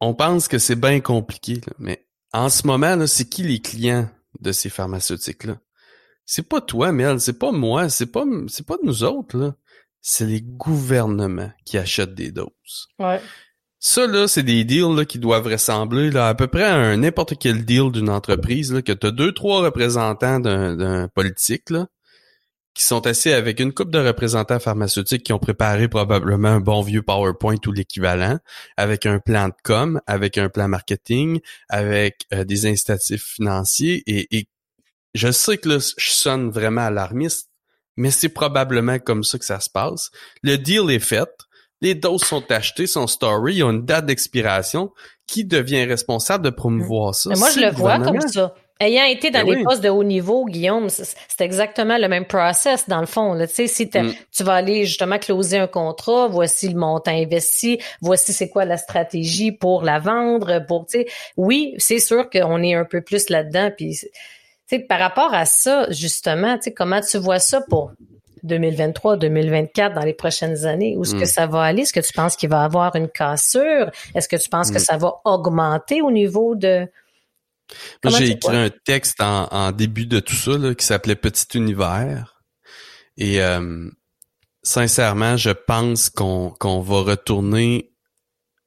on 0.00 0.14
pense 0.14 0.48
que 0.48 0.58
c'est 0.58 0.76
bien 0.76 1.00
compliqué, 1.00 1.54
là, 1.54 1.72
mais 1.78 2.06
en 2.32 2.48
ce 2.48 2.66
moment, 2.66 2.96
là, 2.96 3.06
c'est 3.06 3.28
qui 3.28 3.42
les 3.42 3.60
clients 3.60 4.08
de 4.40 4.52
ces 4.52 4.68
pharmaceutiques-là? 4.68 5.58
C'est 6.26 6.48
pas 6.48 6.60
toi, 6.60 6.92
Mel, 6.92 7.20
c'est 7.20 7.38
pas 7.38 7.52
moi, 7.52 7.88
c'est 7.88 8.06
pas, 8.06 8.24
c'est 8.48 8.66
pas 8.66 8.76
nous 8.82 9.04
autres, 9.04 9.38
là. 9.38 9.54
C'est 10.02 10.26
les 10.26 10.42
gouvernements 10.42 11.50
qui 11.64 11.78
achètent 11.78 12.14
des 12.14 12.30
doses. 12.30 12.88
Ouais. 12.98 13.20
Ça, 13.78 14.06
là, 14.06 14.26
c'est 14.26 14.42
des 14.42 14.64
deals 14.64 15.06
qui 15.06 15.18
doivent 15.18 15.46
ressembler 15.46 16.10
là, 16.10 16.28
à 16.28 16.34
peu 16.34 16.46
près 16.46 16.64
à 16.64 16.74
un 16.74 16.96
n'importe 16.96 17.38
quel 17.38 17.64
deal 17.64 17.92
d'une 17.92 18.08
entreprise, 18.08 18.72
là, 18.72 18.82
que 18.82 18.92
tu 18.92 19.06
as 19.06 19.10
deux, 19.10 19.32
trois 19.32 19.62
représentants 19.62 20.40
d'un 20.40 21.08
politique 21.08 21.70
qui 22.76 22.82
sont 22.82 23.06
assis 23.06 23.30
avec 23.32 23.58
une 23.58 23.72
coupe 23.72 23.90
de 23.90 23.98
représentants 23.98 24.60
pharmaceutiques 24.60 25.22
qui 25.22 25.32
ont 25.32 25.38
préparé 25.38 25.88
probablement 25.88 26.48
un 26.48 26.60
bon 26.60 26.82
vieux 26.82 27.02
PowerPoint 27.02 27.56
ou 27.66 27.72
l'équivalent, 27.72 28.38
avec 28.76 29.06
un 29.06 29.18
plan 29.18 29.48
de 29.48 29.54
com, 29.64 30.00
avec 30.06 30.36
un 30.36 30.50
plan 30.50 30.68
marketing, 30.68 31.40
avec 31.70 32.26
euh, 32.34 32.44
des 32.44 32.66
incitatifs 32.66 33.24
financiers. 33.24 34.02
Et, 34.06 34.36
et 34.36 34.48
je 35.14 35.32
sais 35.32 35.56
que 35.56 35.70
là, 35.70 35.78
je 35.78 36.10
sonne 36.10 36.50
vraiment 36.50 36.82
alarmiste, 36.82 37.48
mais 37.96 38.10
c'est 38.10 38.28
probablement 38.28 38.98
comme 38.98 39.24
ça 39.24 39.38
que 39.38 39.46
ça 39.46 39.60
se 39.60 39.70
passe. 39.70 40.10
Le 40.42 40.58
deal 40.58 40.90
est 40.90 40.98
fait, 40.98 41.30
les 41.80 41.94
doses 41.94 42.22
sont 42.22 42.50
achetées, 42.50 42.86
son 42.86 43.06
story, 43.06 43.54
il 43.54 43.58
y 43.58 43.62
a 43.62 43.70
une 43.70 43.84
date 43.84 44.06
d'expiration. 44.06 44.92
Qui 45.26 45.44
devient 45.44 45.84
responsable 45.84 46.44
de 46.44 46.50
promouvoir 46.50 47.12
ça? 47.12 47.30
moi, 47.36 47.48
je 47.52 47.58
le 47.58 47.72
vois 47.72 47.98
comme 47.98 48.20
ça. 48.20 48.54
Ayant 48.78 49.04
été 49.04 49.30
dans 49.30 49.44
ben 49.44 49.56
les 49.56 49.64
postes 49.64 49.82
de 49.82 49.88
haut 49.88 50.04
niveau, 50.04 50.44
Guillaume, 50.44 50.90
c'est 50.90 51.40
exactement 51.40 51.96
le 51.96 52.08
même 52.08 52.26
process 52.26 52.86
dans 52.88 53.00
le 53.00 53.06
fond. 53.06 53.32
Là. 53.32 53.46
Tu 53.46 53.54
sais, 53.54 53.66
si 53.68 53.86
mm. 53.86 54.12
tu 54.30 54.44
vas 54.44 54.52
aller 54.52 54.84
justement 54.84 55.18
closer 55.18 55.56
un 55.56 55.66
contrat, 55.66 56.28
voici 56.28 56.68
le 56.68 56.78
montant 56.78 57.10
investi, 57.10 57.80
voici 58.02 58.34
c'est 58.34 58.50
quoi 58.50 58.66
la 58.66 58.76
stratégie 58.76 59.50
pour 59.50 59.82
la 59.82 59.98
vendre. 59.98 60.64
Pour, 60.66 60.84
tu 60.86 60.98
sais, 60.98 61.06
oui, 61.38 61.74
c'est 61.78 61.98
sûr 61.98 62.28
qu'on 62.28 62.62
est 62.62 62.74
un 62.74 62.84
peu 62.84 63.00
plus 63.00 63.30
là-dedans. 63.30 63.70
Puis, 63.74 63.96
tu 63.98 64.08
sais, 64.66 64.78
par 64.78 65.00
rapport 65.00 65.32
à 65.32 65.46
ça, 65.46 65.90
justement, 65.90 66.56
tu 66.56 66.64
sais, 66.64 66.74
comment 66.74 67.00
tu 67.00 67.16
vois 67.16 67.38
ça 67.38 67.62
pour 67.70 67.92
2023, 68.46 69.16
2024 69.16 69.94
dans 69.94 70.04
les 70.04 70.14
prochaines 70.14 70.64
années? 70.64 70.96
Où 70.96 71.02
est-ce 71.02 71.14
que 71.14 71.22
mm. 71.22 71.26
ça 71.26 71.46
va 71.46 71.62
aller? 71.62 71.82
Est-ce 71.82 71.92
que 71.92 72.00
tu 72.00 72.12
penses 72.12 72.36
qu'il 72.36 72.48
va 72.48 72.62
y 72.62 72.64
avoir 72.64 72.96
une 72.96 73.08
cassure? 73.08 73.90
Est-ce 74.14 74.28
que 74.28 74.36
tu 74.36 74.48
penses 74.48 74.70
que 74.70 74.76
mm. 74.76 74.80
ça 74.80 74.96
va 74.96 75.14
augmenter 75.24 76.02
au 76.02 76.10
niveau 76.10 76.54
de 76.54 76.88
j'ai 78.04 78.30
écrit 78.30 78.56
un 78.56 78.70
texte 78.70 79.20
en, 79.20 79.72
début 79.72 80.06
de 80.06 80.20
tout 80.20 80.34
ça 80.34 80.52
qui 80.76 80.84
s'appelait 80.84 81.16
Petit 81.16 81.46
Univers. 81.58 82.42
Et 83.16 83.42
euh, 83.42 83.90
sincèrement, 84.62 85.36
je 85.36 85.50
pense 85.50 86.10
qu'on 86.10 86.80
va 86.80 87.00
retourner 87.00 87.92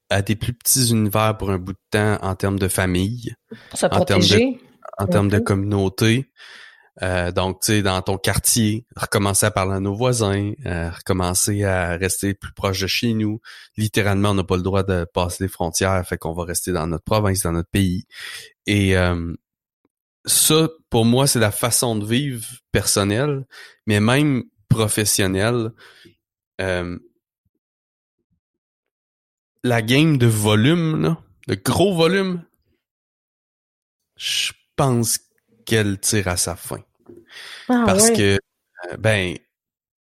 à 0.10 0.22
des 0.22 0.36
plus 0.36 0.54
petits 0.54 0.90
univers 0.90 1.38
pour 1.38 1.52
un 1.52 1.60
bout 1.60 1.74
de 1.74 1.80
temps 1.92 2.18
en 2.22 2.36
termes 2.36 2.58
de 2.58 2.68
famille, 2.68 3.36
en 3.84 4.04
termes 4.04 4.22
de, 4.22 4.58
en 4.98 5.08
termes 5.08 5.30
de 5.30 5.40
communauté. 5.40 6.30
Euh, 7.02 7.32
donc, 7.32 7.62
tu 7.62 7.68
sais, 7.68 7.82
dans 7.82 8.02
ton 8.02 8.18
quartier, 8.18 8.86
recommencer 8.96 9.46
à 9.46 9.52
parler 9.52 9.76
à 9.76 9.80
nos 9.80 9.94
voisins, 9.94 10.52
euh, 10.66 10.90
recommencer 10.90 11.64
à 11.64 11.96
rester 11.96 12.34
plus 12.34 12.52
proche 12.54 12.82
de 12.82 12.88
chez 12.88 13.14
nous. 13.14 13.40
Littéralement, 13.78 14.32
on 14.32 14.34
n'a 14.34 14.44
pas 14.44 14.58
le 14.58 14.64
droit 14.64 14.84
de 14.84 15.06
passer 15.06 15.46
les 15.46 15.48
frontières, 15.48 16.06
fait 16.06 16.18
qu'on 16.18 16.34
va 16.34 16.44
rester 16.44 16.72
dans 16.72 16.88
notre 16.88 17.06
province, 17.06 17.44
dans 17.44 17.54
notre 17.54 17.70
pays. 17.70 18.06
Et 18.66 18.98
euh, 18.98 19.34
ça, 20.26 20.68
pour 20.90 21.06
moi, 21.06 21.26
c'est 21.28 21.40
la 21.40 21.52
façon 21.52 21.96
de 21.96 22.06
vivre 22.06 22.46
personnelle, 22.72 23.46
mais 23.86 24.00
même 24.00 24.44
professionnelle. 24.68 25.72
la 29.64 29.82
game 29.82 30.18
de 30.18 30.28
volume, 30.28 31.02
là, 31.02 31.18
de 31.48 31.56
gros 31.56 31.96
volume, 31.96 32.44
je 34.18 34.52
pense 34.76 35.20
qu'elle 35.66 36.00
tire 36.00 36.28
à 36.28 36.38
sa 36.38 36.56
fin. 36.56 36.82
Ah, 37.68 37.84
parce 37.86 38.12
que, 38.12 38.36
euh, 38.36 38.98
ben, 38.98 39.36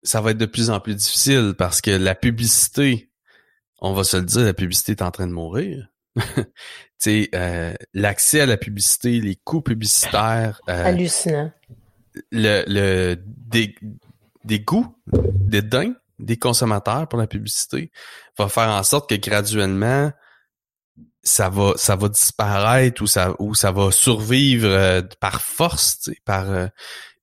ça 0.03 0.21
va 0.21 0.33
être 0.33 0.39
de 0.39 0.47
plus 0.47 0.71
en 0.71 0.81
plus 0.81 0.95
difficile 0.95 1.55
parce 1.57 1.81
que 1.81 1.91
la 1.91 2.15
publicité, 2.15 3.11
on 3.81 3.93
va 3.93 4.05
se 4.05 4.17
le 4.17 4.25
dire, 4.25 4.45
la 4.45 4.55
publicité 4.55 4.93
est 4.93 5.03
en 5.03 5.11
train 5.11 5.27
de 5.27 5.33
mourir. 5.33 5.89
tu 6.17 6.45
sais, 6.99 7.29
euh, 7.35 7.75
l'accès 7.93 8.41
à 8.41 8.47
la 8.47 8.57
publicité, 8.57 9.21
les 9.21 9.37
coûts 9.37 9.63
publicitaires. 9.63 10.61
Euh, 10.69 10.85
Hallucinant. 10.85 11.53
Le, 12.31 12.65
le 12.69 13.17
des, 13.27 13.75
des 14.45 14.61
goûts, 14.61 14.97
des 15.13 15.63
dingues 15.63 15.95
des 16.19 16.37
consommateurs 16.37 17.09
pour 17.09 17.19
la 17.19 17.27
publicité 17.27 17.91
va 18.39 18.49
faire 18.49 18.69
en 18.69 18.83
sorte 18.83 19.09
que 19.09 19.15
graduellement, 19.15 20.13
ça 21.25 21.49
va 21.49 21.73
ça 21.77 21.97
va 21.97 22.09
disparaître 22.09 23.03
ou 23.03 23.07
ça 23.07 23.35
ou 23.39 23.55
ça 23.55 23.73
va 23.73 23.91
survivre 23.91 24.69
euh, 24.69 25.03
par 25.21 25.41
force 25.41 26.11
par 26.25 26.51
euh, 26.51 26.67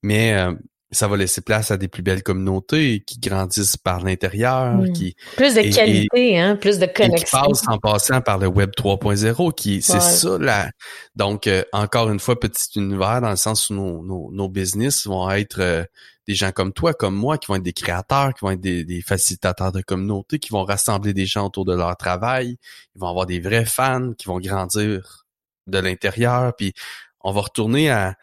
mais 0.02 0.34
euh, 0.34 0.52
ça 0.90 1.08
va 1.08 1.16
laisser 1.16 1.40
place 1.40 1.70
à 1.70 1.78
des 1.78 1.88
plus 1.88 2.02
belles 2.02 2.22
communautés 2.22 3.02
qui 3.06 3.18
grandissent 3.18 3.76
par 3.78 4.04
l'intérieur 4.04 4.74
hmm. 4.74 4.92
qui 4.92 5.14
plus 5.36 5.54
de 5.54 5.74
qualité 5.74 6.38
hein 6.38 6.56
plus 6.56 6.78
de 6.78 6.86
connexion 6.86 7.40
qui 7.42 7.48
passent 7.48 7.68
en 7.68 7.78
passant 7.78 8.20
par 8.20 8.38
le 8.38 8.48
web 8.48 8.70
3.0 8.76 9.54
qui 9.54 9.80
c'est 9.80 10.00
ça 10.00 10.36
là 10.38 10.70
donc 11.14 11.48
encore 11.72 12.10
une 12.10 12.20
fois 12.20 12.38
petit 12.38 12.78
univers 12.78 13.20
dans 13.20 13.30
le 13.30 13.36
sens 13.36 13.70
où 13.70 13.74
nos 13.74 14.02
nos, 14.02 14.30
nos 14.32 14.48
business 14.48 15.06
vont 15.06 15.30
être 15.30 15.86
des 16.28 16.34
gens 16.34 16.52
comme 16.52 16.72
toi, 16.72 16.94
comme 16.94 17.14
moi, 17.14 17.38
qui 17.38 17.48
vont 17.48 17.56
être 17.56 17.62
des 17.62 17.72
créateurs, 17.72 18.34
qui 18.34 18.40
vont 18.44 18.50
être 18.52 18.60
des, 18.60 19.02
facilitateurs 19.02 19.72
de 19.72 19.80
communauté, 19.82 20.38
qui 20.38 20.50
vont 20.50 20.64
rassembler 20.64 21.12
des 21.14 21.26
gens 21.26 21.46
autour 21.46 21.64
de 21.64 21.74
leur 21.74 21.96
travail. 21.96 22.58
Ils 22.94 23.00
vont 23.00 23.08
avoir 23.08 23.26
des 23.26 23.40
vrais 23.40 23.64
fans 23.64 24.12
qui 24.16 24.26
vont 24.26 24.38
grandir 24.38 25.26
de 25.66 25.78
l'intérieur. 25.78 26.54
Puis 26.56 26.72
on 27.20 27.32
va 27.32 27.40
retourner 27.40 27.90
à... 27.90 28.16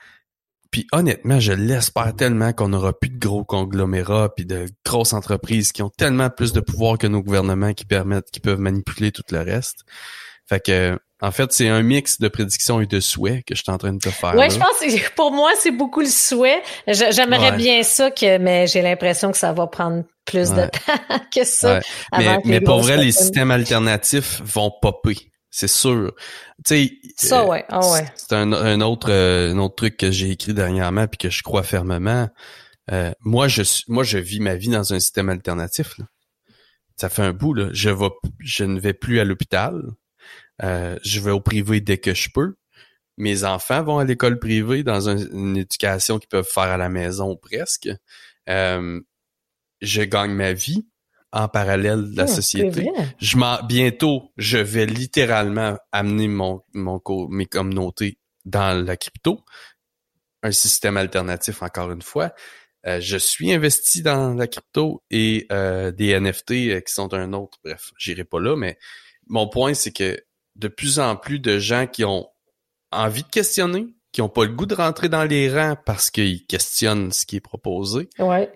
Puis 0.71 0.85
honnêtement, 0.91 1.39
je 1.39 1.51
l'espère 1.51 2.15
tellement 2.15 2.53
qu'on 2.53 2.69
n'aura 2.69 2.93
plus 2.97 3.09
de 3.09 3.17
gros 3.17 3.43
conglomérats 3.43 4.29
puis 4.35 4.45
de 4.45 4.67
grosses 4.85 5.13
entreprises 5.13 5.71
qui 5.71 5.81
ont 5.81 5.89
tellement 5.89 6.29
plus 6.29 6.53
de 6.53 6.59
pouvoir 6.59 6.99
que 6.99 7.07
nos 7.07 7.23
gouvernements 7.23 7.73
qui 7.73 7.85
permettent, 7.85 8.29
qui 8.29 8.39
peuvent 8.39 8.59
manipuler 8.59 9.12
tout 9.12 9.23
le 9.31 9.39
reste. 9.39 9.83
Fait 10.47 10.63
que 10.63 10.99
en 11.21 11.32
fait, 11.32 11.51
c'est 11.51 11.67
un 11.67 11.84
mix 11.84 12.19
de 12.19 12.29
prédictions 12.29 12.79
et 12.79 12.86
de 12.86 12.99
souhaits 13.01 13.43
que 13.45 13.53
je 13.53 13.62
suis 13.62 13.71
en 13.71 13.77
train 13.77 13.91
de 13.91 13.99
te 13.99 14.10
faire. 14.10 14.36
Ouais, 14.36 14.49
je 14.49 14.58
pense 14.58 14.79
que 14.79 15.13
pour 15.15 15.32
moi, 15.32 15.51
c'est 15.60 15.71
beaucoup 15.71 15.99
le 15.99 16.08
souhait. 16.08 16.62
J'aimerais 16.88 17.58
bien 17.58 17.84
ça, 17.84 18.10
que, 18.10 18.38
mais 18.38 18.67
j'ai 18.67 18.82
l'impression 18.82 19.32
que 19.32 19.38
ça 19.38 19.51
va 19.51 19.67
prendre 19.67 20.03
plus 20.25 20.51
de 20.51 20.62
temps 20.62 21.19
que 21.34 21.43
ça. 21.43 21.82
mais, 22.45 22.62
pour 22.62 22.79
vrai, 22.79 22.97
les 22.97 23.12
systèmes 23.12 23.51
alternatifs 23.51 24.41
vont 24.43 24.71
popper. 24.82 25.17
C'est 25.51 25.67
sûr. 25.67 26.13
Tu 26.63 26.75
sais, 26.75 26.91
ça, 27.17 27.45
ouais. 27.45 27.65
Ah, 27.69 27.79
ouais. 27.91 28.05
C'est 28.15 28.34
un, 28.34 28.82
autre, 28.82 29.12
euh, 29.12 29.51
un 29.51 29.58
autre 29.58 29.75
truc 29.75 29.97
que 29.97 30.12
j'ai 30.12 30.29
écrit 30.29 30.53
dernièrement 30.53 31.08
puis 31.08 31.17
que 31.17 31.29
je 31.29 31.41
crois 31.41 31.63
fermement. 31.63 32.29
Euh, 32.91 33.12
moi, 33.21 33.47
je 33.47 33.63
moi, 33.88 34.03
je 34.03 34.19
vis 34.19 34.39
ma 34.39 34.55
vie 34.55 34.69
dans 34.69 34.93
un 34.93 34.99
système 34.99 35.29
alternatif. 35.29 35.95
Ça 36.97 37.10
fait 37.10 37.23
un 37.23 37.34
bout. 37.34 37.55
Là. 37.55 37.69
Je, 37.71 37.89
vais, 37.89 38.10
je 38.39 38.63
ne 38.63 38.79
vais 38.79 38.93
plus 38.93 39.19
à 39.19 39.23
l'hôpital 39.23 39.82
euh, 40.63 40.97
je 41.03 41.19
vais 41.19 41.31
au 41.31 41.39
privé 41.39 41.81
dès 41.81 41.97
que 41.97 42.13
je 42.13 42.29
peux. 42.33 42.55
Mes 43.17 43.43
enfants 43.43 43.83
vont 43.83 43.99
à 43.99 44.05
l'école 44.05 44.39
privée 44.39 44.83
dans 44.83 45.09
une 45.09 45.57
éducation 45.57 46.19
qu'ils 46.19 46.29
peuvent 46.29 46.47
faire 46.49 46.63
à 46.63 46.77
la 46.77 46.89
maison 46.89 47.35
presque. 47.35 47.89
Euh, 48.47 48.99
je 49.81 50.01
gagne 50.03 50.31
ma 50.31 50.53
vie 50.53 50.87
en 51.31 51.47
parallèle 51.47 52.11
de 52.11 52.17
la 52.17 52.23
ah, 52.23 52.27
société. 52.27 52.89
Je 53.19 53.65
bientôt, 53.67 54.31
je 54.37 54.57
vais 54.57 54.85
littéralement 54.85 55.77
amener 55.91 56.27
mon, 56.27 56.61
mon 56.73 57.01
mes 57.29 57.45
communautés 57.45 58.17
dans 58.45 58.85
la 58.85 58.97
crypto, 58.97 59.43
un 60.41 60.51
système 60.51 60.97
alternatif 60.97 61.61
encore 61.61 61.91
une 61.91 62.01
fois. 62.01 62.33
Euh, 62.87 63.01
je 63.01 63.17
suis 63.17 63.51
investi 63.51 64.01
dans 64.01 64.33
la 64.33 64.47
crypto 64.47 65.03
et 65.11 65.45
des 65.49 66.19
NFT 66.19 66.83
qui 66.83 66.93
sont 66.93 67.13
un 67.13 67.33
autre. 67.33 67.59
Bref, 67.63 67.91
j'irai 67.97 68.23
pas 68.23 68.39
là, 68.39 68.55
mais 68.55 68.77
mon 69.27 69.49
point 69.49 69.73
c'est 69.73 69.91
que 69.91 70.17
de 70.59 70.67
plus 70.67 70.99
en 70.99 71.15
plus 71.15 71.39
de 71.39 71.57
gens 71.57 71.87
qui 71.87 72.03
ont 72.03 72.27
envie 72.91 73.23
de 73.23 73.29
questionner, 73.29 73.87
qui 74.11 74.21
n'ont 74.21 74.29
pas 74.29 74.43
le 74.43 74.51
goût 74.51 74.65
de 74.65 74.75
rentrer 74.75 75.09
dans 75.09 75.23
les 75.23 75.51
rangs 75.51 75.77
parce 75.85 76.11
qu'ils 76.11 76.45
questionnent 76.45 77.11
ce 77.11 77.25
qui 77.25 77.37
est 77.37 77.41
proposé. 77.41 78.09
Ouais. 78.19 78.51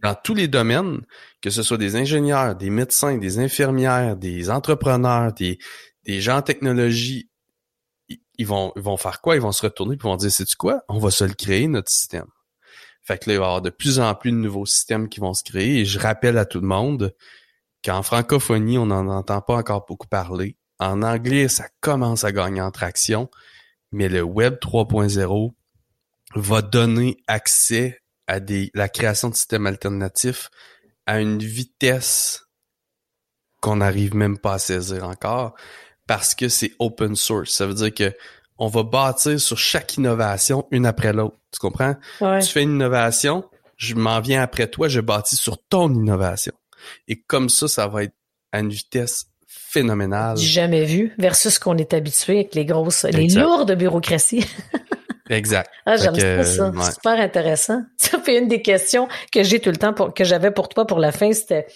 Dans 0.00 0.14
tous 0.14 0.34
les 0.34 0.46
domaines, 0.46 1.00
que 1.42 1.50
ce 1.50 1.64
soit 1.64 1.76
des 1.76 1.96
ingénieurs, 1.96 2.54
des 2.54 2.70
médecins, 2.70 3.18
des 3.18 3.40
infirmières, 3.40 4.16
des 4.16 4.50
entrepreneurs, 4.50 5.32
des, 5.32 5.58
des 6.04 6.20
gens 6.20 6.36
en 6.36 6.42
technologie, 6.42 7.28
ils 8.08 8.46
vont, 8.46 8.72
ils 8.76 8.82
vont 8.82 8.96
faire 8.96 9.20
quoi? 9.20 9.34
Ils 9.34 9.42
vont 9.42 9.50
se 9.50 9.62
retourner 9.62 9.96
et 9.96 9.98
vont 9.98 10.14
dire, 10.14 10.30
c'est 10.30 10.44
tu 10.44 10.56
quoi? 10.56 10.84
On 10.88 10.98
va 10.98 11.10
se 11.10 11.24
le 11.24 11.34
créer, 11.34 11.66
notre 11.66 11.90
système. 11.90 12.28
Fait 13.02 13.18
que 13.18 13.28
là, 13.28 13.34
il 13.34 13.38
va 13.38 13.44
y 13.44 13.48
avoir 13.48 13.62
de 13.62 13.70
plus 13.70 13.98
en 13.98 14.14
plus 14.14 14.30
de 14.30 14.36
nouveaux 14.36 14.66
systèmes 14.66 15.08
qui 15.08 15.18
vont 15.18 15.34
se 15.34 15.42
créer. 15.42 15.80
Et 15.80 15.84
je 15.84 15.98
rappelle 15.98 16.38
à 16.38 16.44
tout 16.44 16.60
le 16.60 16.68
monde 16.68 17.14
qu'en 17.84 18.02
francophonie, 18.02 18.78
on 18.78 18.86
n'en 18.86 19.08
entend 19.08 19.40
pas 19.40 19.56
encore 19.56 19.84
beaucoup 19.86 20.06
parler. 20.06 20.56
En 20.78 21.02
anglais, 21.02 21.48
ça 21.48 21.66
commence 21.80 22.24
à 22.24 22.32
gagner 22.32 22.60
en 22.60 22.70
traction, 22.70 23.28
mais 23.90 24.08
le 24.08 24.22
Web 24.22 24.58
3.0 24.60 25.52
va 26.34 26.62
donner 26.62 27.16
accès 27.26 28.00
à 28.26 28.40
des, 28.40 28.70
la 28.74 28.88
création 28.88 29.30
de 29.30 29.34
systèmes 29.34 29.66
alternatifs 29.66 30.50
à 31.06 31.20
une 31.20 31.38
vitesse 31.38 32.44
qu'on 33.60 33.76
n'arrive 33.76 34.14
même 34.14 34.38
pas 34.38 34.54
à 34.54 34.58
saisir 34.58 35.04
encore 35.04 35.54
parce 36.06 36.34
que 36.34 36.48
c'est 36.48 36.72
open 36.78 37.16
source. 37.16 37.50
Ça 37.50 37.66
veut 37.66 37.74
dire 37.74 37.92
que 37.92 38.14
on 38.58 38.68
va 38.68 38.82
bâtir 38.82 39.40
sur 39.40 39.56
chaque 39.56 39.96
innovation 39.96 40.66
une 40.70 40.86
après 40.86 41.12
l'autre. 41.12 41.36
Tu 41.52 41.58
comprends? 41.60 41.94
Tu 42.40 42.48
fais 42.48 42.62
une 42.62 42.74
innovation, 42.74 43.48
je 43.76 43.94
m'en 43.94 44.20
viens 44.20 44.42
après 44.42 44.68
toi, 44.68 44.88
je 44.88 45.00
bâtis 45.00 45.36
sur 45.36 45.58
ton 45.68 45.92
innovation. 45.94 46.52
Et 47.06 47.22
comme 47.22 47.48
ça, 47.48 47.68
ça 47.68 47.86
va 47.86 48.04
être 48.04 48.14
à 48.52 48.60
une 48.60 48.70
vitesse 48.70 49.26
phénoménal. 49.68 50.36
Jamais 50.36 50.84
vu 50.84 51.14
versus 51.18 51.54
ce 51.54 51.60
qu'on 51.60 51.76
est 51.76 51.92
habitué 51.92 52.36
avec 52.36 52.54
les 52.54 52.64
grosses, 52.64 53.04
les 53.04 53.28
lourdes 53.28 53.72
bureaucraties. 53.74 54.46
exact. 55.30 55.70
Ah, 55.84 55.96
j'aime 55.96 56.44
ça. 56.44 56.72
Super 56.92 57.20
intéressant. 57.20 57.82
Ça 57.96 58.18
fait 58.18 58.38
une 58.38 58.48
des 58.48 58.62
questions 58.62 59.08
que 59.32 59.42
j'ai 59.42 59.60
tout 59.60 59.70
le 59.70 59.76
temps 59.76 59.92
pour, 59.92 60.14
que 60.14 60.24
j'avais 60.24 60.50
pour 60.50 60.68
toi 60.68 60.86
pour 60.86 60.98
la 60.98 61.12
fin, 61.12 61.32
c'était, 61.32 61.66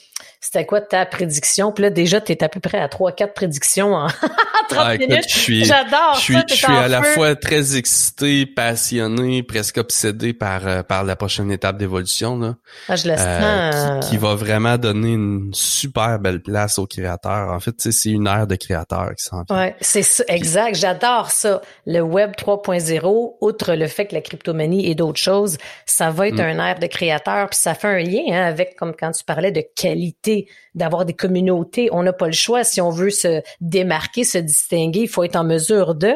c'était 0.45 0.67
quoi 0.67 0.81
ta 0.83 1.07
prédiction? 1.07 1.73
Puis 1.73 1.83
là, 1.85 1.91
déjà, 1.91 2.21
tu 2.21 2.33
es 2.33 2.43
à 2.45 2.49
peu 2.51 2.61
près 2.61 2.79
à 2.79 2.89
3-4 2.89 3.33
prédictions 3.33 3.95
en 3.95 4.09
30 4.69 4.79
Ah, 4.79 4.95
écoute, 4.97 5.09
minutes. 5.09 5.25
je 5.29 5.39
suis, 5.39 5.65
J'adore 5.65 6.15
je 6.17 6.21
suis, 6.21 6.35
ça. 6.35 6.45
je 6.49 6.55
suis 6.55 6.67
à 6.73 6.89
la 6.89 7.03
fois 7.03 7.35
très 7.37 7.77
excité, 7.77 8.45
passionné, 8.47 9.43
presque 9.43 9.79
obsédé 9.79 10.33
par 10.33 10.67
euh, 10.67 10.83
par 10.83 11.05
la 11.05 11.15
prochaine 11.17 11.51
étape 11.53 11.77
d'évolution 11.79 12.39
là, 12.39 12.57
Ah, 12.89 12.97
je 12.97 13.09
le 13.09 13.17
sens. 13.17 13.27
euh, 13.27 14.01
qui, 14.01 14.11
qui 14.11 14.17
va 14.19 14.35
vraiment 14.35 14.77
donner 14.79 15.13
une 15.13 15.51
super 15.55 16.19
belle 16.19 16.43
place 16.43 16.79
aux 16.79 16.87
créateurs. 16.87 17.51
En 17.53 17.61
fait, 17.61 17.75
c'est 17.79 18.11
une 18.11 18.27
ère 18.27 18.47
de 18.47 18.57
créateurs 18.57 19.11
qui 19.17 19.25
s'en 19.25 19.43
vient. 19.49 19.57
Ouais, 19.57 19.77
c'est 19.81 20.03
ça, 20.03 20.25
exact. 20.29 20.75
J'adore 20.77 21.31
ça. 21.31 21.61
Le 21.87 22.01
web 22.01 22.33
3.0, 22.37 23.37
outre 23.41 23.75
le 23.75 23.87
fait 23.87 24.07
que 24.07 24.15
la 24.15 24.21
cryptomanie 24.21 24.87
et 24.91 24.95
d'autres 24.95 25.21
choses, 25.21 25.57
ça 25.87 26.11
va 26.11 26.29
être 26.29 26.33
Mm. 26.37 26.59
un 26.59 26.67
air 26.69 26.79
de 26.79 26.87
créateur, 26.87 27.49
puis 27.51 27.59
ça 27.59 27.75
fait 27.75 27.89
un 27.89 27.99
lien 28.01 28.23
hein, 28.33 28.47
avec, 28.47 28.75
comme 28.77 28.95
quand 28.99 29.11
tu 29.13 29.23
parlais 29.25 29.53
de 29.53 29.63
qualité, 29.77 30.32
d'avoir 30.75 31.05
des 31.05 31.13
communautés. 31.15 31.89
On 31.93 32.03
n'a 32.03 32.13
pas 32.13 32.27
le 32.27 32.33
choix. 32.33 32.65
Si 32.65 32.81
on 32.81 32.91
veut 32.91 33.11
se 33.11 33.43
démarquer, 33.61 34.25
se 34.25 34.39
distinguer, 34.39 35.01
il 35.01 35.09
faut 35.09 35.25
être 35.25 35.37
en 35.37 35.45
mesure 35.45 35.95
de. 35.95 36.15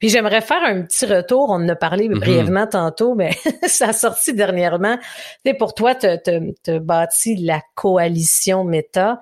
Puis 0.00 0.08
j'aimerais 0.10 0.40
faire 0.42 0.62
un 0.62 0.82
petit 0.82 1.06
retour. 1.06 1.48
On 1.50 1.54
en 1.54 1.68
a 1.68 1.76
parlé 1.76 2.08
Mhm. 2.08 2.18
brièvement 2.18 2.66
tantôt, 2.66 3.14
mais 3.14 3.30
ça 3.66 3.88
a 3.88 3.92
sorti 3.92 4.34
dernièrement. 4.34 4.96
Tu 4.98 5.04
sais, 5.50 5.54
pour 5.54 5.74
toi, 5.74 5.94
tu 5.94 6.06
as 6.06 6.78
bâti 6.80 7.36
la 7.36 7.60
coalition 7.74 8.64
Meta. 8.64 9.20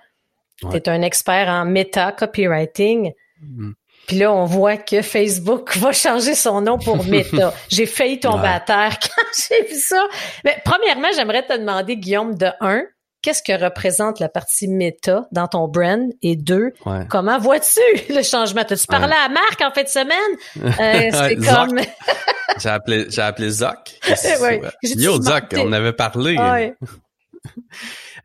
Tu 0.61 0.77
es 0.77 0.89
un 0.89 1.03
expert 1.03 1.49
en 1.49 1.65
Meta 1.67 2.13
copywriting. 2.13 3.13
Mm. 3.41 3.73
Puis 4.09 4.17
là, 4.19 4.33
on 4.33 4.45
voit 4.47 4.77
que 4.77 5.03
Facebook 5.03 5.77
va 5.79 5.93
changer 5.93 6.35
son 6.35 6.61
nom 6.63 6.79
pour 6.79 7.05
Meta. 7.09 7.53
j'ai 7.69 7.87
failli 7.87 8.19
tomber 8.19 8.43
Ouais. 8.43 8.49
à 8.55 8.61
terre 8.61 8.99
quand 9.01 9.23
j'ai 9.49 9.63
vu 9.69 9.75
ça. 9.79 10.03
Mais 10.45 10.57
premièrement, 10.65 11.09
j'aimerais 11.15 11.47
te 11.47 11.57
demander, 11.57 11.97
Guillaume, 11.97 12.35
de 12.37 12.49
un, 12.61 12.83
qu'est-ce 13.23 13.43
que 13.43 13.53
représente 13.65 14.21
la 14.21 14.29
partie 14.29 14.69
Meta 14.69 15.27
dans 15.33 15.49
ton 15.49 15.69
brand? 15.69 16.11
Et 16.23 16.37
deux, 16.37 16.73
Ouais. 16.85 17.07
comment 17.09 17.39
vois-tu 17.39 17.81
le 18.13 18.23
changement? 18.23 18.65
T'as-tu 18.65 18.87
parlé 18.87 19.15
à 19.15 19.29
Marc 19.29 19.61
en 19.63 19.71
fin 19.71 19.83
de 19.85 19.89
semaine? 19.89 20.37
Euh, 20.59 21.11
c'est 21.29 21.37
comme... 21.37 21.79
J'ai 22.59 22.69
appelé, 22.69 23.07
j'ai 23.09 23.23
appelé 23.23 23.49
Zoc. 23.49 23.99
Ouais. 24.41 24.61
J'ai 24.83 24.95
dit 24.97 25.05
Yo, 25.05 25.21
Zoc, 25.23 25.45
on 25.57 25.73
avait 25.73 25.95
parlé. 25.95 26.37
Ouais. 26.37 26.75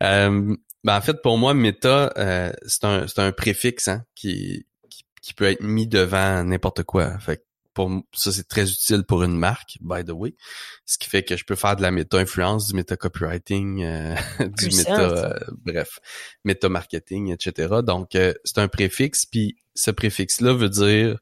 Euh, 0.02 0.54
ben 0.84 0.96
en 0.96 1.00
fait, 1.00 1.22
pour 1.22 1.38
moi, 1.38 1.54
méta, 1.54 2.12
euh, 2.18 2.52
c'est 2.66 2.84
un, 2.84 3.06
c'est 3.08 3.20
un 3.20 3.32
préfixe 3.32 3.88
hein, 3.88 4.04
qui, 4.14 4.66
qui, 4.90 5.04
qui 5.22 5.34
peut 5.34 5.46
être 5.46 5.62
mis 5.62 5.86
devant 5.86 6.44
n'importe 6.44 6.82
quoi. 6.82 7.18
Fait 7.18 7.38
que 7.38 7.42
pour 7.86 8.02
ça, 8.12 8.32
c'est 8.32 8.48
très 8.48 8.68
utile 8.68 9.04
pour 9.04 9.22
une 9.22 9.38
marque, 9.38 9.78
by 9.80 10.04
the 10.04 10.10
way. 10.10 10.34
Ce 10.84 10.98
qui 10.98 11.08
fait 11.08 11.22
que 11.22 11.36
je 11.36 11.44
peux 11.44 11.54
faire 11.54 11.76
de 11.76 11.82
la 11.82 11.92
méta-influence, 11.92 12.66
du 12.66 12.74
méta-copywriting, 12.74 13.84
euh, 13.84 14.14
du 14.48 14.66
méta, 14.76 15.00
euh, 15.00 15.34
bref, 15.64 16.00
méta-marketing, 16.44 17.32
etc. 17.32 17.76
Donc, 17.84 18.16
euh, 18.16 18.34
c'est 18.44 18.58
un 18.58 18.66
préfixe, 18.66 19.26
puis 19.26 19.56
ce 19.74 19.92
préfixe-là 19.92 20.54
veut 20.54 20.68
dire, 20.70 21.18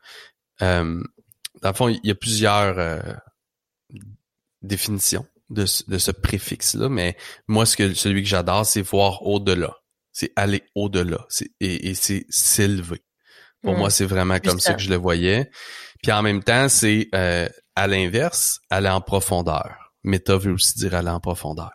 euh, 0.63 1.03
dans 1.61 1.69
le 1.69 1.75
fond, 1.75 1.89
il 1.89 2.01
y 2.05 2.11
a 2.11 2.15
plusieurs 2.15 2.79
euh, 2.79 3.01
définitions 4.63 5.27
de, 5.51 5.67
ce- 5.67 5.85
de 5.89 5.99
ce 5.99 6.11
préfixe-là, 6.11 6.89
mais 6.89 7.17
moi, 7.47 7.67
ce 7.67 7.77
que 7.77 7.95
celui 7.95 8.23
que 8.23 8.29
j'adore, 8.29 8.67
c'est 8.67 8.83
voir 8.83 9.23
au-delà. 9.27 9.77
C'est 10.13 10.33
aller 10.37 10.63
au-delà. 10.75 11.27
Et, 11.61 11.91
et 11.91 11.95
c'est 11.95 12.25
s'élever. 12.31 13.03
Pour 13.63 13.73
moi, 13.79 13.91
c'est 13.91 14.05
vraiment 14.07 14.39
comme 14.39 14.61
ça 14.61 14.71
que 14.75 14.83
je 14.83 14.91
le 14.91 14.97
voyais. 14.97 15.51
Puis 16.03 16.13
en 16.13 16.23
même 16.23 16.43
temps, 16.43 16.69
c'est 16.69 17.09
euh, 17.15 17.49
à 17.75 17.87
l'inverse, 17.87 18.61
aller 18.71 18.89
en 18.89 19.01
profondeur. 19.01 19.93
Méta 20.05 20.37
veut 20.37 20.53
aussi 20.53 20.79
dire 20.79 20.95
aller 20.95 21.11
en 21.11 21.21
profondeur. 21.21 21.73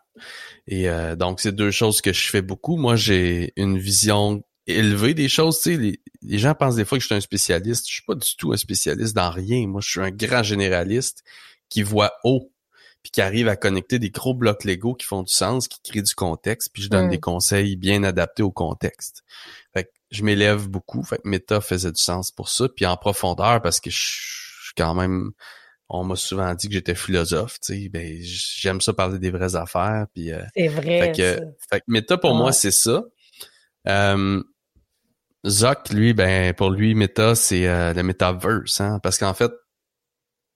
Et 0.67 0.89
euh, 0.89 1.15
donc, 1.15 1.39
c'est 1.41 1.51
deux 1.51 1.71
choses 1.71 2.01
que 2.01 2.13
je 2.13 2.29
fais 2.29 2.41
beaucoup. 2.41 2.77
Moi, 2.77 2.95
j'ai 2.95 3.53
une 3.55 3.77
vision 3.77 4.43
élevée 4.67 5.13
des 5.13 5.27
choses. 5.27 5.59
Tu 5.59 5.71
sais, 5.71 5.77
les, 5.77 5.99
les 6.21 6.37
gens 6.39 6.53
pensent 6.53 6.75
des 6.75 6.85
fois 6.85 6.97
que 6.97 7.01
je 7.01 7.07
suis 7.07 7.15
un 7.15 7.21
spécialiste. 7.21 7.87
Je 7.87 7.93
suis 7.93 8.03
pas 8.03 8.15
du 8.15 8.35
tout 8.37 8.53
un 8.53 8.57
spécialiste 8.57 9.15
dans 9.15 9.31
rien. 9.31 9.67
Moi, 9.67 9.81
je 9.83 9.89
suis 9.89 9.99
un 9.99 10.11
grand 10.11 10.43
généraliste 10.43 11.23
qui 11.69 11.83
voit 11.83 12.13
haut 12.23 12.51
puis 13.03 13.11
qui 13.11 13.21
arrive 13.21 13.47
à 13.47 13.55
connecter 13.55 13.99
des 13.99 14.11
gros 14.11 14.33
blocs 14.33 14.63
Lego 14.63 14.93
qui 14.93 15.07
font 15.07 15.23
du 15.23 15.33
sens, 15.33 15.67
qui 15.67 15.79
créent 15.83 16.03
du 16.03 16.13
contexte, 16.13 16.69
puis 16.71 16.83
je 16.83 16.89
donne 16.89 17.07
Mm. 17.07 17.09
des 17.09 17.19
conseils 17.19 17.75
bien 17.75 18.03
adaptés 18.03 18.43
au 18.43 18.51
contexte. 18.51 19.23
Fait 19.73 19.85
que 19.85 19.89
je 20.11 20.23
m'élève 20.23 20.67
beaucoup. 20.67 21.03
Fait 21.03 21.17
que 21.17 21.27
Meta 21.27 21.61
faisait 21.61 21.91
du 21.91 22.01
sens 22.01 22.31
pour 22.31 22.49
ça, 22.49 22.67
puis 22.69 22.85
en 22.85 22.97
profondeur 22.97 23.61
parce 23.61 23.79
que 23.79 23.89
je 23.89 23.97
suis 23.97 24.73
quand 24.77 24.93
même 24.93 25.31
on 25.93 26.05
m'a 26.05 26.15
souvent 26.15 26.53
dit 26.53 26.67
que 26.69 26.73
j'étais 26.73 26.95
philosophe, 26.95 27.59
tu 27.59 27.73
sais, 27.83 27.89
ben 27.89 28.17
j'aime 28.21 28.79
ça 28.79 28.93
parler 28.93 29.19
des 29.19 29.29
vraies 29.29 29.55
affaires 29.57 30.05
puis 30.13 30.31
euh, 30.31 30.41
C'est 30.55 30.69
vrai. 30.69 30.99
fait 30.99 31.11
que, 31.11 31.35
ça. 31.35 31.45
fait 31.69 31.79
que 31.81 31.85
Meta 31.87 32.17
pour 32.17 32.31
Ouais. 32.31 32.37
moi 32.37 32.51
c'est 32.53 32.71
ça. 32.71 33.03
Euh, 33.87 34.41
Zoc, 35.47 35.89
lui, 35.89 36.13
ben 36.13 36.53
pour 36.53 36.69
lui, 36.69 36.93
Meta, 36.95 37.33
c'est 37.35 37.67
euh, 37.67 37.93
le 37.93 38.03
metaverse, 38.03 38.79
hein, 38.79 38.99
parce 39.01 39.17
qu'en 39.17 39.33
fait, 39.33 39.51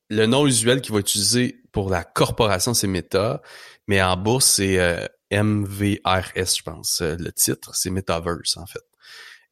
le 0.09 0.27
nom 0.27 0.45
usuel 0.45 0.79
qu'il 0.81 0.93
va 0.93 0.99
utiliser 0.99 1.63
pour 1.71 1.89
la 1.89 2.03
corporation, 2.03 2.73
c'est 2.75 2.85
Meta, 2.87 3.41
mais 3.87 4.01
en 4.01 4.15
bourse, 4.15 4.45
c'est 4.45 4.77
euh, 4.79 5.05
MVRS, 5.31 6.55
je 6.57 6.61
pense, 6.63 7.01
euh, 7.01 7.15
le 7.17 7.31
titre, 7.33 7.73
c'est 7.75 7.89
Metaverse, 7.89 8.57
en 8.57 8.67
fait. 8.67 8.83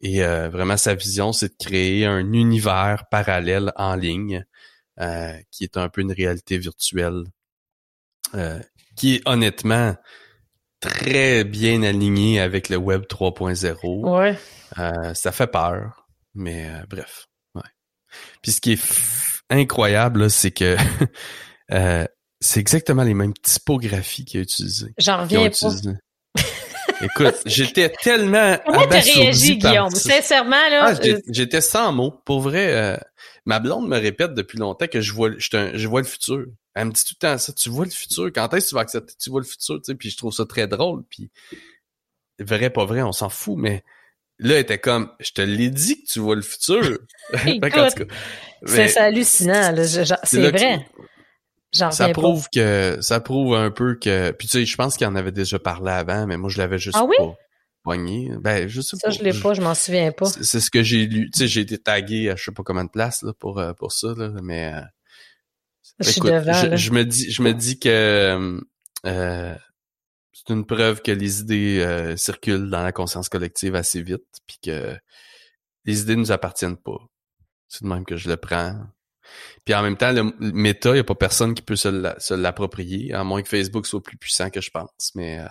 Et 0.02 0.24
euh, 0.24 0.50
vraiment, 0.50 0.78
sa 0.78 0.96
vision, 0.96 1.32
c'est 1.34 1.50
de 1.50 1.66
créer 1.66 2.06
un 2.06 2.34
univers 2.34 3.06
parallèle 3.10 3.72
en 3.76 3.96
ligne, 3.96 4.46
euh, 5.00 5.34
qui 5.52 5.64
est 5.64 5.78
un 5.78 5.90
peu 5.90 6.02
une 6.02 6.12
réalité 6.12 6.58
virtuelle, 6.58 7.24
euh, 8.36 8.60
qui 8.96 9.16
est 9.16 9.22
honnêtement 9.26 9.96
très 10.84 11.44
bien 11.44 11.84
aligné 11.84 12.40
avec 12.40 12.70
le 12.70 12.78
Web 12.78 13.04
3.0. 13.04 14.18
Ouais. 14.18 14.38
Euh, 14.78 15.14
ça 15.14 15.32
fait 15.32 15.48
peur, 15.48 16.08
mais 16.34 16.70
euh, 16.70 16.86
bref. 16.90 17.28
Ouais. 17.56 17.62
Puis 18.42 18.52
ce 18.52 18.62
qui 18.62 18.74
est 18.74 18.84
incroyable, 19.50 20.24
là, 20.24 20.30
c'est 20.30 20.52
que 20.52 20.76
euh, 21.72 22.06
c'est 22.42 22.60
exactement 22.60 23.04
les 23.04 23.14
mêmes 23.14 23.34
typographies 23.34 24.26
qu'il 24.26 24.42
a 24.42 24.44
utilisées. 24.44 24.94
J'en 24.98 25.22
reviens 25.22 25.50
pas. 25.50 25.70
Écoute, 27.04 27.36
j'étais 27.46 27.90
tellement 27.90 28.58
Comment 28.66 28.80
t'as 28.90 29.00
réagi, 29.02 29.58
Guillaume? 29.58 29.90
Sincèrement, 29.90 30.70
là. 30.70 30.86
Ah, 30.86 30.94
euh, 31.06 31.20
j'étais 31.30 31.62
sans 31.62 31.92
mots. 31.92 32.12
Pour 32.26 32.42
vrai, 32.42 32.74
euh, 32.74 32.98
ma 33.46 33.60
blonde 33.60 33.88
me 33.88 33.98
répète 33.98 34.34
depuis 34.34 34.58
longtemps 34.58 34.88
que 34.88 35.02
je 35.02 35.14
vois, 35.14 35.30
je, 35.38 35.50
un- 35.58 35.72
je 35.78 35.88
vois 35.88 36.02
le 36.02 36.08
futur. 36.08 36.46
Elle 36.76 36.86
me 36.88 36.92
dit 36.92 37.04
tout 37.04 37.16
le 37.22 37.28
temps 37.28 37.38
ça. 37.38 37.54
Tu 37.54 37.70
vois 37.70 37.86
le 37.86 37.92
futur? 37.92 38.26
Quand 38.34 38.54
est-ce 38.54 38.66
que 38.66 38.70
tu 38.70 38.76
vas 38.76 38.82
accepter? 38.82 39.14
Tu 39.22 39.30
vois 39.30 39.42
le 39.42 39.46
futur, 39.46 39.76
tu 39.78 39.84
sais? 39.92 39.96
Puis 39.96 40.10
je 40.10 40.18
trouve 40.18 40.34
ça 40.34 40.46
très 40.46 40.68
drôle. 40.68 41.04
Puis 41.10 41.30
vrai, 42.40 42.70
pas 42.70 42.86
vrai, 42.86 43.02
on 43.02 43.12
s'en 43.12 43.30
fout. 43.30 43.56
Mais 43.58 43.84
là, 44.40 44.56
elle 44.56 44.62
était 44.62 44.80
comme, 44.80 45.12
je 45.20 45.32
te 45.32 45.42
l'ai 45.42 45.70
dit 45.70 46.04
que 46.04 46.08
tu 46.12 46.20
vois 46.20 46.36
le 46.36 46.42
futur. 46.42 46.98
C'est 48.66 48.98
hallucinant. 48.98 49.74
C'est 50.24 50.42
vrai. 50.52 50.88
Ça 51.74 51.90
pas. 52.08 52.12
prouve 52.14 52.48
que, 52.54 52.98
ça 53.02 53.20
prouve 53.20 53.56
un 53.56 53.72
peu 53.72 53.96
que, 53.96 54.32
puis 54.32 54.48
tu 54.48 54.60
sais, 54.60 54.66
je 54.66 54.76
pense 54.76 54.96
qu'il 54.98 55.08
en 55.08 55.16
avait 55.16 55.32
déjà 55.32 55.60
parlé 55.60 55.92
avant, 55.92 56.28
mais 56.28 56.38
moi, 56.38 56.50
je 56.50 56.58
l'avais 56.60 56.78
juste 56.78 56.98
Ah 57.00 57.04
oui? 57.06 57.16
pas 57.18 57.36
poigné. 57.84 58.32
Ben, 58.40 58.70
je 58.70 58.80
sais 58.80 58.96
Ça, 58.96 59.08
pas. 59.10 59.14
je 59.14 59.22
l'ai 59.24 59.34
pas, 59.38 59.54
je 59.54 59.62
m'en 59.62 59.74
souviens 59.76 60.12
pas. 60.14 60.26
C'est 60.28 60.62
ce 60.62 60.72
que 60.72 60.84
j'ai 60.84 61.06
lu. 61.06 61.30
Tu 61.32 61.40
sais, 61.40 61.48
j'ai 61.50 61.62
été 61.62 61.78
tagué 61.78 62.30
à 62.30 62.36
je 62.38 62.44
sais 62.46 62.52
pas 62.54 62.64
combien 62.64 62.86
de 62.86 62.90
places 62.90 63.24
là, 63.24 63.34
pour, 63.34 63.60
euh, 63.60 63.74
pour 63.74 63.92
ça, 63.92 64.14
là, 64.16 64.30
mais 64.42 64.74
euh, 64.74 64.82
Je 66.00 66.10
suis 66.12 66.22
devant, 66.22 66.54
je, 66.54 66.68
là. 66.68 66.76
je 66.78 66.92
me 66.92 67.04
dis, 67.04 67.30
je 67.30 67.42
me 67.42 67.54
dis 67.54 67.80
que 67.80 68.62
euh, 69.06 69.56
c'est 70.32 70.54
une 70.54 70.66
preuve 70.66 71.02
que 71.02 71.12
les 71.12 71.42
idées 71.42 71.80
euh, 71.82 72.16
circulent 72.16 72.70
dans 72.70 72.84
la 72.84 72.92
conscience 72.94 73.28
collective 73.28 73.76
assez 73.76 74.02
vite, 74.02 74.24
puis 74.48 74.58
que 74.64 74.96
les 75.86 76.02
idées 76.02 76.16
nous 76.16 76.32
appartiennent 76.32 76.78
pas. 76.78 77.00
C'est 77.68 77.84
de 77.84 77.90
même 77.90 78.06
que 78.06 78.16
je 78.16 78.30
le 78.30 78.38
prends. 78.38 78.80
Puis 79.66 79.74
en 79.74 79.82
même 79.82 79.98
temps, 79.98 80.12
le, 80.12 80.34
le 80.40 80.52
méta, 80.52 80.90
il 80.90 80.94
n'y 80.94 81.00
a 81.00 81.04
pas 81.04 81.16
personne 81.16 81.54
qui 81.54 81.62
peut 81.62 81.76
se 81.76 81.88
l'a- 81.90 82.20
se 82.20 82.34
l'approprier, 82.34 83.14
à 83.14 83.24
moins 83.24 83.42
que 83.42 83.50
Facebook 83.50 83.86
soit 83.86 84.02
plus 84.04 84.18
puissant 84.18 84.50
que 84.50 84.62
je 84.62 84.70
pense. 84.72 85.12
Mais 85.16 85.40
euh, 85.40 85.46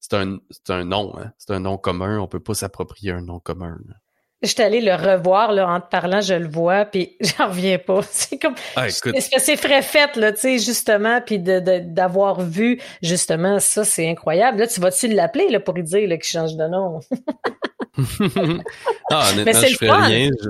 c'est 0.00 0.14
un, 0.14 0.84
nom, 0.84 1.14
hein. 1.18 1.32
c'est 1.38 1.52
un 1.52 1.60
nom 1.60 1.76
commun. 1.78 2.18
On 2.18 2.28
peut 2.28 2.40
pas 2.40 2.54
s'approprier 2.54 3.12
un 3.12 3.20
nom 3.22 3.40
commun. 3.40 3.76
là. 3.86 3.94
J'étais 4.40 4.62
allée 4.62 4.80
le 4.80 4.94
revoir, 4.94 5.50
là, 5.50 5.68
en 5.68 5.80
te 5.80 5.88
parlant, 5.88 6.20
je 6.20 6.34
le 6.34 6.46
vois, 6.46 6.84
puis 6.84 7.16
j'en 7.20 7.48
reviens 7.48 7.78
pas. 7.78 8.02
C'est 8.10 8.38
comme, 8.38 8.54
Ah, 8.76 8.88
écoute, 8.88 9.16
c'est 9.18 9.38
c'est 9.40 9.56
frais 9.56 9.82
fait, 9.82 10.14
là, 10.14 10.30
tu 10.32 10.38
sais, 10.40 10.58
justement, 10.60 11.20
puis 11.20 11.40
de, 11.40 11.58
de- 11.58 11.80
d'avoir 11.80 12.40
vu, 12.42 12.80
justement, 13.02 13.58
ça, 13.58 13.84
c'est 13.84 14.08
incroyable. 14.08 14.58
Là, 14.58 14.68
tu 14.68 14.80
vas-tu 14.80 15.08
l'appeler, 15.08 15.48
là, 15.50 15.58
pour 15.58 15.74
lui 15.74 15.82
dire, 15.82 16.08
qu'il 16.08 16.22
change 16.22 16.54
de 16.54 16.68
nom? 16.68 17.00
ah, 19.10 19.30
honnêtement, 19.32 19.60
je 19.60 19.66
le 19.72 19.76
ferais 19.76 19.86
fun. 19.88 20.00
rien. 20.06 20.30
je-. 20.40 20.48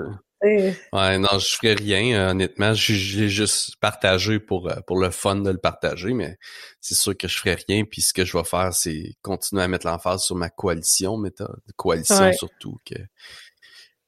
Ouais, 0.92 1.18
non, 1.18 1.38
je 1.38 1.46
ferais 1.56 1.74
rien, 1.74 2.18
euh, 2.28 2.30
honnêtement. 2.30 2.72
J'ai 2.72 2.94
j'ai 2.94 3.28
juste 3.28 3.76
partagé 3.76 4.38
pour, 4.40 4.70
euh, 4.70 4.80
pour 4.86 4.98
le 4.98 5.10
fun 5.10 5.36
de 5.36 5.50
le 5.50 5.58
partager, 5.58 6.14
mais 6.14 6.38
c'est 6.80 6.94
sûr 6.94 7.14
que 7.16 7.28
je 7.28 7.36
ferais 7.38 7.58
rien. 7.68 7.84
Puis 7.84 8.00
ce 8.00 8.14
que 8.14 8.24
je 8.24 8.36
vais 8.38 8.44
faire, 8.44 8.72
c'est 8.72 9.16
continuer 9.20 9.62
à 9.62 9.68
mettre 9.68 9.86
l'emphase 9.86 10.22
sur 10.22 10.36
ma 10.36 10.48
coalition, 10.48 11.18
méta, 11.18 11.46
coalition 11.76 12.26
Ouais. 12.26 12.32
surtout. 12.32 12.78
que 12.86 12.94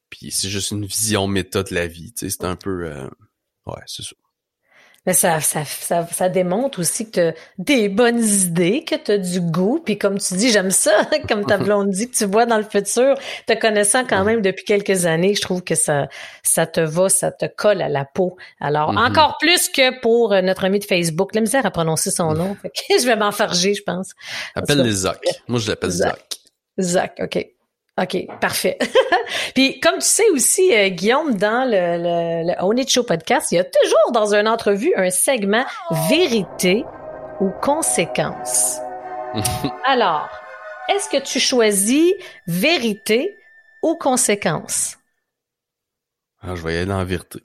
Puis 0.09 0.31
c'est 0.31 0.49
juste 0.49 0.71
une 0.71 0.85
vision 0.85 1.27
méta 1.27 1.63
de 1.63 1.73
la 1.73 1.87
vie. 1.87 2.13
Tu 2.13 2.29
sais, 2.29 2.37
c'est 2.37 2.45
un 2.45 2.55
peu... 2.55 2.85
euh, 2.85 3.07
Ouais, 3.67 3.81
c'est 3.87 4.03
ça. 4.03 4.15
Mais 5.07 5.13
ça, 5.13 5.39
ça, 5.39 5.65
ça, 5.65 6.05
ça 6.11 6.29
démontre 6.29 6.79
aussi 6.79 7.09
que 7.09 7.11
tu 7.11 7.19
as 7.19 7.33
des 7.57 7.89
bonnes 7.89 8.23
idées, 8.23 8.83
que 8.85 8.93
tu 8.93 9.11
as 9.11 9.17
du 9.17 9.41
goût. 9.41 9.81
Puis 9.83 9.97
comme 9.97 10.19
tu 10.19 10.35
dis, 10.35 10.51
j'aime 10.51 10.69
ça, 10.69 10.91
comme 11.27 11.43
ta 11.43 11.57
blonde 11.57 11.89
dit, 11.89 12.07
que 12.09 12.15
tu 12.15 12.25
vois 12.25 12.45
dans 12.45 12.57
le 12.57 12.63
futur, 12.63 13.15
te 13.47 13.53
connaissant 13.59 14.05
quand 14.05 14.23
même 14.23 14.41
depuis 14.43 14.63
quelques 14.63 15.07
années, 15.07 15.33
je 15.33 15.41
trouve 15.41 15.63
que 15.63 15.73
ça, 15.73 16.07
ça 16.43 16.67
te 16.67 16.81
va, 16.81 17.09
ça 17.09 17.31
te 17.31 17.45
colle 17.47 17.81
à 17.81 17.89
la 17.89 18.05
peau. 18.05 18.37
Alors, 18.59 18.91
Mm-hmm. 18.91 19.09
encore 19.09 19.37
plus 19.39 19.69
que 19.69 19.99
pour 20.01 20.33
euh, 20.33 20.41
notre 20.41 20.65
ami 20.65 20.79
de 20.79 20.85
Facebook. 20.85 21.33
La 21.33 21.41
misère 21.41 21.65
à 21.65 21.71
prononcer 21.71 22.11
son 22.11 22.33
nom. 22.33 22.55
Fait 22.61 22.69
que 22.69 22.99
je 23.01 23.05
vais 23.05 23.15
m'enfarger, 23.15 23.73
je 23.73 23.83
pense. 23.83 24.11
Appelle 24.55 24.81
les 24.81 24.91
Zoc. 24.91 25.19
Moi, 25.47 25.59
je 25.59 25.69
l'appelle 25.69 25.91
Zoc. 25.91 26.07
Zoc. 26.07 26.17
Zach, 26.79 27.21
OK. 27.21 27.47
OK, 28.01 28.17
parfait. 28.39 28.77
Puis 29.53 29.79
comme 29.79 29.95
tu 29.95 30.07
sais 30.07 30.29
aussi, 30.31 30.73
euh, 30.75 30.89
Guillaume, 30.89 31.35
dans 31.35 31.65
le, 31.65 31.97
le, 32.01 32.47
le 32.51 32.63
Own 32.63 32.77
It 32.79 32.89
Show 32.89 33.03
podcast, 33.03 33.51
il 33.51 33.55
y 33.55 33.59
a 33.59 33.63
toujours 33.63 34.11
dans 34.11 34.33
une 34.33 34.47
entrevue 34.47 34.93
un 34.95 35.09
segment 35.09 35.65
vérité 36.09 36.83
ou 37.39 37.49
conséquence. 37.61 38.79
Alors, 39.85 40.29
est-ce 40.89 41.09
que 41.09 41.21
tu 41.21 41.39
choisis 41.39 42.13
vérité 42.47 43.35
ou 43.83 43.95
conséquence? 43.95 44.97
Ah, 46.41 46.55
je 46.55 46.61
vais 46.63 46.73
y 46.73 46.77
aller 46.77 46.85
dans 46.87 46.97
la 46.97 47.03
vérité. 47.03 47.39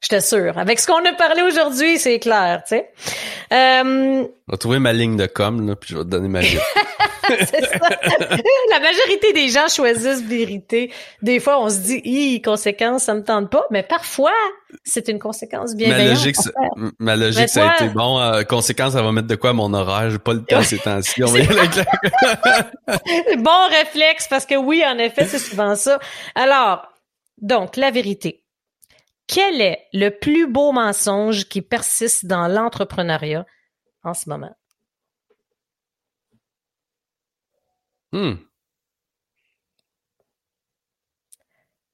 Je 0.00 0.08
t'assure. 0.08 0.56
Avec 0.58 0.78
ce 0.78 0.86
qu'on 0.86 1.04
a 1.04 1.12
parlé 1.12 1.42
aujourd'hui, 1.42 1.98
c'est 1.98 2.18
clair, 2.20 2.62
tu 2.66 2.76
sais. 2.76 2.90
Euh, 3.52 4.22
Je 4.46 4.52
vais 4.52 4.56
trouver 4.58 4.78
ma 4.78 4.92
ligne 4.92 5.16
de 5.16 5.26
com, 5.26 5.66
là, 5.66 5.74
puis 5.76 5.90
je 5.90 5.98
vais 5.98 6.04
te 6.04 6.08
donner 6.08 6.28
ma 6.28 6.40
vérité. 6.40 6.62
La 8.70 8.80
majorité 8.80 9.32
des 9.32 9.48
gens 9.48 9.68
choisissent 9.68 10.22
vérité. 10.22 10.92
Des 11.22 11.40
fois, 11.40 11.60
on 11.62 11.68
se 11.70 11.78
dit, 11.78 12.00
hi, 12.04 12.42
conséquence, 12.42 13.04
ça 13.04 13.14
me 13.14 13.22
tente 13.22 13.50
pas, 13.50 13.64
mais 13.70 13.82
parfois, 13.82 14.32
c'est 14.84 15.08
une 15.08 15.18
conséquence 15.18 15.70
ma 15.72 15.76
bienveillante. 15.76 16.14
logique, 16.16 16.36
ça- 16.36 16.50
ma 16.98 17.16
logique, 17.16 17.48
ça 17.48 17.70
a 17.70 17.74
été 17.74 17.88
bon. 17.94 18.18
euh, 18.20 18.42
conséquence, 18.44 18.92
ça 18.92 19.02
va 19.02 19.12
mettre 19.12 19.28
de 19.28 19.34
quoi 19.36 19.50
à 19.50 19.52
mon 19.54 19.72
horaire. 19.74 20.10
J'ai 20.10 20.18
pas 20.18 20.34
le 20.34 20.44
temps 20.44 20.62
ces 20.62 20.78
temps-ci. 20.78 21.22
On 21.24 21.28
va 21.28 21.38
y 21.38 21.42
aller 21.46 21.58
avec 21.58 21.74
la- 21.76 23.36
Bon 23.38 23.68
réflexe, 23.70 24.26
parce 24.28 24.46
que 24.46 24.54
oui, 24.56 24.82
en 24.86 24.98
effet, 24.98 25.24
c'est 25.26 25.38
souvent 25.38 25.74
ça. 25.74 25.98
Alors, 26.34 26.82
donc, 27.40 27.76
la 27.76 27.90
vérité. 27.90 28.44
Quel 29.26 29.60
est 29.60 29.84
le 29.92 30.08
plus 30.10 30.46
beau 30.46 30.72
mensonge 30.72 31.44
qui 31.48 31.60
persiste 31.60 32.24
dans 32.26 32.48
l'entrepreneuriat 32.48 33.44
en 34.02 34.14
ce 34.14 34.28
moment? 34.30 34.54
Hmm. 38.12 38.34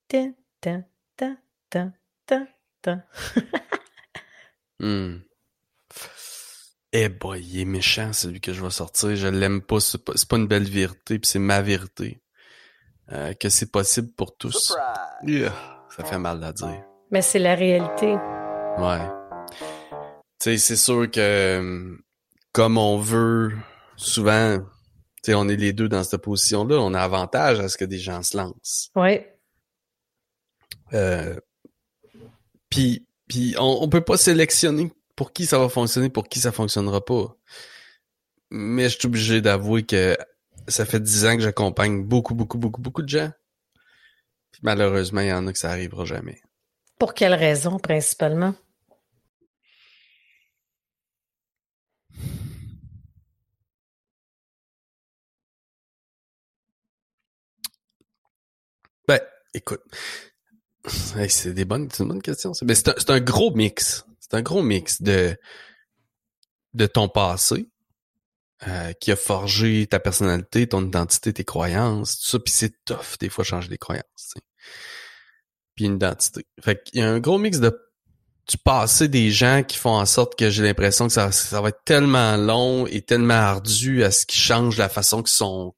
Tin, 0.08 0.34
tin, 0.60 0.84
tin, 1.16 1.36
tin, 1.70 1.92
tin, 2.26 2.46
tin. 2.82 3.02
Hmm. 4.80 5.18
Eh 6.92 7.08
boy, 7.08 7.40
il 7.42 7.60
est 7.60 7.64
méchant, 7.64 8.12
celui 8.12 8.40
que 8.40 8.52
je 8.52 8.62
vais 8.62 8.70
sortir. 8.70 9.16
Je 9.16 9.26
l'aime 9.28 9.62
pas. 9.62 9.80
C'est 9.80 10.04
pas, 10.04 10.12
c'est 10.14 10.28
pas 10.28 10.36
une 10.36 10.46
belle 10.46 10.68
vérité, 10.68 11.18
puis 11.18 11.28
c'est 11.28 11.38
ma 11.38 11.60
vérité. 11.62 12.20
Euh, 13.12 13.34
que 13.34 13.48
c'est 13.48 13.70
possible 13.70 14.12
pour 14.12 14.36
tous. 14.36 14.74
Yeah, 15.24 15.52
Ça 15.90 16.04
fait 16.04 16.18
mal 16.18 16.42
à 16.42 16.52
dire. 16.52 16.82
Mais 17.10 17.22
c'est 17.22 17.38
la 17.38 17.54
réalité. 17.54 18.14
Ouais. 18.78 19.06
Tu 20.40 20.50
sais, 20.50 20.58
c'est 20.58 20.76
sûr 20.76 21.10
que 21.10 21.98
comme 22.52 22.78
on 22.78 22.98
veut, 22.98 23.52
souvent, 23.96 24.58
sais, 25.26 25.34
on 25.34 25.48
est 25.48 25.56
les 25.56 25.72
deux 25.72 25.88
dans 25.88 26.04
cette 26.04 26.22
position-là, 26.22 26.76
on 26.80 26.94
a 26.94 27.00
avantage 27.00 27.60
à 27.60 27.68
ce 27.68 27.76
que 27.76 27.84
des 27.84 27.98
gens 27.98 28.22
se 28.22 28.36
lancent. 28.36 28.90
Oui. 28.96 29.20
Euh, 30.92 31.36
puis, 32.68 33.06
puis 33.28 33.54
on, 33.58 33.78
on 33.82 33.88
peut 33.88 34.02
pas 34.02 34.16
sélectionner 34.16 34.92
pour 35.16 35.32
qui 35.32 35.46
ça 35.46 35.58
va 35.58 35.68
fonctionner, 35.68 36.10
pour 36.10 36.28
qui 36.28 36.40
ça 36.40 36.52
fonctionnera 36.52 37.04
pas. 37.04 37.36
Mais 38.50 38.88
je 38.88 38.98
suis 38.98 39.06
obligé 39.06 39.40
d'avouer 39.40 39.84
que 39.84 40.16
ça 40.68 40.84
fait 40.84 41.00
dix 41.00 41.26
ans 41.26 41.36
que 41.36 41.42
j'accompagne 41.42 42.04
beaucoup, 42.04 42.34
beaucoup, 42.34 42.58
beaucoup, 42.58 42.80
beaucoup 42.80 43.02
de 43.02 43.08
gens. 43.08 43.30
Puis 44.52 44.60
malheureusement, 44.62 45.20
il 45.20 45.28
y 45.28 45.32
en 45.32 45.46
a 45.46 45.52
que 45.52 45.58
ça 45.58 45.70
arrivera 45.70 46.04
jamais. 46.04 46.40
Pour 46.98 47.14
quelle 47.14 47.34
raison, 47.34 47.78
principalement? 47.78 48.54
Ben, 59.08 59.20
écoute. 59.52 59.82
C'est 61.28 61.54
des 61.54 61.64
bonnes, 61.64 61.88
c'est 61.90 62.02
une 62.02 62.10
bonne 62.10 62.22
question. 62.22 62.52
Mais 62.62 62.74
c'est 62.74 62.88
un, 62.88 63.14
un 63.14 63.20
gros 63.20 63.54
mix. 63.54 64.04
C'est 64.20 64.34
un 64.34 64.42
gros 64.42 64.62
mix 64.62 65.00
de, 65.00 65.36
de 66.74 66.86
ton 66.86 67.08
passé, 67.08 67.68
euh, 68.66 68.92
qui 68.94 69.12
a 69.12 69.16
forgé 69.16 69.86
ta 69.86 69.98
personnalité, 69.98 70.66
ton 70.66 70.86
identité, 70.86 71.32
tes 71.32 71.44
croyances, 71.44 72.18
tout 72.18 72.30
ça. 72.30 72.38
Puis 72.38 72.52
c'est 72.52 72.84
tough, 72.84 73.18
des 73.20 73.28
fois, 73.28 73.44
changer 73.44 73.68
les 73.68 73.78
croyances. 73.78 74.04
tu 74.16 74.24
sais. 74.24 74.40
Puis 75.74 75.84
une 75.86 75.96
identité. 75.96 76.46
Fait 76.60 76.82
qu'il 76.82 77.00
y 77.00 77.02
a 77.02 77.10
un 77.10 77.20
gros 77.20 77.38
mix 77.38 77.60
de 77.60 77.78
du 78.48 78.58
passé 78.58 79.08
des 79.08 79.30
gens 79.30 79.62
qui 79.62 79.78
font 79.78 79.96
en 79.96 80.04
sorte 80.04 80.38
que 80.38 80.50
j'ai 80.50 80.62
l'impression 80.62 81.06
que 81.06 81.12
ça, 81.12 81.32
ça 81.32 81.60
va 81.60 81.70
être 81.70 81.82
tellement 81.84 82.36
long 82.36 82.86
et 82.86 83.00
tellement 83.00 83.34
ardu 83.34 84.04
à 84.04 84.10
ce 84.10 84.26
qui 84.26 84.36
change 84.36 84.76
la 84.76 84.90
façon 84.90 85.22
qu'ils 85.22 85.32
sont 85.32 85.74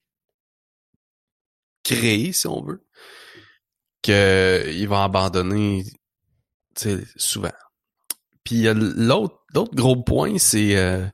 créés, 1.85 2.33
si 2.33 2.49
on 2.49 2.63
veut, 2.63 2.85
qu'ils 4.07 4.89
vont 4.89 5.03
abandonner 5.03 5.85
tu 6.75 6.83
sais, 6.83 7.05
souvent. 7.17 7.53
Puis 8.45 8.69
a 8.69 8.75
l'autre 8.75 9.43
l'autre 9.55 9.75
gros 9.75 10.03
point, 10.03 10.39
c'est 10.39 10.77
euh, 10.77 11.07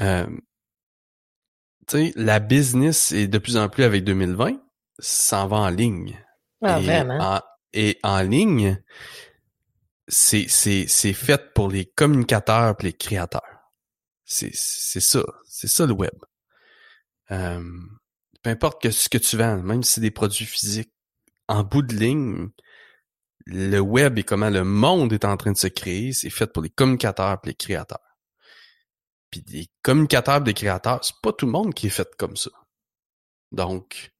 euh, 0.00 0.26
tu 1.88 1.96
sais, 1.96 2.12
la 2.16 2.38
business 2.38 3.12
est 3.12 3.26
de 3.26 3.38
plus 3.38 3.56
en 3.56 3.68
plus 3.68 3.84
avec 3.84 4.04
2020, 4.04 4.60
s'en 4.98 5.48
va 5.48 5.56
en 5.56 5.70
ligne. 5.70 6.16
Ah, 6.62 6.78
et, 6.78 6.84
vraiment? 6.84 7.18
En, 7.18 7.40
et 7.72 7.98
en 8.02 8.20
ligne, 8.20 8.80
c'est 10.08 10.46
c'est 10.48 10.86
c'est 10.86 11.14
fait 11.14 11.52
pour 11.54 11.68
les 11.68 11.86
communicateurs 11.86 12.76
et 12.78 12.82
les 12.84 12.92
créateurs. 12.92 13.42
C'est 14.24 14.54
c'est 14.54 15.00
ça, 15.00 15.24
c'est 15.48 15.68
ça 15.68 15.86
le 15.86 15.92
web. 15.92 16.14
Euh, 17.32 17.62
peu 18.42 18.50
importe 18.50 18.80
que 18.82 18.90
ce 18.90 19.08
que 19.08 19.18
tu 19.18 19.36
vends, 19.36 19.60
même 19.62 19.82
si 19.82 19.94
c'est 19.94 20.00
des 20.00 20.12
produits 20.12 20.44
physiques, 20.44 20.92
en 21.48 21.62
bout 21.62 21.82
de 21.82 21.94
ligne, 21.94 22.48
le 23.46 23.78
web 23.78 24.18
et 24.18 24.24
comment 24.24 24.50
le 24.50 24.64
monde 24.64 25.12
est 25.12 25.24
en 25.24 25.36
train 25.36 25.52
de 25.52 25.56
se 25.56 25.68
créer, 25.68 26.12
c'est 26.12 26.30
fait 26.30 26.52
pour 26.52 26.62
les 26.62 26.70
communicateurs 26.70 27.38
et 27.44 27.46
les 27.48 27.54
créateurs. 27.54 28.00
Puis 29.30 29.44
les 29.48 29.68
communicateurs 29.82 30.42
et 30.42 30.44
les 30.44 30.54
créateurs, 30.54 31.04
c'est 31.04 31.20
pas 31.22 31.32
tout 31.32 31.46
le 31.46 31.52
monde 31.52 31.74
qui 31.74 31.86
est 31.86 31.90
fait 31.90 32.08
comme 32.16 32.36
ça. 32.36 32.50
Donc, 33.52 34.12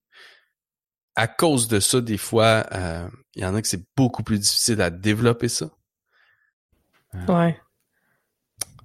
à 1.17 1.27
cause 1.27 1.67
de 1.69 1.81
ça, 1.81 2.01
des 2.01 2.19
fois, 2.19 2.67
euh, 2.73 3.09
il 3.35 3.43
y 3.43 3.47
en 3.47 3.55
a 3.55 3.63
que 3.63 3.69
c'est 3.69 3.85
beaucoup 3.97 4.23
plus 4.23 4.39
difficile 4.39 4.81
à 4.81 4.91
développer 4.91 5.49
ça. 5.49 5.71
Ouais. 7.29 7.61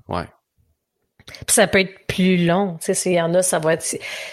Ouais. 0.07 0.29
Puis 1.45 1.53
ça 1.55 1.67
peut 1.67 1.79
être 1.79 2.05
plus 2.07 2.45
long. 2.45 2.77
Tu 2.79 2.85
sais, 2.87 2.93
s'il 2.93 3.13
y 3.13 3.21
en 3.21 3.33
a, 3.33 3.41
ça 3.43 3.59
va 3.59 3.73
être. 3.73 3.83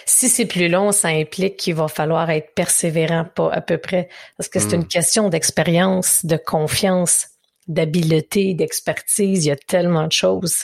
Si 0.05 0.29
c'est 0.29 0.45
plus 0.45 0.67
long, 0.69 0.91
ça 0.91 1.09
implique 1.09 1.57
qu'il 1.57 1.75
va 1.75 1.87
falloir 1.87 2.29
être 2.29 2.53
persévérant, 2.53 3.25
pas 3.35 3.51
à 3.51 3.61
peu 3.61 3.77
près. 3.77 4.09
Parce 4.37 4.49
que 4.49 4.59
c'est 4.59 4.73
Mm. 4.73 4.81
une 4.81 4.87
question 4.87 5.29
d'expérience, 5.29 6.25
de 6.25 6.37
confiance, 6.37 7.27
d'habileté, 7.69 8.53
d'expertise. 8.55 9.45
Il 9.45 9.49
y 9.49 9.51
a 9.51 9.55
tellement 9.55 10.07
de 10.07 10.11
choses. 10.11 10.63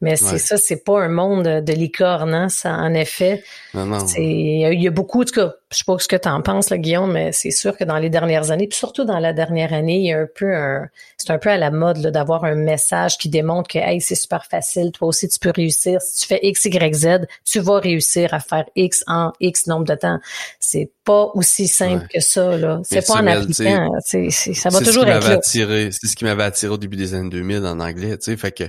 Mais 0.00 0.16
c'est 0.16 0.32
Ouais. 0.32 0.38
ça, 0.38 0.56
c'est 0.56 0.82
pas 0.84 1.00
un 1.00 1.08
monde 1.08 1.44
de 1.44 1.72
licorne, 1.72 2.34
hein, 2.34 2.48
ça, 2.48 2.72
en 2.72 2.92
effet. 2.94 3.44
Non, 3.74 3.84
non. 3.86 4.06
C'est, 4.06 4.24
il 4.24 4.82
y 4.82 4.88
a 4.88 4.90
beaucoup, 4.90 5.24
tout 5.24 5.34
cas, 5.34 5.52
je 5.70 5.78
sais 5.78 5.84
pas 5.86 5.96
ce 5.98 6.08
que 6.08 6.16
tu 6.16 6.28
en 6.28 6.40
penses, 6.42 6.70
là, 6.70 6.78
Guillaume, 6.78 7.12
mais 7.12 7.32
c'est 7.32 7.50
sûr 7.50 7.76
que 7.76 7.84
dans 7.84 7.98
les 7.98 8.08
dernières 8.10 8.50
années, 8.50 8.66
puis 8.66 8.78
surtout 8.78 9.04
dans 9.04 9.18
la 9.18 9.32
dernière 9.32 9.72
année, 9.72 9.96
il 9.98 10.06
y 10.06 10.12
a 10.12 10.18
un 10.20 10.26
peu 10.34 10.54
un, 10.54 10.88
c'est 11.18 11.30
un 11.30 11.38
peu 11.38 11.50
à 11.50 11.56
la 11.58 11.70
mode, 11.70 11.98
d'avoir 12.06 12.44
un 12.44 12.54
message 12.54 13.18
qui 13.18 13.28
démontre 13.28 13.68
que, 13.68 13.78
hey, 13.78 14.00
c'est 14.00 14.14
super 14.14 14.46
facile, 14.46 14.92
toi 14.92 15.08
aussi, 15.08 15.28
tu 15.28 15.38
peux 15.38 15.52
réussir. 15.54 16.00
Si 16.00 16.20
tu 16.22 16.26
fais 16.26 16.40
X, 16.42 16.64
Y, 16.64 16.94
Z, 16.94 17.06
tu 17.44 17.60
vas 17.60 17.78
réussir 17.80 18.32
à 18.32 18.40
faire 18.40 18.64
X 18.76 19.04
en 19.06 19.32
X 19.40 19.66
nombre 19.66 19.84
de 19.84 19.94
temps. 19.94 20.18
C'est 20.60 20.90
pas 21.04 21.30
aussi 21.34 21.68
simple 21.68 22.02
Ouais. 22.02 22.08
que 22.14 22.20
ça, 22.20 22.56
là. 22.56 22.80
C'est 22.84 23.06
pas 23.06 23.14
en 23.14 23.26
appliquant. 23.26 23.90
Ça 24.00 24.18
va 24.18 24.30
C'est 24.30 24.42
ce 24.42 24.84
toujours 24.84 25.04
qui 25.04 25.10
être 25.10 25.28
là. 25.28 25.34
attiré, 25.34 25.88
c'est 25.92 26.06
ce 26.08 26.16
qui 26.16 26.24
m'avait 26.24 26.42
attiré 26.46 26.72
au 26.72 26.78
début 26.78 26.96
des 26.96 27.14
années 27.14 27.30
2000 27.30 27.64
en 27.66 27.80
anglais, 27.80 28.16
tu 28.18 28.24
sais, 28.24 28.36
fait 28.36 28.52
que 28.52 28.64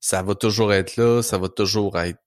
ça 0.00 0.22
va 0.22 0.34
toujours 0.34 0.72
être 0.72 0.96
là, 0.96 1.22
ça 1.22 1.38
va 1.38 1.48
toujours 1.48 1.98
être 1.98 2.18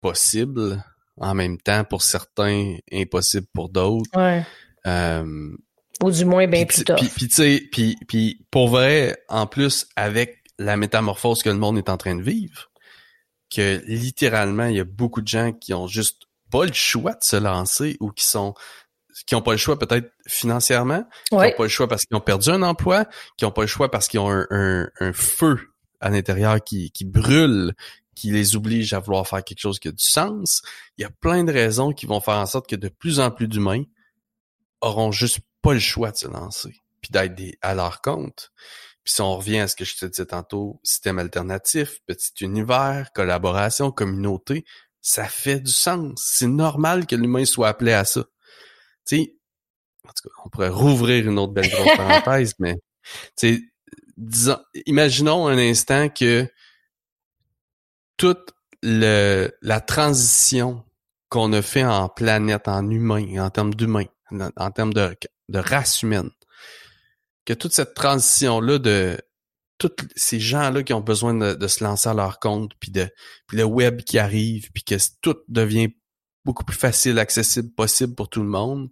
possible 0.00 0.82
en 1.20 1.34
même 1.34 1.58
temps 1.58 1.84
pour 1.84 2.02
certains, 2.02 2.76
impossible 2.92 3.46
pour 3.52 3.68
d'autres. 3.68 4.10
Ouais. 4.16 4.44
Euh, 4.86 5.56
Ou 6.02 6.10
du 6.10 6.24
moins 6.24 6.46
bien 6.46 6.66
plus 6.66 6.84
tard. 6.84 6.96
puis, 6.96 7.08
puis 7.08 7.28
tu 7.28 7.34
sais, 7.34 7.62
puis, 7.70 7.96
puis 8.08 8.46
pour 8.50 8.68
vrai, 8.68 9.16
en 9.28 9.46
plus 9.46 9.86
avec 9.96 10.42
la 10.58 10.76
métamorphose 10.76 11.42
que 11.42 11.50
le 11.50 11.56
monde 11.56 11.78
est 11.78 11.88
en 11.88 11.96
train 11.96 12.14
de 12.16 12.22
vivre, 12.22 12.70
que 13.54 13.82
littéralement 13.86 14.66
il 14.66 14.76
y 14.76 14.80
a 14.80 14.84
beaucoup 14.84 15.22
de 15.22 15.28
gens 15.28 15.52
qui 15.52 15.74
ont 15.74 15.86
juste 15.86 16.22
pas 16.50 16.64
le 16.64 16.72
choix 16.72 17.12
de 17.12 17.22
se 17.22 17.36
lancer 17.36 17.96
ou 18.00 18.10
qui 18.10 18.26
sont 18.26 18.54
qui 19.26 19.34
ont 19.34 19.42
pas 19.42 19.52
le 19.52 19.58
choix 19.58 19.78
peut-être 19.78 20.10
financièrement, 20.26 21.04
qui 21.28 21.36
Ouais. 21.36 21.52
ont 21.54 21.56
pas 21.56 21.62
le 21.64 21.68
choix 21.68 21.88
parce 21.88 22.04
qu'ils 22.04 22.16
ont 22.16 22.20
perdu 22.20 22.50
un 22.50 22.62
emploi, 22.62 23.06
qui 23.36 23.44
ont 23.44 23.50
pas 23.52 23.62
le 23.62 23.66
choix 23.68 23.90
parce 23.90 24.08
qu'ils 24.08 24.20
ont 24.20 24.30
un, 24.30 24.46
un, 24.50 24.88
un 25.00 25.12
feu 25.12 25.60
à 26.00 26.10
l'intérieur 26.10 26.62
qui, 26.62 26.90
qui 26.90 27.04
brûlent, 27.04 27.72
qui 28.14 28.30
les 28.30 28.56
oblige 28.56 28.92
à 28.92 28.98
vouloir 29.00 29.26
faire 29.26 29.42
quelque 29.42 29.60
chose 29.60 29.78
qui 29.78 29.88
a 29.88 29.92
du 29.92 30.04
sens. 30.04 30.62
Il 30.98 31.02
y 31.02 31.04
a 31.04 31.10
plein 31.10 31.44
de 31.44 31.52
raisons 31.52 31.92
qui 31.92 32.06
vont 32.06 32.20
faire 32.20 32.34
en 32.38 32.46
sorte 32.46 32.68
que 32.68 32.76
de 32.76 32.88
plus 32.88 33.20
en 33.20 33.30
plus 33.30 33.48
d'humains 33.48 33.84
auront 34.80 35.12
juste 35.12 35.38
pas 35.62 35.72
le 35.72 35.80
choix 35.80 36.10
de 36.10 36.16
se 36.16 36.26
lancer, 36.28 36.74
puis 37.00 37.10
d'être 37.10 37.40
à 37.62 37.74
leur 37.74 38.00
compte. 38.02 38.52
Puis 39.02 39.14
si 39.14 39.20
on 39.20 39.36
revient 39.36 39.58
à 39.60 39.68
ce 39.68 39.76
que 39.76 39.84
je 39.84 39.96
te 39.96 40.06
disais 40.06 40.26
tantôt, 40.26 40.80
système 40.82 41.18
alternatif, 41.18 41.98
petit 42.06 42.32
univers, 42.40 43.08
collaboration, 43.14 43.90
communauté, 43.90 44.64
ça 45.00 45.24
fait 45.24 45.60
du 45.60 45.72
sens. 45.72 46.12
C'est 46.24 46.46
normal 46.46 47.06
que 47.06 47.14
l'humain 47.16 47.44
soit 47.44 47.68
appelé 47.68 47.92
à 47.92 48.04
ça. 48.04 48.24
Tu 49.06 49.16
sais, 49.16 49.36
en 50.06 50.12
tout 50.12 50.28
cas, 50.28 50.34
on 50.44 50.48
pourrait 50.48 50.68
rouvrir 50.68 51.28
une 51.28 51.38
autre 51.38 51.52
belle 51.52 51.70
grosse 51.70 51.96
parenthèse, 51.96 52.54
mais 52.58 52.74
tu 53.36 53.56
sais, 53.56 53.60
disons, 54.16 54.58
imaginons 54.86 55.46
un 55.46 55.58
instant 55.58 56.08
que 56.08 56.48
toute 58.16 58.54
le, 58.82 59.50
la 59.62 59.80
transition 59.80 60.84
qu'on 61.28 61.52
a 61.52 61.62
fait 61.62 61.84
en 61.84 62.08
planète, 62.08 62.68
en 62.68 62.88
humain, 62.90 63.44
en 63.44 63.50
termes 63.50 63.74
d'humain, 63.74 64.04
en, 64.30 64.70
termes 64.70 64.92
de, 64.92 65.16
de 65.48 65.58
race 65.58 66.02
humaine, 66.02 66.30
que 67.44 67.52
toute 67.52 67.72
cette 67.72 67.94
transition-là 67.94 68.78
de 68.78 69.18
tous 69.78 69.90
ces 70.14 70.38
gens-là 70.38 70.82
qui 70.82 70.92
ont 70.92 71.00
besoin 71.00 71.34
de, 71.34 71.66
se 71.66 71.82
lancer 71.82 72.08
à 72.08 72.14
leur 72.14 72.38
compte, 72.38 72.72
puis 72.78 72.90
de 72.90 73.08
puis 73.46 73.56
le 73.56 73.64
web 73.64 74.02
qui 74.02 74.18
arrive, 74.18 74.70
puis 74.72 74.84
que 74.84 74.94
tout 75.20 75.36
devient 75.48 75.94
beaucoup 76.44 76.64
plus 76.64 76.76
facile, 76.76 77.18
accessible, 77.18 77.70
possible 77.70 78.14
pour 78.14 78.28
tout 78.28 78.42
le 78.42 78.48
monde. 78.48 78.90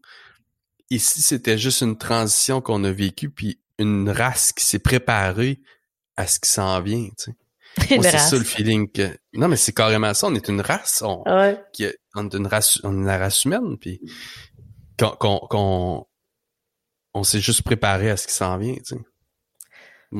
Ici, 0.91 1.23
c'était 1.23 1.59
juste 1.59 1.83
une 1.83 1.97
transition 1.97 2.61
qu'on 2.61 2.85
a 2.85 2.93
vécue, 2.93 3.31
puis 3.31 3.61
une 3.79 4.11
race 4.11 4.53
qui 4.53 4.65
s'est 4.65 4.79
préparée 4.79 5.61
à 6.17 6.27
ce 6.27 6.39
qui 6.39 6.51
s'en 6.51 6.81
vient, 6.81 7.09
tu 7.19 7.31
sais. 7.31 7.37
c'est 7.89 8.19
ça 8.19 8.37
le 8.37 8.45
feeling 8.45 8.91
que. 8.91 9.17
Non, 9.33 9.49
mais 9.49 9.57
c'est 9.57 9.73
carrément 9.73 10.13
ça. 10.13 10.27
On 10.27 10.35
est 10.35 10.49
une 10.49 10.61
race. 10.61 11.03
On, 11.07 11.25
qui, 11.73 11.87
on 12.15 12.29
est 12.29 12.35
une 12.35 12.47
race, 12.47 12.79
on 12.85 13.03
est 13.03 13.07
la 13.07 13.17
race 13.17 13.47
humaine. 13.47 13.79
Puis 13.79 13.99
qu'on, 14.99 16.07
on 17.15 17.25
s'est 17.25 17.41
juste 17.41 17.63
préparé 17.63 18.11
à 18.11 18.19
ce 18.19 18.27
qui 18.27 18.35
s'en 18.35 18.59
vient. 18.59 18.75
Tu 18.75 18.97
sais. 18.97 19.01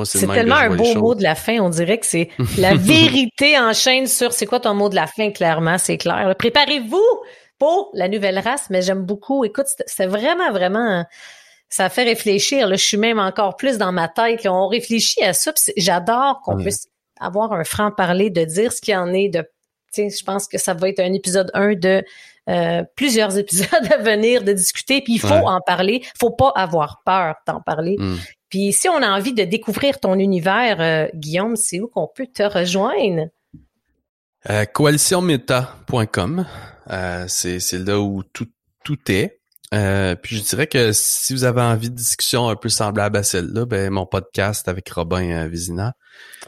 C'est, 0.05 0.27
tellement 0.27 0.57
un 0.57 0.75
beau 0.75 0.95
mot 0.95 1.15
de 1.15 1.23
la 1.23 1.35
fin. 1.35 1.59
On 1.61 1.69
dirait 1.69 1.99
que 1.99 2.07
c'est 2.07 2.31
la 2.59 2.75
vérité 2.75 3.59
en 3.59 3.73
chaîne 3.73 4.07
sur 4.07 4.33
c'est 4.33 4.47
quoi 4.47 4.61
ton 4.61 4.75
mot 4.75 4.89
de 4.89 4.95
la 4.95 5.07
fin, 5.07 5.31
clairement, 5.31 5.79
c'est 5.79 5.99
clair. 5.99 6.35
Préparez-vous 6.39 7.05
pour 7.59 7.91
la 7.95 8.09
nouvelle 8.09 8.39
race, 8.39 8.69
mais 8.71 8.83
j'aime 8.83 9.03
beaucoup. 9.03 9.45
Écoute, 9.45 9.67
c'est 9.87 10.07
vraiment, 10.07 10.51
vraiment 10.51 11.05
ça 11.73 11.89
fait 11.89 12.05
réfléchir. 12.05 12.69
Là, 12.69 12.77
je 12.77 12.85
suis 12.85 12.99
même 12.99 13.19
encore 13.19 13.57
plus 13.57 13.79
dans 13.79 13.93
ma 13.93 14.07
tête. 14.07 14.47
On 14.47 14.69
réfléchit 14.69 15.23
à 15.23 15.33
ça. 15.33 15.53
J'adore 15.77 16.41
qu'on 16.45 16.59
puisse 16.59 16.87
avoir 17.19 17.53
un 17.53 17.65
franc-parler, 17.65 18.29
de 18.29 18.45
dire 18.45 18.73
ce 18.73 18.81
qu'il 18.81 18.93
y 18.93 18.97
en 18.97 19.13
est, 19.13 19.29
de 19.29 19.45
je 19.97 20.25
pense 20.25 20.49
que 20.49 20.59
ça 20.59 20.75
va 20.75 20.89
être 20.89 21.01
un 21.01 21.13
épisode 21.13 21.51
1 21.55 21.75
de 21.75 22.03
euh, 22.49 22.83
plusieurs 22.97 23.37
épisodes 23.39 23.93
à 23.93 23.99
venir 23.99 24.43
de 24.43 24.53
discuter. 24.53 25.01
Puis 25.03 25.15
il 25.15 25.21
faut 25.21 25.33
en 25.33 25.61
parler. 25.61 26.03
faut 26.19 26.31
pas 26.31 26.53
avoir 26.55 27.03
peur 27.05 27.37
d'en 27.47 27.61
parler. 27.61 27.97
Hmm. 27.99 28.17
Puis 28.53 28.75
si 28.75 28.87
on 28.87 28.97
a 28.97 29.09
envie 29.09 29.33
de 29.33 29.45
découvrir 29.45 29.99
ton 29.99 30.19
univers, 30.19 30.77
euh, 30.79 31.09
Guillaume, 31.15 31.57
c'est 31.57 31.81
où 31.81 31.89
qu'on 31.89 32.07
peut 32.07 32.27
te 32.27 32.43
rejoindre? 32.43 33.29
Euh, 34.51 34.67
coalitionmeta.com. 34.67 36.45
Euh, 36.91 37.25
c'est, 37.29 37.79
là 37.79 37.99
où 37.99 38.23
tout, 38.23 38.49
tout 38.85 38.99
est. 39.11 39.41
Euh, 39.73 40.17
puis 40.17 40.37
je 40.37 40.43
dirais 40.43 40.67
que 40.67 40.93
si 40.93 41.33
vous 41.33 41.45
avez 41.45 41.63
envie 41.63 41.89
de 41.89 41.95
discussion 41.95 42.51
un 42.51 42.57
peu 42.57 42.69
semblable 42.69 43.17
à 43.17 43.23
celle-là, 43.23 43.65
ben 43.65 43.89
mon 43.89 44.05
podcast 44.05 44.69
avec 44.69 44.87
Robin 44.91 45.31
euh, 45.31 45.49
Vizina. 45.49 45.95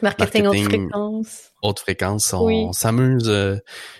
Marketing, 0.03 0.45
haute 0.45 0.59
fréquence. 0.59 1.51
Haute 1.63 1.79
fréquence, 1.79 2.33
on, 2.33 2.71
s'amuse. 2.71 3.29
Euh, 3.29 3.55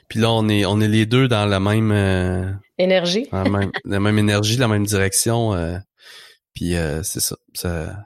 puis 0.10 0.20
là, 0.20 0.32
on 0.32 0.48
est 0.48 0.64
on 0.68 0.80
est 0.80 0.88
les 0.88 1.08
deux 1.08 1.28
dans 1.28 1.48
la 1.48 1.60
même 1.60 2.60
énergie. 2.78 3.28
la, 3.32 3.46
même, 3.46 3.72
la 3.84 4.00
même 4.00 4.20
énergie, 4.20 4.58
la 4.58 4.68
même 4.68 4.86
direction. 4.86 5.56
Puis 6.56 6.76
c'est 7.04 7.20
ça. 7.20 7.36
ça 7.54 8.06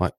ouais. 0.00 0.10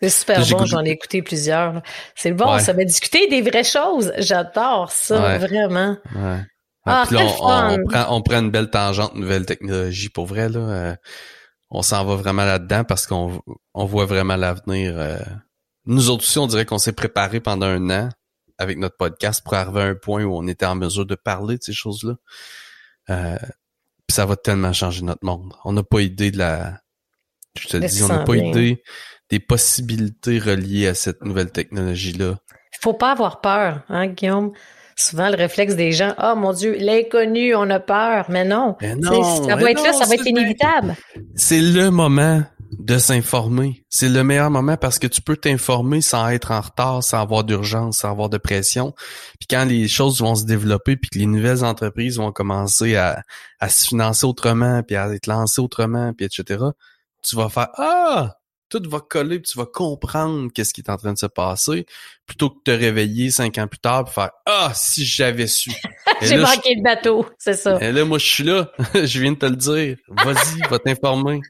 C'est 0.00 0.10
super 0.10 0.46
bon, 0.46 0.64
j'en 0.66 0.84
ai 0.84 0.90
écouté 0.90 1.22
plusieurs. 1.22 1.82
C'est 2.14 2.32
bon, 2.32 2.58
ça 2.58 2.72
va 2.72 2.84
discuter 2.84 3.28
des 3.28 3.42
vraies 3.42 3.64
choses. 3.64 4.12
J'adore 4.18 4.92
ça, 4.92 5.38
vraiment. 5.38 5.96
Ouais. 6.14 6.42
Ah, 6.84 7.04
puis 7.06 7.16
là, 7.16 7.26
on, 7.40 7.84
prend, 7.84 8.16
on 8.16 8.22
prend 8.22 8.40
une 8.40 8.50
belle 8.50 8.70
tangente 8.70 9.14
nouvelle 9.14 9.46
technologie 9.46 10.08
pour 10.08 10.26
vrai. 10.26 10.48
Là, 10.48 10.60
euh, 10.60 10.96
on 11.70 11.82
s'en 11.82 12.04
va 12.04 12.16
vraiment 12.16 12.44
là-dedans 12.44 12.84
parce 12.84 13.06
qu'on 13.06 13.40
on 13.74 13.84
voit 13.84 14.04
vraiment 14.04 14.36
l'avenir. 14.36 14.94
Euh. 14.96 15.18
Nous 15.86 16.10
autres 16.10 16.24
aussi, 16.24 16.38
on 16.38 16.46
dirait 16.46 16.66
qu'on 16.66 16.78
s'est 16.78 16.92
préparé 16.92 17.40
pendant 17.40 17.66
un 17.66 17.90
an 17.90 18.08
avec 18.58 18.78
notre 18.78 18.96
podcast 18.96 19.42
pour 19.44 19.54
arriver 19.54 19.80
à 19.80 19.84
un 19.84 19.94
point 19.94 20.24
où 20.24 20.36
on 20.36 20.46
était 20.48 20.66
en 20.66 20.74
mesure 20.74 21.06
de 21.06 21.14
parler 21.14 21.56
de 21.56 21.62
ces 21.62 21.72
choses-là. 21.72 22.14
Euh, 23.10 23.36
puis 24.06 24.14
ça 24.14 24.26
va 24.26 24.36
tellement 24.36 24.72
changer 24.72 25.02
notre 25.02 25.24
monde. 25.24 25.52
On 25.64 25.72
n'a 25.72 25.82
pas 25.82 26.00
idée 26.00 26.30
de 26.30 26.38
la... 26.38 26.80
Je 27.58 27.68
te 27.68 27.76
dis, 27.76 28.02
on 28.02 28.08
n'a 28.08 28.24
pas 28.24 28.36
idée 28.36 28.82
des 29.30 29.40
possibilités 29.40 30.38
reliées 30.38 30.88
à 30.88 30.94
cette 30.94 31.24
nouvelle 31.24 31.50
technologie-là. 31.50 32.36
Il 32.74 32.78
faut 32.82 32.94
pas 32.94 33.12
avoir 33.12 33.40
peur, 33.40 33.82
hein, 33.88 34.08
Guillaume? 34.08 34.52
souvent 34.96 35.28
le 35.28 35.36
réflexe 35.36 35.74
des 35.74 35.92
gens, 35.92 36.14
oh 36.22 36.34
mon 36.36 36.52
Dieu, 36.52 36.76
l'inconnu, 36.78 37.54
on 37.54 37.68
a 37.70 37.80
peur. 37.80 38.26
Mais 38.28 38.44
non, 38.44 38.76
ça 38.80 39.56
va 39.56 39.70
être 39.70 39.82
là, 39.82 39.92
ça 39.92 40.04
va 40.06 40.14
être 40.14 40.26
inévitable. 40.26 40.96
C'est 41.34 41.60
le 41.60 41.90
moment 41.90 42.42
de 42.78 42.98
s'informer. 42.98 43.84
C'est 43.90 44.08
le 44.08 44.24
meilleur 44.24 44.50
moment 44.50 44.76
parce 44.76 44.98
que 44.98 45.06
tu 45.06 45.20
peux 45.20 45.36
t'informer 45.36 46.00
sans 46.00 46.28
être 46.30 46.52
en 46.52 46.60
retard, 46.60 47.02
sans 47.02 47.20
avoir 47.20 47.44
d'urgence, 47.44 47.98
sans 47.98 48.10
avoir 48.10 48.30
de 48.30 48.38
pression. 48.38 48.94
Puis 49.38 49.46
quand 49.50 49.64
les 49.64 49.88
choses 49.88 50.20
vont 50.20 50.34
se 50.34 50.46
développer, 50.46 50.96
puis 50.96 51.10
que 51.10 51.18
les 51.18 51.26
nouvelles 51.26 51.64
entreprises 51.64 52.16
vont 52.16 52.32
commencer 52.32 52.96
à, 52.96 53.22
à 53.60 53.68
se 53.68 53.86
financer 53.86 54.24
autrement, 54.24 54.82
puis 54.82 54.96
à 54.96 55.12
être 55.12 55.26
lancées 55.26 55.60
autrement, 55.60 56.12
puis 56.14 56.26
etc., 56.26 56.64
tu 57.22 57.36
vas 57.36 57.48
faire 57.48 57.68
Ah! 57.76 58.36
tout 58.72 58.88
va 58.88 59.00
coller, 59.00 59.38
puis 59.38 59.50
tu 59.52 59.58
vas 59.58 59.66
comprendre 59.66 60.50
qu'est-ce 60.52 60.72
qui 60.72 60.80
est 60.80 60.90
en 60.90 60.96
train 60.96 61.12
de 61.12 61.18
se 61.18 61.26
passer, 61.26 61.84
plutôt 62.26 62.48
que 62.48 62.56
de 62.56 62.62
te 62.62 62.70
réveiller 62.70 63.30
cinq 63.30 63.58
ans 63.58 63.66
plus 63.66 63.78
tard 63.78 64.04
et 64.08 64.10
faire 64.10 64.30
ah 64.46 64.72
si 64.74 65.04
j'avais 65.04 65.46
su. 65.46 65.70
J'ai 66.22 66.38
manqué 66.38 66.74
le 66.74 66.82
bateau, 66.82 67.26
c'est 67.38 67.54
ça. 67.54 67.78
Et 67.80 67.92
là 67.92 68.04
moi 68.04 68.18
je 68.18 68.26
suis 68.26 68.44
là, 68.44 68.70
je 68.94 69.20
viens 69.20 69.32
de 69.32 69.38
te 69.38 69.46
le 69.46 69.56
dire. 69.56 69.96
Vas-y, 70.08 70.60
va 70.70 70.78
t'informer. 70.78 71.40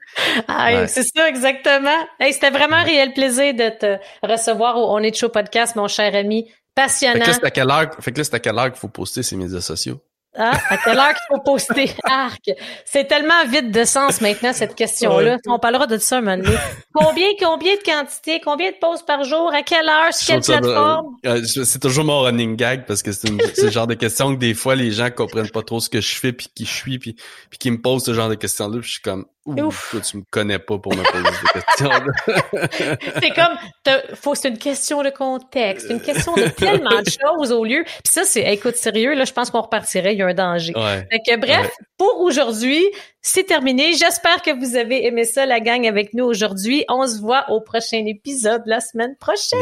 C'est 0.88 1.04
ça 1.04 1.28
exactement. 1.28 2.06
Hey, 2.18 2.32
c'était 2.32 2.50
vraiment 2.50 2.76
un 2.76 2.84
réel 2.84 3.12
plaisir 3.12 3.54
de 3.54 3.68
te 3.78 3.98
recevoir 4.26 4.76
au 4.76 4.92
On 4.92 4.98
est 4.98 5.12
de 5.12 5.16
show 5.16 5.28
podcast, 5.28 5.76
mon 5.76 5.88
cher 5.88 6.14
ami. 6.14 6.50
Passionnant. 6.74 7.14
Fait 7.14 7.20
que 7.20 7.26
là, 7.26 7.34
c'est 7.34 7.46
à 7.46 7.50
quelle 7.50 7.70
heure, 7.70 7.90
fait 8.00 8.12
que 8.12 8.18
là, 8.18 8.24
c'est 8.24 8.34
à 8.34 8.40
quelle 8.40 8.58
heure 8.58 8.72
qu'il 8.72 8.80
faut 8.80 8.88
poster 8.88 9.22
ces 9.22 9.36
médias 9.36 9.60
sociaux? 9.60 10.00
Ah, 10.34 10.52
à 10.70 10.78
quelle 10.78 10.98
heure 10.98 11.08
qu'il 11.08 11.36
faut 11.36 11.40
poster 11.40 11.90
Arc? 12.04 12.50
C'est 12.86 13.06
tellement 13.06 13.44
vide 13.46 13.70
de 13.70 13.84
sens 13.84 14.20
maintenant, 14.20 14.52
cette 14.52 14.74
question-là. 14.74 15.38
On 15.46 15.58
parlera 15.58 15.86
de 15.86 15.98
ça 15.98 16.18
un 16.18 16.20
moment 16.22 16.38
donné. 16.38 16.56
Combien, 16.94 17.26
combien 17.38 17.74
de 17.74 17.82
quantité, 17.82 18.40
combien 18.42 18.70
de 18.70 18.76
pauses 18.76 19.02
par 19.02 19.24
jour, 19.24 19.52
à 19.52 19.62
quelle 19.62 19.88
heure, 19.88 20.12
sur 20.12 20.26
quelle 20.26 20.40
plateforme? 20.42 21.16
Euh, 21.26 21.42
c'est 21.44 21.80
toujours 21.80 22.04
mon 22.04 22.20
running 22.20 22.56
gag 22.56 22.86
parce 22.86 23.02
que 23.02 23.12
c'est 23.12 23.30
le 23.30 23.70
genre 23.70 23.86
de 23.86 23.94
question 23.94 24.34
que 24.34 24.38
des 24.38 24.54
fois 24.54 24.74
les 24.74 24.90
gens 24.90 25.10
comprennent 25.10 25.50
pas 25.50 25.62
trop 25.62 25.80
ce 25.80 25.88
que 25.88 26.00
je 26.00 26.14
fais 26.14 26.32
puis 26.32 26.48
qui 26.54 26.64
je 26.64 26.72
suis 26.72 26.98
puis, 26.98 27.16
puis 27.50 27.58
qui 27.58 27.70
me 27.70 27.80
posent 27.80 28.04
ce 28.04 28.14
genre 28.14 28.28
de 28.28 28.34
questions-là 28.34 28.78
je 28.80 28.90
suis 28.90 29.02
comme 29.02 29.26
Ouf, 29.44 29.90
toi, 29.90 30.00
tu 30.00 30.18
me 30.18 30.22
connais 30.30 30.60
pas 30.60 30.78
pour 30.78 30.94
me 30.94 31.02
poser 31.02 31.24
des 31.24 31.60
questions. 31.60 32.98
c'est 33.20 33.30
comme, 33.30 34.14
faut, 34.14 34.36
c'est 34.36 34.48
une 34.48 34.58
question 34.58 35.02
de 35.02 35.10
contexte, 35.10 35.90
une 35.90 36.00
question 36.00 36.34
de 36.34 36.46
tellement 36.46 37.02
de 37.02 37.10
choses 37.10 37.50
au 37.50 37.64
lieu. 37.64 37.82
Puis 37.84 38.12
ça, 38.12 38.22
c'est, 38.24 38.52
écoute, 38.52 38.76
sérieux, 38.76 39.14
là, 39.14 39.24
je 39.24 39.32
pense 39.32 39.50
qu'on 39.50 39.62
repartirait, 39.62 40.14
il 40.14 40.18
y 40.18 40.22
a 40.22 40.28
un 40.28 40.34
danger. 40.34 40.72
Fait 40.74 41.18
que, 41.26 41.36
bref, 41.40 41.72
pour 41.98 42.20
aujourd'hui, 42.20 42.84
c'est 43.20 43.42
terminé. 43.42 43.94
J'espère 43.94 44.42
que 44.42 44.56
vous 44.56 44.76
avez 44.76 45.06
aimé 45.06 45.24
ça, 45.24 45.44
la 45.44 45.58
gang, 45.58 45.88
avec 45.88 46.14
nous 46.14 46.24
aujourd'hui. 46.24 46.84
On 46.88 47.04
se 47.08 47.20
voit 47.20 47.44
au 47.50 47.60
prochain 47.60 48.04
épisode 48.06 48.62
la 48.66 48.80
semaine 48.80 49.16
prochaine. 49.16 49.58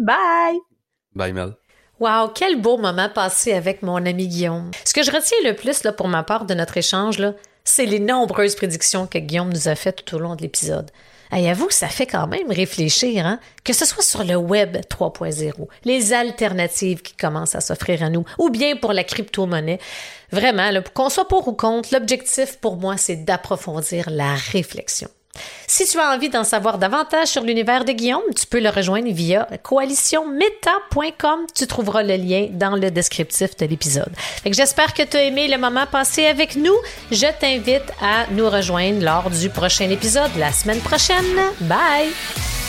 Bye! 0.00 0.58
Bye, 1.14 1.32
Mel. 1.32 1.54
Wow, 2.00 2.28
quel 2.34 2.60
beau 2.60 2.78
moment 2.78 3.10
passé 3.10 3.52
avec 3.52 3.82
mon 3.82 4.06
ami 4.06 4.26
Guillaume. 4.26 4.70
Ce 4.84 4.94
que 4.94 5.02
je 5.02 5.10
retiens 5.10 5.36
le 5.44 5.54
plus 5.54 5.84
là, 5.84 5.92
pour 5.92 6.08
ma 6.08 6.22
part 6.22 6.46
de 6.46 6.54
notre 6.54 6.78
échange, 6.78 7.18
là, 7.18 7.34
c'est 7.70 7.86
les 7.86 8.00
nombreuses 8.00 8.56
prédictions 8.56 9.06
que 9.06 9.18
Guillaume 9.18 9.52
nous 9.52 9.68
a 9.68 9.74
faites 9.74 10.04
tout 10.04 10.16
au 10.16 10.18
long 10.18 10.34
de 10.34 10.42
l'épisode. 10.42 10.90
Et 11.36 11.48
avoue, 11.48 11.70
ça 11.70 11.86
fait 11.86 12.06
quand 12.06 12.26
même 12.26 12.50
réfléchir, 12.50 13.24
hein? 13.24 13.38
que 13.62 13.72
ce 13.72 13.86
soit 13.86 14.02
sur 14.02 14.24
le 14.24 14.34
web 14.34 14.76
3.0, 14.76 15.52
les 15.84 16.12
alternatives 16.12 17.02
qui 17.02 17.14
commencent 17.14 17.54
à 17.54 17.60
s'offrir 17.60 18.02
à 18.02 18.10
nous, 18.10 18.24
ou 18.38 18.50
bien 18.50 18.74
pour 18.76 18.92
la 18.92 19.04
crypto-monnaie. 19.04 19.78
Vraiment, 20.32 20.72
qu'on 20.92 21.08
soit 21.08 21.28
pour 21.28 21.46
ou 21.46 21.52
contre, 21.52 21.90
l'objectif 21.92 22.58
pour 22.58 22.76
moi, 22.76 22.96
c'est 22.96 23.24
d'approfondir 23.24 24.10
la 24.10 24.34
réflexion. 24.34 25.08
Si 25.66 25.86
tu 25.86 25.98
as 25.98 26.10
envie 26.10 26.28
d'en 26.28 26.44
savoir 26.44 26.78
davantage 26.78 27.28
sur 27.28 27.42
l'univers 27.42 27.84
de 27.84 27.92
Guillaume, 27.92 28.22
tu 28.36 28.46
peux 28.46 28.60
le 28.60 28.70
rejoindre 28.70 29.10
via 29.12 29.46
coalitionmeta.com. 29.62 31.46
Tu 31.54 31.66
trouveras 31.66 32.02
le 32.02 32.16
lien 32.16 32.48
dans 32.50 32.74
le 32.74 32.90
descriptif 32.90 33.56
de 33.56 33.66
l'épisode. 33.66 34.12
J'espère 34.44 34.92
que 34.92 35.02
tu 35.02 35.16
as 35.16 35.24
aimé 35.24 35.46
le 35.48 35.58
moment 35.58 35.86
passé 35.86 36.26
avec 36.26 36.56
nous. 36.56 36.74
Je 37.12 37.26
t'invite 37.38 37.92
à 38.02 38.26
nous 38.32 38.50
rejoindre 38.50 39.04
lors 39.04 39.30
du 39.30 39.48
prochain 39.48 39.88
épisode 39.90 40.30
la 40.36 40.52
semaine 40.52 40.80
prochaine. 40.80 41.24
Bye! 41.60 42.59